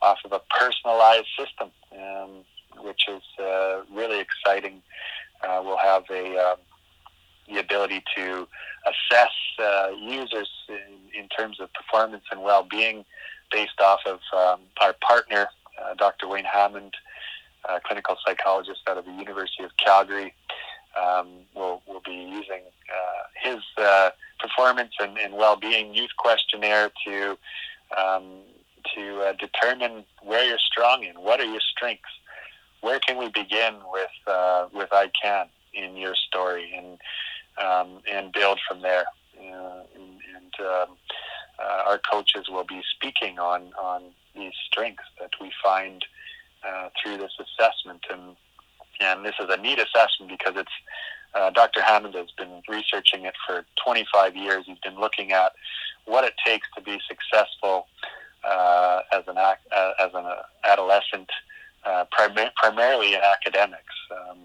off 0.01 0.19
of 0.25 0.31
a 0.31 0.41
personalized 0.49 1.27
system, 1.37 1.71
um, 1.97 2.43
which 2.83 3.07
is 3.07 3.23
uh, 3.39 3.81
really 3.93 4.19
exciting. 4.19 4.81
Uh, 5.43 5.61
we'll 5.63 5.77
have 5.77 6.03
a 6.09 6.37
um, 6.37 6.57
the 7.47 7.59
ability 7.59 8.03
to 8.15 8.47
assess 8.85 9.31
uh, 9.59 9.89
users 9.99 10.49
in, 10.69 11.21
in, 11.21 11.27
terms 11.29 11.59
of 11.59 11.71
performance 11.73 12.23
and 12.31 12.41
well-being 12.41 13.05
based 13.51 13.79
off 13.81 13.99
of 14.05 14.19
um, 14.35 14.61
our 14.81 14.93
partner, 15.01 15.47
uh, 15.81 15.93
Dr. 15.95 16.27
Wayne 16.27 16.45
Hammond, 16.45 16.93
uh, 17.67 17.79
clinical 17.85 18.15
psychologist 18.25 18.81
out 18.87 18.97
of 18.97 19.05
the 19.05 19.11
University 19.11 19.63
of 19.63 19.71
Calgary. 19.83 20.33
Um, 21.01 21.27
we'll, 21.53 21.81
we'll 21.87 22.01
be 22.05 22.13
using 22.13 22.61
uh, 22.89 23.49
his 23.49 23.61
uh, 23.77 24.11
performance 24.39 24.93
and, 24.99 25.17
and, 25.17 25.33
well-being 25.33 25.93
youth 25.93 26.11
questionnaire 26.17 26.89
to 27.05 27.37
um, 27.97 28.23
to 28.95 29.21
uh, 29.21 29.33
determine 29.33 30.05
where 30.21 30.45
you're 30.45 30.59
strong 30.59 31.03
in. 31.03 31.15
What 31.15 31.39
are 31.39 31.45
your 31.45 31.59
strengths? 31.59 32.03
Where 32.81 32.99
can 32.99 33.17
we 33.17 33.29
begin 33.29 33.75
with 33.91 34.11
uh, 34.27 34.67
with 34.73 34.89
I 34.91 35.09
can 35.21 35.47
in 35.73 35.97
your 35.97 36.15
story 36.15 36.73
and 36.75 36.97
um, 37.57 38.01
and 38.11 38.31
build 38.31 38.59
from 38.67 38.81
there. 38.81 39.05
And, 39.39 39.85
and 40.35 40.67
um, 40.67 40.95
uh, 41.59 41.89
our 41.89 41.99
coaches 42.11 42.47
will 42.49 42.65
be 42.65 42.81
speaking 42.95 43.39
on 43.39 43.73
on 43.79 44.03
these 44.35 44.53
strengths 44.67 45.03
that 45.19 45.31
we 45.39 45.51
find 45.63 46.05
uh, 46.67 46.89
through 47.01 47.17
this 47.17 47.33
assessment. 47.39 48.05
And 48.09 48.35
and 48.99 49.25
this 49.25 49.35
is 49.39 49.47
a 49.49 49.57
neat 49.57 49.79
assessment 49.79 50.31
because 50.31 50.53
it's 50.55 50.71
uh, 51.33 51.49
Dr. 51.49 51.81
Hammond 51.81 52.15
has 52.15 52.31
been 52.37 52.61
researching 52.69 53.25
it 53.25 53.33
for 53.45 53.65
25 53.83 54.35
years. 54.37 54.63
He's 54.65 54.79
been 54.79 54.99
looking 54.99 55.33
at 55.33 55.51
what 56.05 56.23
it 56.23 56.33
takes 56.45 56.67
to 56.75 56.81
be 56.81 56.97
successful 57.07 57.87
uh, 58.43 59.01
as 59.11 59.23
an 59.27 59.37
uh, 59.37 59.55
as 59.99 60.11
an 60.13 60.25
adolescent, 60.63 61.29
uh, 61.85 62.05
prim- 62.11 62.51
primarily 62.55 63.15
in 63.15 63.21
academics. 63.21 63.93
Um, 64.11 64.37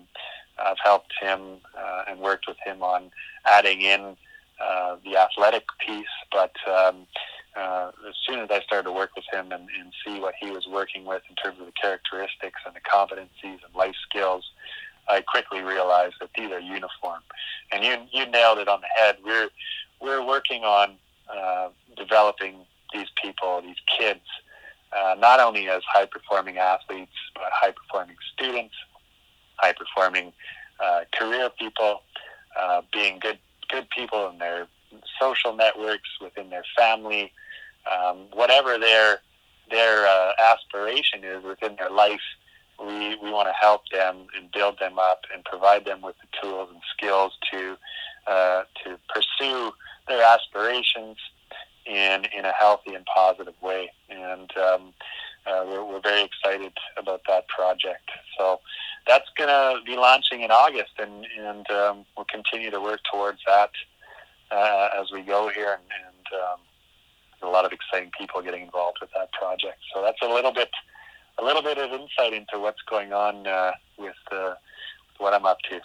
I've 0.58 0.78
helped 0.82 1.12
him 1.20 1.58
uh, 1.78 2.04
and 2.08 2.20
worked 2.20 2.46
with 2.48 2.56
him 2.64 2.82
on 2.82 3.10
adding 3.46 3.80
in 3.82 4.16
uh, 4.60 4.96
the 5.04 5.16
athletic 5.16 5.64
piece, 5.84 6.06
but 6.30 6.52
um, 6.68 7.06
uh, 7.56 7.90
as 8.08 8.14
soon 8.26 8.40
as 8.40 8.50
I 8.50 8.60
started 8.60 8.84
to 8.84 8.92
work 8.92 9.10
with 9.16 9.24
him 9.32 9.52
and, 9.52 9.68
and 9.78 9.92
see 10.06 10.20
what 10.20 10.34
he 10.40 10.50
was 10.50 10.66
working 10.70 11.04
with 11.04 11.22
in 11.28 11.34
terms 11.36 11.58
of 11.60 11.66
the 11.66 11.72
characteristics 11.72 12.60
and 12.66 12.74
the 12.74 12.80
competencies 12.80 13.58
and 13.64 13.74
life 13.74 13.94
skills, 14.08 14.44
I 15.08 15.22
quickly 15.22 15.60
realized 15.60 16.14
that 16.20 16.30
these 16.36 16.50
are 16.50 16.60
uniform. 16.60 17.20
And 17.72 17.84
you 17.84 17.96
you 18.12 18.26
nailed 18.30 18.58
it 18.58 18.68
on 18.68 18.80
the 18.80 18.86
head. 18.94 19.16
We're 19.24 19.48
we're 20.00 20.24
working 20.24 20.64
on 20.64 20.96
uh, 21.34 21.68
developing 21.96 22.66
these 22.92 23.08
people, 23.22 23.62
these 23.62 23.76
kids, 23.98 24.20
uh, 24.92 25.14
not 25.18 25.40
only 25.40 25.68
as 25.68 25.82
high 25.92 26.06
performing 26.06 26.58
athletes, 26.58 27.12
but 27.34 27.44
high 27.52 27.72
performing 27.72 28.16
students, 28.34 28.74
high 29.56 29.72
performing 29.72 30.32
uh, 30.82 31.00
career 31.12 31.50
people, 31.58 32.02
uh, 32.58 32.82
being 32.92 33.18
good 33.20 33.38
good 33.70 33.88
people 33.90 34.28
in 34.30 34.38
their 34.38 34.66
social 35.20 35.54
networks, 35.54 36.08
within 36.20 36.50
their 36.50 36.64
family, 36.76 37.32
um, 37.90 38.26
whatever 38.32 38.78
their 38.78 39.20
their 39.70 40.06
uh, 40.06 40.32
aspiration 40.40 41.22
is 41.24 41.44
within 41.44 41.76
their 41.76 41.90
life. 41.90 42.20
We, 42.80 43.16
we 43.16 43.30
want 43.30 43.46
to 43.46 43.52
help 43.52 43.82
them 43.92 44.26
and 44.36 44.50
build 44.50 44.78
them 44.80 44.98
up 44.98 45.20
and 45.32 45.44
provide 45.44 45.84
them 45.84 46.00
with 46.00 46.16
the 46.18 46.28
tools 46.40 46.70
and 46.72 46.80
skills 46.96 47.32
to 47.52 47.76
uh, 48.26 48.62
to 48.84 48.98
pursue 49.14 49.72
their 50.08 50.24
aspirations 50.24 51.18
in 51.86 52.26
in 52.36 52.44
a 52.44 52.52
healthy 52.52 52.94
and 52.94 53.04
positive 53.06 53.54
way. 53.62 53.90
And 54.08 54.50
um, 54.56 54.92
uh, 55.46 55.64
we're, 55.66 55.84
we're 55.84 56.00
very 56.00 56.22
excited 56.22 56.72
about 56.96 57.22
that 57.28 57.48
project. 57.48 58.10
So 58.38 58.60
that's 59.06 59.28
going 59.36 59.48
to 59.48 59.80
be 59.84 59.96
launching 59.96 60.42
in 60.42 60.50
August, 60.50 60.92
and, 60.98 61.26
and 61.38 61.70
um, 61.70 62.04
we'll 62.16 62.26
continue 62.26 62.70
to 62.70 62.80
work 62.80 63.00
towards 63.10 63.38
that 63.46 63.70
uh, 64.50 64.88
as 65.00 65.10
we 65.12 65.22
go 65.22 65.48
here. 65.48 65.78
And, 65.78 65.82
and 66.06 66.40
um, 66.42 66.60
a 67.42 67.46
lot 67.46 67.64
of 67.64 67.72
exciting 67.72 68.10
people 68.18 68.42
getting 68.42 68.62
involved 68.62 68.98
with 69.00 69.10
that 69.16 69.32
project. 69.32 69.78
So 69.94 70.02
that's 70.02 70.20
a 70.22 70.28
little 70.28 70.52
bit, 70.52 70.70
a 71.38 71.44
little 71.44 71.62
bit 71.62 71.78
of 71.78 71.90
insight 71.92 72.32
into 72.34 72.58
what's 72.58 72.82
going 72.88 73.12
on 73.12 73.46
uh, 73.46 73.72
with 73.98 74.14
uh, 74.30 74.54
what 75.18 75.32
I'm 75.34 75.46
up 75.46 75.58
to. 75.70 75.80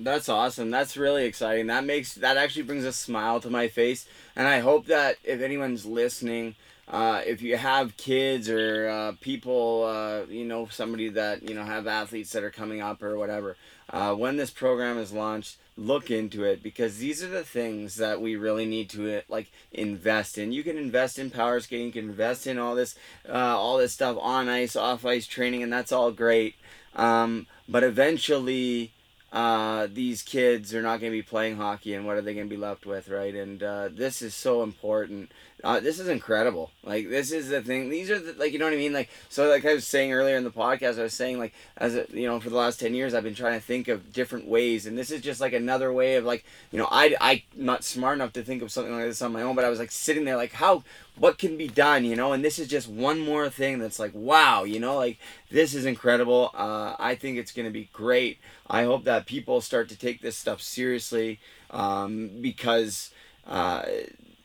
That's 0.00 0.28
awesome. 0.28 0.70
That's 0.70 0.96
really 0.96 1.24
exciting. 1.24 1.66
That 1.66 1.84
makes 1.84 2.14
that 2.14 2.36
actually 2.36 2.62
brings 2.62 2.84
a 2.84 2.92
smile 2.92 3.40
to 3.40 3.50
my 3.50 3.66
face, 3.66 4.06
and 4.36 4.46
I 4.46 4.60
hope 4.60 4.86
that 4.86 5.16
if 5.24 5.40
anyone's 5.40 5.84
listening 5.84 6.54
uh, 6.90 7.20
if 7.26 7.42
you 7.42 7.56
have 7.56 7.96
kids 7.98 8.48
or 8.48 8.88
uh, 8.88 9.12
people, 9.20 9.84
uh, 9.84 10.22
you 10.30 10.44
know, 10.44 10.66
somebody 10.70 11.10
that, 11.10 11.46
you 11.46 11.54
know, 11.54 11.64
have 11.64 11.86
athletes 11.86 12.32
that 12.32 12.42
are 12.42 12.50
coming 12.50 12.80
up 12.80 13.02
or 13.02 13.18
whatever, 13.18 13.56
uh, 13.90 14.14
when 14.14 14.36
this 14.36 14.50
program 14.50 14.96
is 14.96 15.12
launched, 15.12 15.58
look 15.76 16.10
into 16.10 16.44
it 16.44 16.62
because 16.62 16.98
these 16.98 17.22
are 17.22 17.28
the 17.28 17.44
things 17.44 17.96
that 17.96 18.22
we 18.22 18.36
really 18.36 18.64
need 18.64 18.88
to, 18.88 19.18
uh, 19.18 19.20
like, 19.28 19.52
invest 19.70 20.38
in. 20.38 20.50
You 20.50 20.62
can 20.62 20.78
invest 20.78 21.18
in 21.18 21.30
power 21.30 21.60
skating, 21.60 21.86
you 21.86 21.92
can 21.92 22.08
invest 22.08 22.46
in 22.46 22.58
all 22.58 22.74
this, 22.74 22.96
all 23.28 23.76
this 23.76 23.92
stuff 23.92 24.16
on 24.18 24.48
ice, 24.48 24.74
off 24.74 25.04
ice 25.04 25.26
training, 25.26 25.62
and 25.62 25.72
that's 25.72 25.92
all 25.92 26.10
great. 26.10 26.54
Um, 26.96 27.46
but 27.68 27.84
eventually, 27.84 28.92
uh, 29.32 29.88
these 29.92 30.22
kids 30.22 30.74
are 30.74 30.82
not 30.82 31.00
going 31.00 31.12
to 31.12 31.18
be 31.18 31.22
playing 31.22 31.56
hockey 31.56 31.92
and 31.92 32.06
what 32.06 32.16
are 32.16 32.22
they 32.22 32.32
going 32.32 32.48
to 32.48 32.54
be 32.54 32.60
left 32.60 32.86
with 32.86 33.08
right 33.08 33.34
and 33.34 33.62
uh, 33.62 33.88
this 33.92 34.22
is 34.22 34.34
so 34.34 34.62
important 34.62 35.30
uh, 35.64 35.80
this 35.80 35.98
is 35.98 36.08
incredible. 36.08 36.70
Like 36.84 37.08
this 37.08 37.32
is 37.32 37.48
the 37.48 37.62
thing. 37.62 37.90
These 37.90 38.10
are 38.10 38.18
the, 38.18 38.32
like 38.34 38.52
you 38.52 38.58
know 38.58 38.66
what 38.66 38.74
i 38.74 38.76
mean? 38.76 38.92
Like 38.92 39.10
so 39.28 39.48
like 39.48 39.64
i 39.64 39.74
was 39.74 39.86
saying 39.86 40.12
earlier 40.12 40.36
in 40.36 40.44
the 40.44 40.50
podcast 40.50 40.98
i 40.98 41.02
was 41.02 41.14
saying 41.14 41.38
like 41.38 41.54
as 41.76 41.94
a, 41.94 42.06
you 42.10 42.26
know 42.26 42.40
for 42.40 42.50
the 42.50 42.56
last 42.56 42.80
10 42.80 42.94
years 42.94 43.14
i've 43.14 43.22
been 43.22 43.34
trying 43.34 43.58
to 43.58 43.64
think 43.64 43.88
of 43.88 44.12
different 44.12 44.48
ways 44.48 44.86
and 44.86 44.96
this 44.96 45.10
is 45.10 45.20
just 45.20 45.40
like 45.40 45.52
another 45.52 45.92
way 45.92 46.16
of 46.16 46.24
like 46.24 46.44
you 46.72 46.78
know 46.78 46.88
i 46.90 47.14
i'm 47.20 47.40
not 47.56 47.84
smart 47.84 48.16
enough 48.16 48.32
to 48.32 48.42
think 48.42 48.62
of 48.62 48.72
something 48.72 48.92
like 48.92 49.04
this 49.04 49.22
on 49.22 49.32
my 49.32 49.42
own 49.42 49.54
but 49.54 49.64
i 49.64 49.68
was 49.68 49.78
like 49.78 49.90
sitting 49.90 50.24
there 50.24 50.36
like 50.36 50.52
how 50.52 50.82
what 51.18 51.38
can 51.38 51.56
be 51.56 51.66
done 51.68 52.04
you 52.04 52.14
know? 52.14 52.32
And 52.32 52.44
this 52.44 52.58
is 52.58 52.68
just 52.68 52.88
one 52.88 53.18
more 53.18 53.50
thing 53.50 53.78
that's 53.78 53.98
like 53.98 54.12
wow 54.14 54.64
you 54.64 54.78
know? 54.78 54.96
Like 54.96 55.18
this 55.50 55.74
is 55.74 55.84
incredible. 55.84 56.50
Uh, 56.54 56.94
i 56.98 57.14
think 57.14 57.38
it's 57.38 57.52
to 57.52 57.70
be 57.70 57.88
great. 57.92 58.38
I 58.68 58.84
hope 58.84 59.04
that 59.04 59.26
people 59.26 59.60
start 59.60 59.88
to 59.88 59.98
take 59.98 60.20
this 60.20 60.36
stuff 60.36 60.62
seriously 60.62 61.40
um, 61.70 62.30
because 62.40 63.10
uh, 63.46 63.82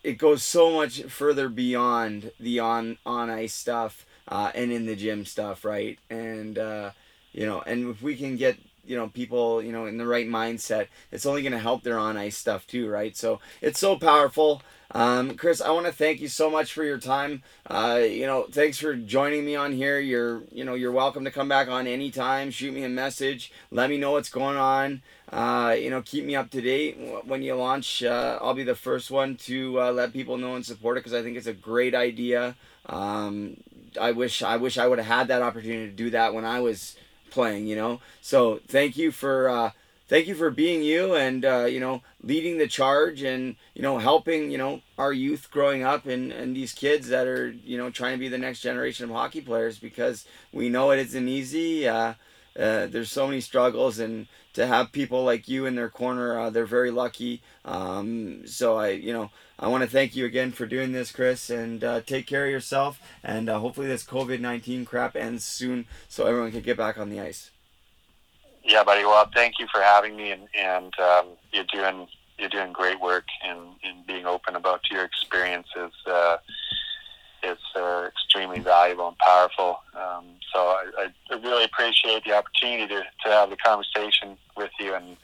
it 0.03 0.17
goes 0.17 0.43
so 0.43 0.71
much 0.71 1.03
further 1.03 1.49
beyond 1.49 2.31
the 2.39 2.59
on 2.59 2.97
on 3.05 3.29
ice 3.29 3.53
stuff 3.53 4.05
uh, 4.27 4.51
and 4.53 4.71
in 4.71 4.85
the 4.85 4.95
gym 4.95 5.25
stuff 5.25 5.65
right 5.65 5.99
and 6.09 6.57
uh, 6.57 6.91
you 7.31 7.45
know 7.45 7.61
and 7.61 7.89
if 7.89 8.01
we 8.01 8.15
can 8.15 8.35
get 8.35 8.57
you 8.85 8.95
know 8.95 9.07
people 9.07 9.61
you 9.61 9.71
know 9.71 9.85
in 9.85 9.97
the 9.97 10.07
right 10.07 10.27
mindset 10.27 10.87
it's 11.11 11.25
only 11.25 11.41
going 11.41 11.53
to 11.53 11.59
help 11.59 11.83
their 11.83 11.97
on 11.97 12.17
ice 12.17 12.37
stuff 12.37 12.67
too 12.67 12.89
right 12.89 13.15
so 13.15 13.39
it's 13.61 13.79
so 13.79 13.95
powerful 13.97 14.61
um, 14.95 15.35
Kris, 15.35 15.59
I 15.59 15.71
want 15.71 15.87
to 15.87 15.91
thank 15.91 16.21
you 16.21 16.27
so 16.27 16.51
much 16.51 16.71
for 16.71 16.83
your 16.83 16.99
time. 16.99 17.41
Uh, 17.67 18.01
you 18.03 18.27
know, 18.27 18.45
thanks 18.51 18.77
for 18.77 18.95
joining 18.95 19.43
me 19.43 19.55
on 19.55 19.71
here. 19.71 19.99
You're, 19.99 20.43
you 20.51 20.63
know, 20.63 20.75
you're 20.75 20.91
welcome 20.91 21.25
to 21.25 21.31
come 21.31 21.49
back 21.49 21.67
on 21.67 21.87
anytime. 21.87 22.51
Shoot 22.51 22.73
me 22.73 22.83
a 22.83 22.89
message. 22.89 23.51
Let 23.71 23.89
me 23.89 23.97
know 23.97 24.11
what's 24.11 24.29
going 24.29 24.57
on. 24.57 25.01
Uh, 25.33 25.75
you 25.79 25.89
know, 25.89 25.99
keep 26.03 26.25
me 26.25 26.35
up 26.35 26.51
to 26.51 26.61
date 26.61 26.95
when 27.25 27.41
you 27.41 27.55
launch. 27.55 28.03
Uh, 28.03 28.37
I'll 28.39 28.53
be 28.53 28.63
the 28.63 28.75
first 28.75 29.09
one 29.09 29.35
to 29.37 29.81
uh, 29.81 29.91
let 29.91 30.13
people 30.13 30.37
know 30.37 30.53
and 30.53 30.63
support 30.63 30.95
it 30.95 30.99
because 30.99 31.15
I 31.15 31.23
think 31.23 31.37
it's 31.37 31.47
a 31.47 31.53
great 31.53 31.95
idea. 31.95 32.55
Um, 32.85 33.57
I 33.99 34.11
wish 34.11 34.43
I 34.43 34.57
wish 34.57 34.77
I 34.77 34.85
would 34.87 34.99
have 34.99 35.07
had 35.07 35.27
that 35.29 35.41
opportunity 35.41 35.87
to 35.87 35.95
do 35.95 36.11
that 36.11 36.35
when 36.35 36.45
I 36.45 36.59
was 36.59 36.97
playing. 37.31 37.65
You 37.65 37.75
know, 37.75 38.01
so 38.21 38.59
thank 38.67 38.95
you 38.95 39.11
for 39.11 39.49
uh, 39.49 39.71
thank 40.07 40.27
you 40.27 40.35
for 40.35 40.51
being 40.51 40.83
you 40.83 41.15
and 41.15 41.43
uh, 41.43 41.65
you 41.65 41.79
know 41.79 42.03
leading 42.21 42.59
the 42.59 42.67
charge 42.67 43.23
and 43.23 43.55
you 43.73 43.81
know 43.81 43.97
helping 43.97 44.51
you 44.51 44.59
know 44.59 44.81
our 44.99 45.11
youth 45.11 45.49
growing 45.49 45.81
up 45.81 46.05
and 46.05 46.31
and 46.31 46.55
these 46.55 46.73
kids 46.73 47.07
that 47.07 47.25
are 47.25 47.49
you 47.49 47.75
know 47.75 47.89
trying 47.89 48.13
to 48.13 48.19
be 48.19 48.29
the 48.29 48.37
next 48.37 48.61
generation 48.61 49.05
of 49.05 49.15
hockey 49.15 49.41
players 49.41 49.79
because 49.79 50.27
we 50.51 50.69
know 50.69 50.91
it 50.91 50.99
isn't 50.99 51.27
easy 51.27 51.87
uh, 52.55 52.85
there's 52.85 53.11
so 53.11 53.27
many 53.27 53.41
struggles, 53.41 53.99
and 53.99 54.27
to 54.53 54.67
have 54.67 54.91
people 54.91 55.23
like 55.23 55.47
you 55.47 55.65
in 55.65 55.75
their 55.75 55.89
corner, 55.89 56.39
uh, 56.39 56.49
they're 56.49 56.65
very 56.65 56.91
lucky. 56.91 57.41
Um, 57.65 58.45
so 58.45 58.77
I, 58.77 58.89
you 58.89 59.13
know, 59.13 59.31
I 59.59 59.67
want 59.67 59.83
to 59.83 59.89
thank 59.89 60.15
you 60.15 60.25
again 60.25 60.51
for 60.51 60.65
doing 60.65 60.91
this, 60.91 61.11
Kris, 61.11 61.49
and 61.49 61.83
uh, 61.83 62.01
take 62.01 62.27
care 62.27 62.45
of 62.45 62.51
yourself. 62.51 63.01
And 63.23 63.49
uh, 63.49 63.59
hopefully 63.59 63.87
this 63.87 64.03
COVID 64.03 64.39
nineteen 64.39 64.85
crap 64.85 65.15
ends 65.15 65.43
soon, 65.43 65.85
so 66.07 66.25
everyone 66.25 66.51
can 66.51 66.61
get 66.61 66.77
back 66.77 66.97
on 66.97 67.09
the 67.09 67.19
ice. 67.19 67.51
Yeah, 68.63 68.83
buddy. 68.83 69.03
Well, 69.03 69.29
thank 69.33 69.59
you 69.59 69.67
for 69.73 69.81
having 69.81 70.15
me, 70.15 70.31
and 70.31 70.47
and 70.57 70.93
um, 70.99 71.27
you're 71.51 71.65
doing 71.65 72.07
you're 72.37 72.49
doing 72.49 72.73
great 72.73 72.99
work, 72.99 73.25
and, 73.45 73.59
and 73.83 74.05
being 74.07 74.25
open 74.25 74.55
about 74.55 74.81
your 74.89 75.03
experiences 75.03 75.91
uh, 76.07 76.37
is 77.43 77.57
uh, 77.75 78.07
extremely 78.07 78.59
valuable 78.59 79.09
and 79.09 79.17
powerful. 79.17 79.79
Um, 79.95 80.25
so 80.53 80.59
I, 80.59 81.09
I 81.31 81.35
really 81.35 81.63
appreciate 81.63 82.23
the 82.25 82.33
opportunity 82.33 82.87
to, 82.87 83.03
to 83.25 83.29
have 83.29 83.49
the 83.49 83.57
conversation 83.57 84.37
with 84.55 84.71
you, 84.79 84.95
and 84.95 85.17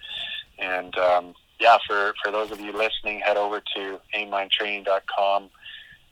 and 0.57 0.97
um, 0.97 1.34
yeah, 1.59 1.78
for 1.88 2.13
for 2.24 2.32
those 2.32 2.51
of 2.51 2.59
you 2.59 2.72
listening, 2.72 3.20
head 3.20 3.38
over 3.38 3.61
to 3.76 3.99
aimmindtraining.com, 4.15 5.49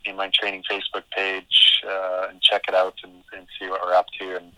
Ainmind 0.05 0.33
Training 0.33 0.63
Facebook 0.69 1.03
page, 1.15 1.81
uh, 1.87 2.27
and 2.29 2.41
check 2.41 2.63
it 2.67 2.75
out 2.75 2.95
and, 3.03 3.13
and 3.35 3.47
see 3.59 3.67
what 3.67 3.81
we're 3.83 3.93
up 3.93 4.07
to 4.19 4.37
and 4.37 4.51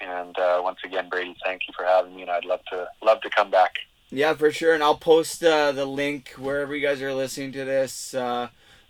and 0.00 0.38
uh, 0.38 0.60
once 0.62 0.78
again, 0.84 1.08
Brady, 1.08 1.36
thank 1.44 1.62
you 1.66 1.74
for 1.76 1.84
having 1.84 2.14
me, 2.14 2.22
and 2.22 2.30
I'd 2.30 2.44
love 2.44 2.60
to 2.70 2.88
love 3.02 3.20
to 3.22 3.30
come 3.30 3.50
back. 3.50 3.74
Yeah, 4.10 4.34
for 4.34 4.50
sure, 4.50 4.74
and 4.74 4.82
I'll 4.82 4.96
post 4.96 5.42
uh, 5.42 5.72
the 5.72 5.84
link 5.84 6.30
wherever 6.38 6.74
you 6.74 6.86
guys 6.86 7.02
are 7.02 7.12
listening 7.12 7.52
to 7.52 7.64
this 7.64 8.14
uh, 8.14 8.48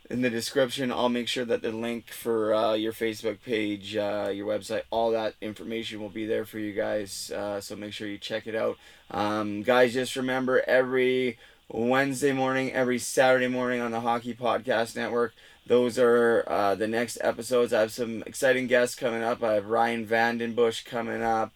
in 0.09 0.21
the 0.21 0.29
description. 0.29 0.91
I'll 0.91 1.09
make 1.09 1.27
sure 1.27 1.45
that 1.45 1.61
the 1.61 1.71
link 1.71 2.09
for 2.09 2.53
uh, 2.53 2.73
your 2.73 2.93
Facebook 2.93 3.41
page, 3.41 3.95
uh, 3.95 4.31
your 4.33 4.47
website, 4.47 4.83
all 4.89 5.11
that 5.11 5.35
information 5.41 6.01
will 6.01 6.09
be 6.09 6.25
there 6.25 6.45
for 6.45 6.59
you 6.59 6.73
guys. 6.73 7.31
Uh, 7.31 7.61
so 7.61 7.75
make 7.75 7.93
sure 7.93 8.07
you 8.07 8.17
check 8.17 8.47
it 8.47 8.55
out, 8.55 8.77
um, 9.11 9.61
guys. 9.61 9.93
Just 9.93 10.15
remember 10.15 10.63
every 10.67 11.37
Wednesday 11.69 12.31
morning, 12.31 12.71
every 12.73 12.97
Saturday 12.97 13.47
morning 13.47 13.81
on 13.81 13.91
the 13.91 14.01
Hockey 14.01 14.33
Podcast 14.33 14.95
Network. 14.95 15.33
Those 15.67 15.99
are 15.99 16.43
uh, 16.47 16.73
the 16.73 16.87
next 16.87 17.19
episodes. 17.21 17.73
I 17.73 17.81
have 17.81 17.91
some 17.91 18.23
exciting 18.25 18.65
guests 18.65 18.95
coming 18.95 19.21
up. 19.21 19.43
I 19.43 19.53
have 19.53 19.67
Ryan 19.67 20.07
VandenBussche 20.07 20.85
coming 20.85 21.21
up. 21.21 21.53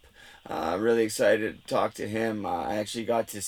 Uh, 0.48 0.78
really 0.80 1.04
excited 1.04 1.62
to 1.62 1.68
talk 1.68 1.96
to 1.96 2.08
him. 2.08 2.46
Uh, 2.46 2.64
I 2.66 2.76
actually 2.76 3.06
got 3.06 3.30
to 3.30 3.42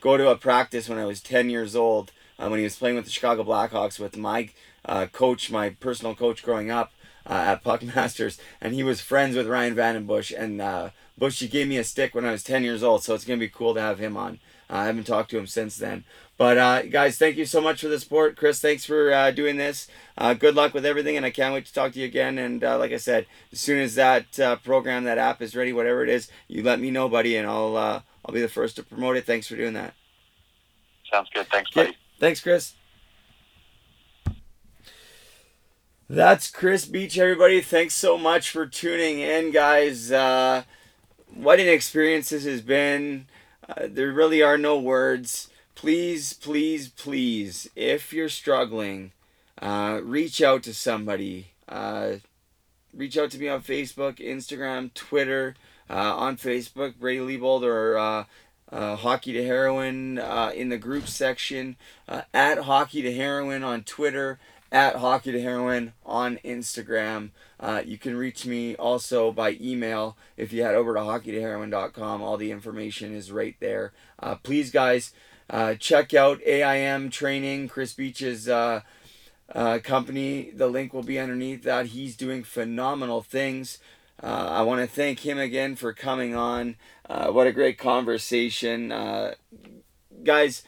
go 0.00 0.18
to 0.18 0.28
a 0.28 0.36
practice 0.36 0.88
when 0.88 0.98
I 0.98 1.06
was 1.06 1.22
10 1.22 1.48
years 1.48 1.74
old 1.74 2.12
when 2.48 2.58
he 2.58 2.64
was 2.64 2.76
playing 2.76 2.96
with 2.96 3.04
the 3.04 3.10
Chicago 3.10 3.44
Blackhawks 3.44 3.98
with 3.98 4.16
my 4.16 4.50
uh, 4.84 5.06
coach, 5.06 5.50
my 5.50 5.70
personal 5.70 6.14
coach 6.14 6.42
growing 6.42 6.70
up 6.70 6.92
uh, 7.26 7.34
at 7.34 7.64
Puck 7.64 7.82
Masters. 7.82 8.38
And 8.60 8.74
he 8.74 8.82
was 8.82 9.00
friends 9.00 9.36
with 9.36 9.46
Ryan 9.46 9.74
VandenBussche. 9.74 10.38
And 10.38 10.60
uh, 10.60 10.90
Bushy 11.18 11.48
gave 11.48 11.68
me 11.68 11.78
a 11.78 11.84
stick 11.84 12.14
when 12.14 12.24
I 12.24 12.32
was 12.32 12.42
10 12.42 12.64
years 12.64 12.82
old. 12.82 13.02
So 13.02 13.14
it's 13.14 13.24
going 13.24 13.38
to 13.38 13.46
be 13.46 13.50
cool 13.50 13.74
to 13.74 13.80
have 13.80 13.98
him 13.98 14.16
on. 14.16 14.40
I 14.68 14.86
haven't 14.86 15.04
talked 15.04 15.30
to 15.30 15.38
him 15.38 15.48
since 15.48 15.76
then. 15.76 16.04
But 16.38 16.56
uh, 16.56 16.82
guys, 16.82 17.18
thank 17.18 17.36
you 17.36 17.44
so 17.44 17.60
much 17.60 17.82
for 17.82 17.88
the 17.88 18.00
support. 18.00 18.36
Kris, 18.36 18.60
thanks 18.60 18.84
for 18.84 19.12
uh, 19.12 19.30
doing 19.30 19.56
this. 19.56 19.88
Uh, 20.16 20.32
good 20.32 20.54
luck 20.54 20.72
with 20.72 20.86
everything, 20.86 21.16
and 21.16 21.26
I 21.26 21.30
can't 21.30 21.52
wait 21.52 21.66
to 21.66 21.72
talk 21.74 21.92
to 21.92 21.98
you 21.98 22.06
again. 22.06 22.38
And 22.38 22.64
uh, 22.64 22.78
like 22.78 22.92
I 22.92 22.96
said, 22.96 23.26
as 23.52 23.60
soon 23.60 23.78
as 23.80 23.96
that 23.96 24.40
uh, 24.40 24.56
program, 24.56 25.04
that 25.04 25.18
app 25.18 25.42
is 25.42 25.54
ready, 25.54 25.72
whatever 25.72 26.02
it 26.02 26.08
is, 26.08 26.28
you 26.48 26.62
let 26.62 26.80
me 26.80 26.90
know, 26.90 27.10
buddy, 27.10 27.36
and 27.36 27.46
I'll 27.46 27.76
uh, 27.76 28.00
I'll 28.24 28.32
be 28.32 28.40
the 28.40 28.48
first 28.48 28.76
to 28.76 28.82
promote 28.82 29.18
it. 29.18 29.26
Thanks 29.26 29.48
for 29.48 29.56
doing 29.56 29.74
that. 29.74 29.92
Sounds 31.10 31.28
good. 31.34 31.46
Thanks, 31.48 31.70
buddy. 31.72 31.94
Thanks, 32.20 32.40
Kris. 32.40 32.74
That's 36.06 36.50
Kris 36.50 36.84
Beech, 36.84 37.18
everybody. 37.18 37.62
Thanks 37.62 37.94
so 37.94 38.18
much 38.18 38.50
for 38.50 38.66
tuning 38.66 39.20
in, 39.20 39.52
guys. 39.52 40.12
Uh, 40.12 40.64
what 41.32 41.60
an 41.60 41.68
experience 41.68 42.28
this 42.28 42.44
has 42.44 42.60
been. 42.60 43.26
Uh, 43.66 43.86
there 43.88 44.12
really 44.12 44.42
are 44.42 44.58
no 44.58 44.78
words. 44.78 45.48
Please, 45.74 46.34
please, 46.34 46.90
please, 46.90 47.70
if 47.74 48.12
you're 48.12 48.28
struggling, 48.28 49.12
uh, 49.62 50.00
reach 50.02 50.42
out 50.42 50.62
to 50.64 50.74
somebody. 50.74 51.52
Uh, 51.66 52.16
reach 52.92 53.16
out 53.16 53.30
to 53.30 53.38
me 53.38 53.48
on 53.48 53.62
Facebook, 53.62 54.18
Instagram, 54.18 54.92
Twitter. 54.92 55.54
Uh, 55.88 56.14
on 56.16 56.36
Facebook, 56.36 56.96
Brady 57.00 57.18
Liebold 57.18 57.64
or 57.64 57.98
uh, 57.98 58.24
uh, 58.72 58.96
Hockey 58.96 59.32
to 59.32 59.44
Heroin 59.44 60.18
uh, 60.18 60.52
in 60.54 60.68
the 60.68 60.78
group 60.78 61.08
section. 61.08 61.76
Uh, 62.08 62.22
at 62.32 62.58
Hockey 62.58 63.02
to 63.02 63.14
Heroin 63.14 63.62
on 63.62 63.82
Twitter. 63.82 64.38
At 64.72 64.96
Hockey 64.96 65.32
to 65.32 65.42
Heroin 65.42 65.94
on 66.06 66.38
Instagram. 66.44 67.30
Uh, 67.58 67.82
you 67.84 67.98
can 67.98 68.16
reach 68.16 68.46
me 68.46 68.76
also 68.76 69.32
by 69.32 69.56
email 69.60 70.16
if 70.36 70.52
you 70.52 70.62
head 70.62 70.76
over 70.76 70.94
to 70.94 71.00
hockeytoheroin.com. 71.00 72.22
All 72.22 72.36
the 72.36 72.52
information 72.52 73.14
is 73.14 73.32
right 73.32 73.56
there. 73.58 73.92
Uh, 74.20 74.36
please, 74.36 74.70
guys, 74.70 75.12
uh, 75.48 75.74
check 75.74 76.14
out 76.14 76.40
AIM 76.46 77.10
Training, 77.10 77.66
Kris 77.66 77.94
Beech's 77.94 78.48
company. 79.82 80.50
The 80.54 80.68
link 80.68 80.94
will 80.94 81.02
be 81.02 81.18
underneath 81.18 81.64
that. 81.64 81.86
He's 81.86 82.16
doing 82.16 82.44
phenomenal 82.44 83.22
things. 83.22 83.78
Uh, 84.22 84.48
I 84.50 84.62
want 84.62 84.80
to 84.80 84.86
thank 84.86 85.20
him 85.20 85.38
again 85.38 85.76
for 85.76 85.92
coming 85.92 86.34
on. 86.34 86.76
Uh, 87.08 87.28
what 87.28 87.46
a 87.46 87.52
great 87.52 87.78
conversation. 87.78 88.92
Uh, 88.92 89.34
guys, 90.22 90.62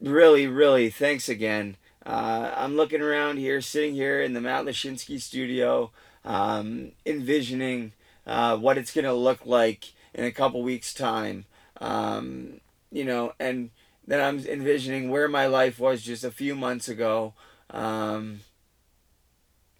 really, 0.00 0.46
really, 0.46 0.88
thanks 0.90 1.28
again. 1.28 1.76
Uh, 2.06 2.52
I'm 2.56 2.76
looking 2.76 3.02
around 3.02 3.38
here, 3.38 3.60
sitting 3.60 3.94
here 3.94 4.22
in 4.22 4.32
the 4.32 4.40
Matt 4.40 4.64
Lashinsky 4.64 5.20
studio, 5.20 5.90
um, 6.24 6.92
envisioning 7.04 7.92
uh, 8.26 8.56
what 8.56 8.78
it's 8.78 8.92
going 8.92 9.04
to 9.04 9.12
look 9.12 9.44
like 9.44 9.92
in 10.14 10.24
a 10.24 10.32
couple 10.32 10.62
weeks' 10.62 10.94
time. 10.94 11.44
Um, 11.80 12.60
you 12.90 13.04
know, 13.04 13.32
and 13.38 13.70
then 14.06 14.20
I'm 14.20 14.38
envisioning 14.46 15.10
where 15.10 15.28
my 15.28 15.46
life 15.46 15.78
was 15.78 16.02
just 16.02 16.24
a 16.24 16.30
few 16.30 16.54
months 16.54 16.88
ago. 16.88 17.34
Um, 17.70 18.40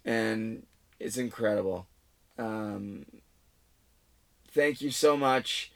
and 0.05 0.67
it's 0.99 1.17
incredible. 1.17 1.87
Um, 2.39 3.05
thank 4.53 4.81
you 4.81 4.91
so 4.91 5.17
much. 5.17 5.71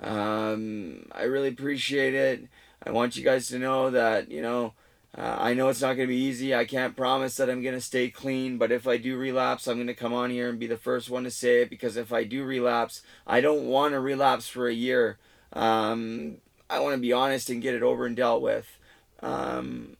Um, 0.00 1.06
I 1.12 1.22
really 1.22 1.48
appreciate 1.48 2.14
it. 2.14 2.48
I 2.84 2.90
want 2.90 3.16
you 3.16 3.24
guys 3.24 3.48
to 3.48 3.58
know 3.58 3.90
that, 3.90 4.30
you 4.30 4.42
know, 4.42 4.74
uh, 5.16 5.36
I 5.38 5.54
know 5.54 5.68
it's 5.68 5.80
not 5.80 5.94
going 5.94 6.08
to 6.08 6.14
be 6.14 6.20
easy. 6.20 6.54
I 6.54 6.64
can't 6.64 6.96
promise 6.96 7.36
that 7.36 7.48
I'm 7.48 7.62
going 7.62 7.74
to 7.74 7.80
stay 7.80 8.10
clean, 8.10 8.58
but 8.58 8.70
if 8.70 8.86
I 8.86 8.98
do 8.98 9.16
relapse, 9.16 9.66
I'm 9.66 9.76
going 9.76 9.86
to 9.86 9.94
come 9.94 10.12
on 10.12 10.30
here 10.30 10.48
and 10.48 10.58
be 10.58 10.66
the 10.66 10.76
first 10.76 11.08
one 11.08 11.24
to 11.24 11.30
say 11.30 11.62
it 11.62 11.70
because 11.70 11.96
if 11.96 12.12
I 12.12 12.24
do 12.24 12.44
relapse, 12.44 13.02
I 13.26 13.40
don't 13.40 13.64
want 13.66 13.94
to 13.94 14.00
relapse 14.00 14.48
for 14.48 14.68
a 14.68 14.74
year. 14.74 15.18
Um, 15.52 16.36
I 16.68 16.80
want 16.80 16.94
to 16.94 17.00
be 17.00 17.12
honest 17.12 17.48
and 17.48 17.62
get 17.62 17.74
it 17.74 17.82
over 17.82 18.06
and 18.06 18.14
dealt 18.14 18.42
with. 18.42 18.66
Um, 19.22 19.96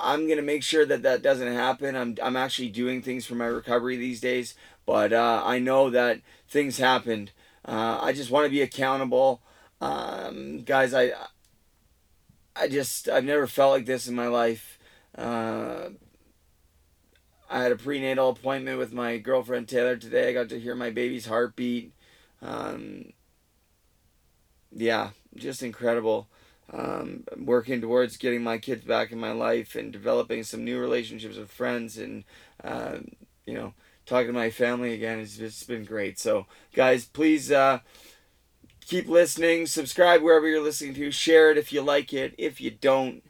I'm 0.00 0.26
going 0.26 0.38
to 0.38 0.42
make 0.42 0.62
sure 0.62 0.84
that 0.86 1.02
that 1.02 1.22
doesn't 1.22 1.52
happen. 1.52 1.96
I'm, 1.96 2.16
I'm 2.22 2.36
actually 2.36 2.68
doing 2.68 3.02
things 3.02 3.26
for 3.26 3.34
my 3.34 3.46
recovery 3.46 3.96
these 3.96 4.20
days, 4.20 4.54
but 4.88 5.12
uh, 5.12 5.42
I 5.44 5.58
know 5.58 5.90
that 5.90 6.22
things 6.48 6.78
happened. 6.78 7.32
Uh, 7.62 7.98
I 8.00 8.14
just 8.14 8.30
want 8.30 8.46
to 8.46 8.50
be 8.50 8.62
accountable. 8.62 9.42
Um, 9.82 10.62
guys, 10.62 10.94
I 10.94 11.12
I 12.56 12.68
just 12.68 13.06
I've 13.06 13.26
never 13.26 13.46
felt 13.46 13.72
like 13.72 13.84
this 13.84 14.08
in 14.08 14.14
my 14.14 14.28
life. 14.28 14.78
Uh, 15.14 15.90
I 17.50 17.62
had 17.62 17.70
a 17.70 17.76
prenatal 17.76 18.30
appointment 18.30 18.78
with 18.78 18.94
my 18.94 19.18
girlfriend 19.18 19.68
Taylor 19.68 19.98
today. 19.98 20.30
I 20.30 20.32
got 20.32 20.48
to 20.48 20.58
hear 20.58 20.74
my 20.74 20.88
baby's 20.88 21.26
heartbeat. 21.26 21.92
Um, 22.40 23.12
yeah, 24.72 25.10
just 25.34 25.62
incredible. 25.62 26.28
Um, 26.72 27.24
working 27.36 27.82
towards 27.82 28.16
getting 28.16 28.42
my 28.42 28.56
kids 28.56 28.86
back 28.86 29.12
in 29.12 29.20
my 29.20 29.32
life 29.32 29.74
and 29.74 29.92
developing 29.92 30.44
some 30.44 30.64
new 30.64 30.80
relationships 30.80 31.36
with 31.36 31.50
friends 31.50 31.98
and 31.98 32.24
uh, 32.64 33.00
you 33.44 33.52
know 33.52 33.74
talking 34.08 34.28
to 34.28 34.32
my 34.32 34.50
family 34.50 34.94
again. 34.94 35.20
It's 35.20 35.36
just 35.36 35.68
been 35.68 35.84
great. 35.84 36.18
So 36.18 36.46
guys, 36.72 37.04
please. 37.04 37.52
Uh, 37.52 37.80
keep 38.88 39.06
listening. 39.06 39.66
Subscribe 39.66 40.22
wherever 40.22 40.48
you're 40.48 40.62
listening 40.62 40.94
to. 40.94 41.10
Share 41.10 41.50
it 41.50 41.58
if 41.58 41.72
you 41.72 41.82
like 41.82 42.12
it. 42.12 42.34
If 42.38 42.60
you 42.60 42.70
don't, 42.70 43.22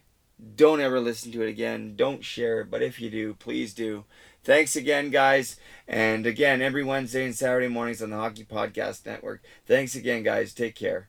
don't 0.55 0.81
ever 0.81 1.01
listen 1.01 1.33
to 1.33 1.43
it 1.43 1.49
again. 1.49 1.97
Don't 1.97 2.25
share 2.25 2.61
it. 2.61 2.71
But 2.71 2.83
if 2.83 3.01
you 3.01 3.11
do, 3.11 3.35
please 3.35 3.75
do. 3.75 4.05
Thanks 4.45 4.77
again, 4.77 5.11
guys. 5.11 5.57
And 5.87 6.25
again, 6.27 6.63
every 6.63 6.85
Wednesday 6.85 7.25
and 7.25 7.35
Saturday 7.35 7.69
mornings 7.69 8.01
on 8.01 8.11
the 8.11 8.17
Hockey 8.17 8.45
Podcast 8.45 9.05
Network. 9.05 9.43
Thanks 9.67 9.97
again, 9.97 10.23
guys. 10.23 10.55
Take 10.55 10.77
care. 10.77 11.09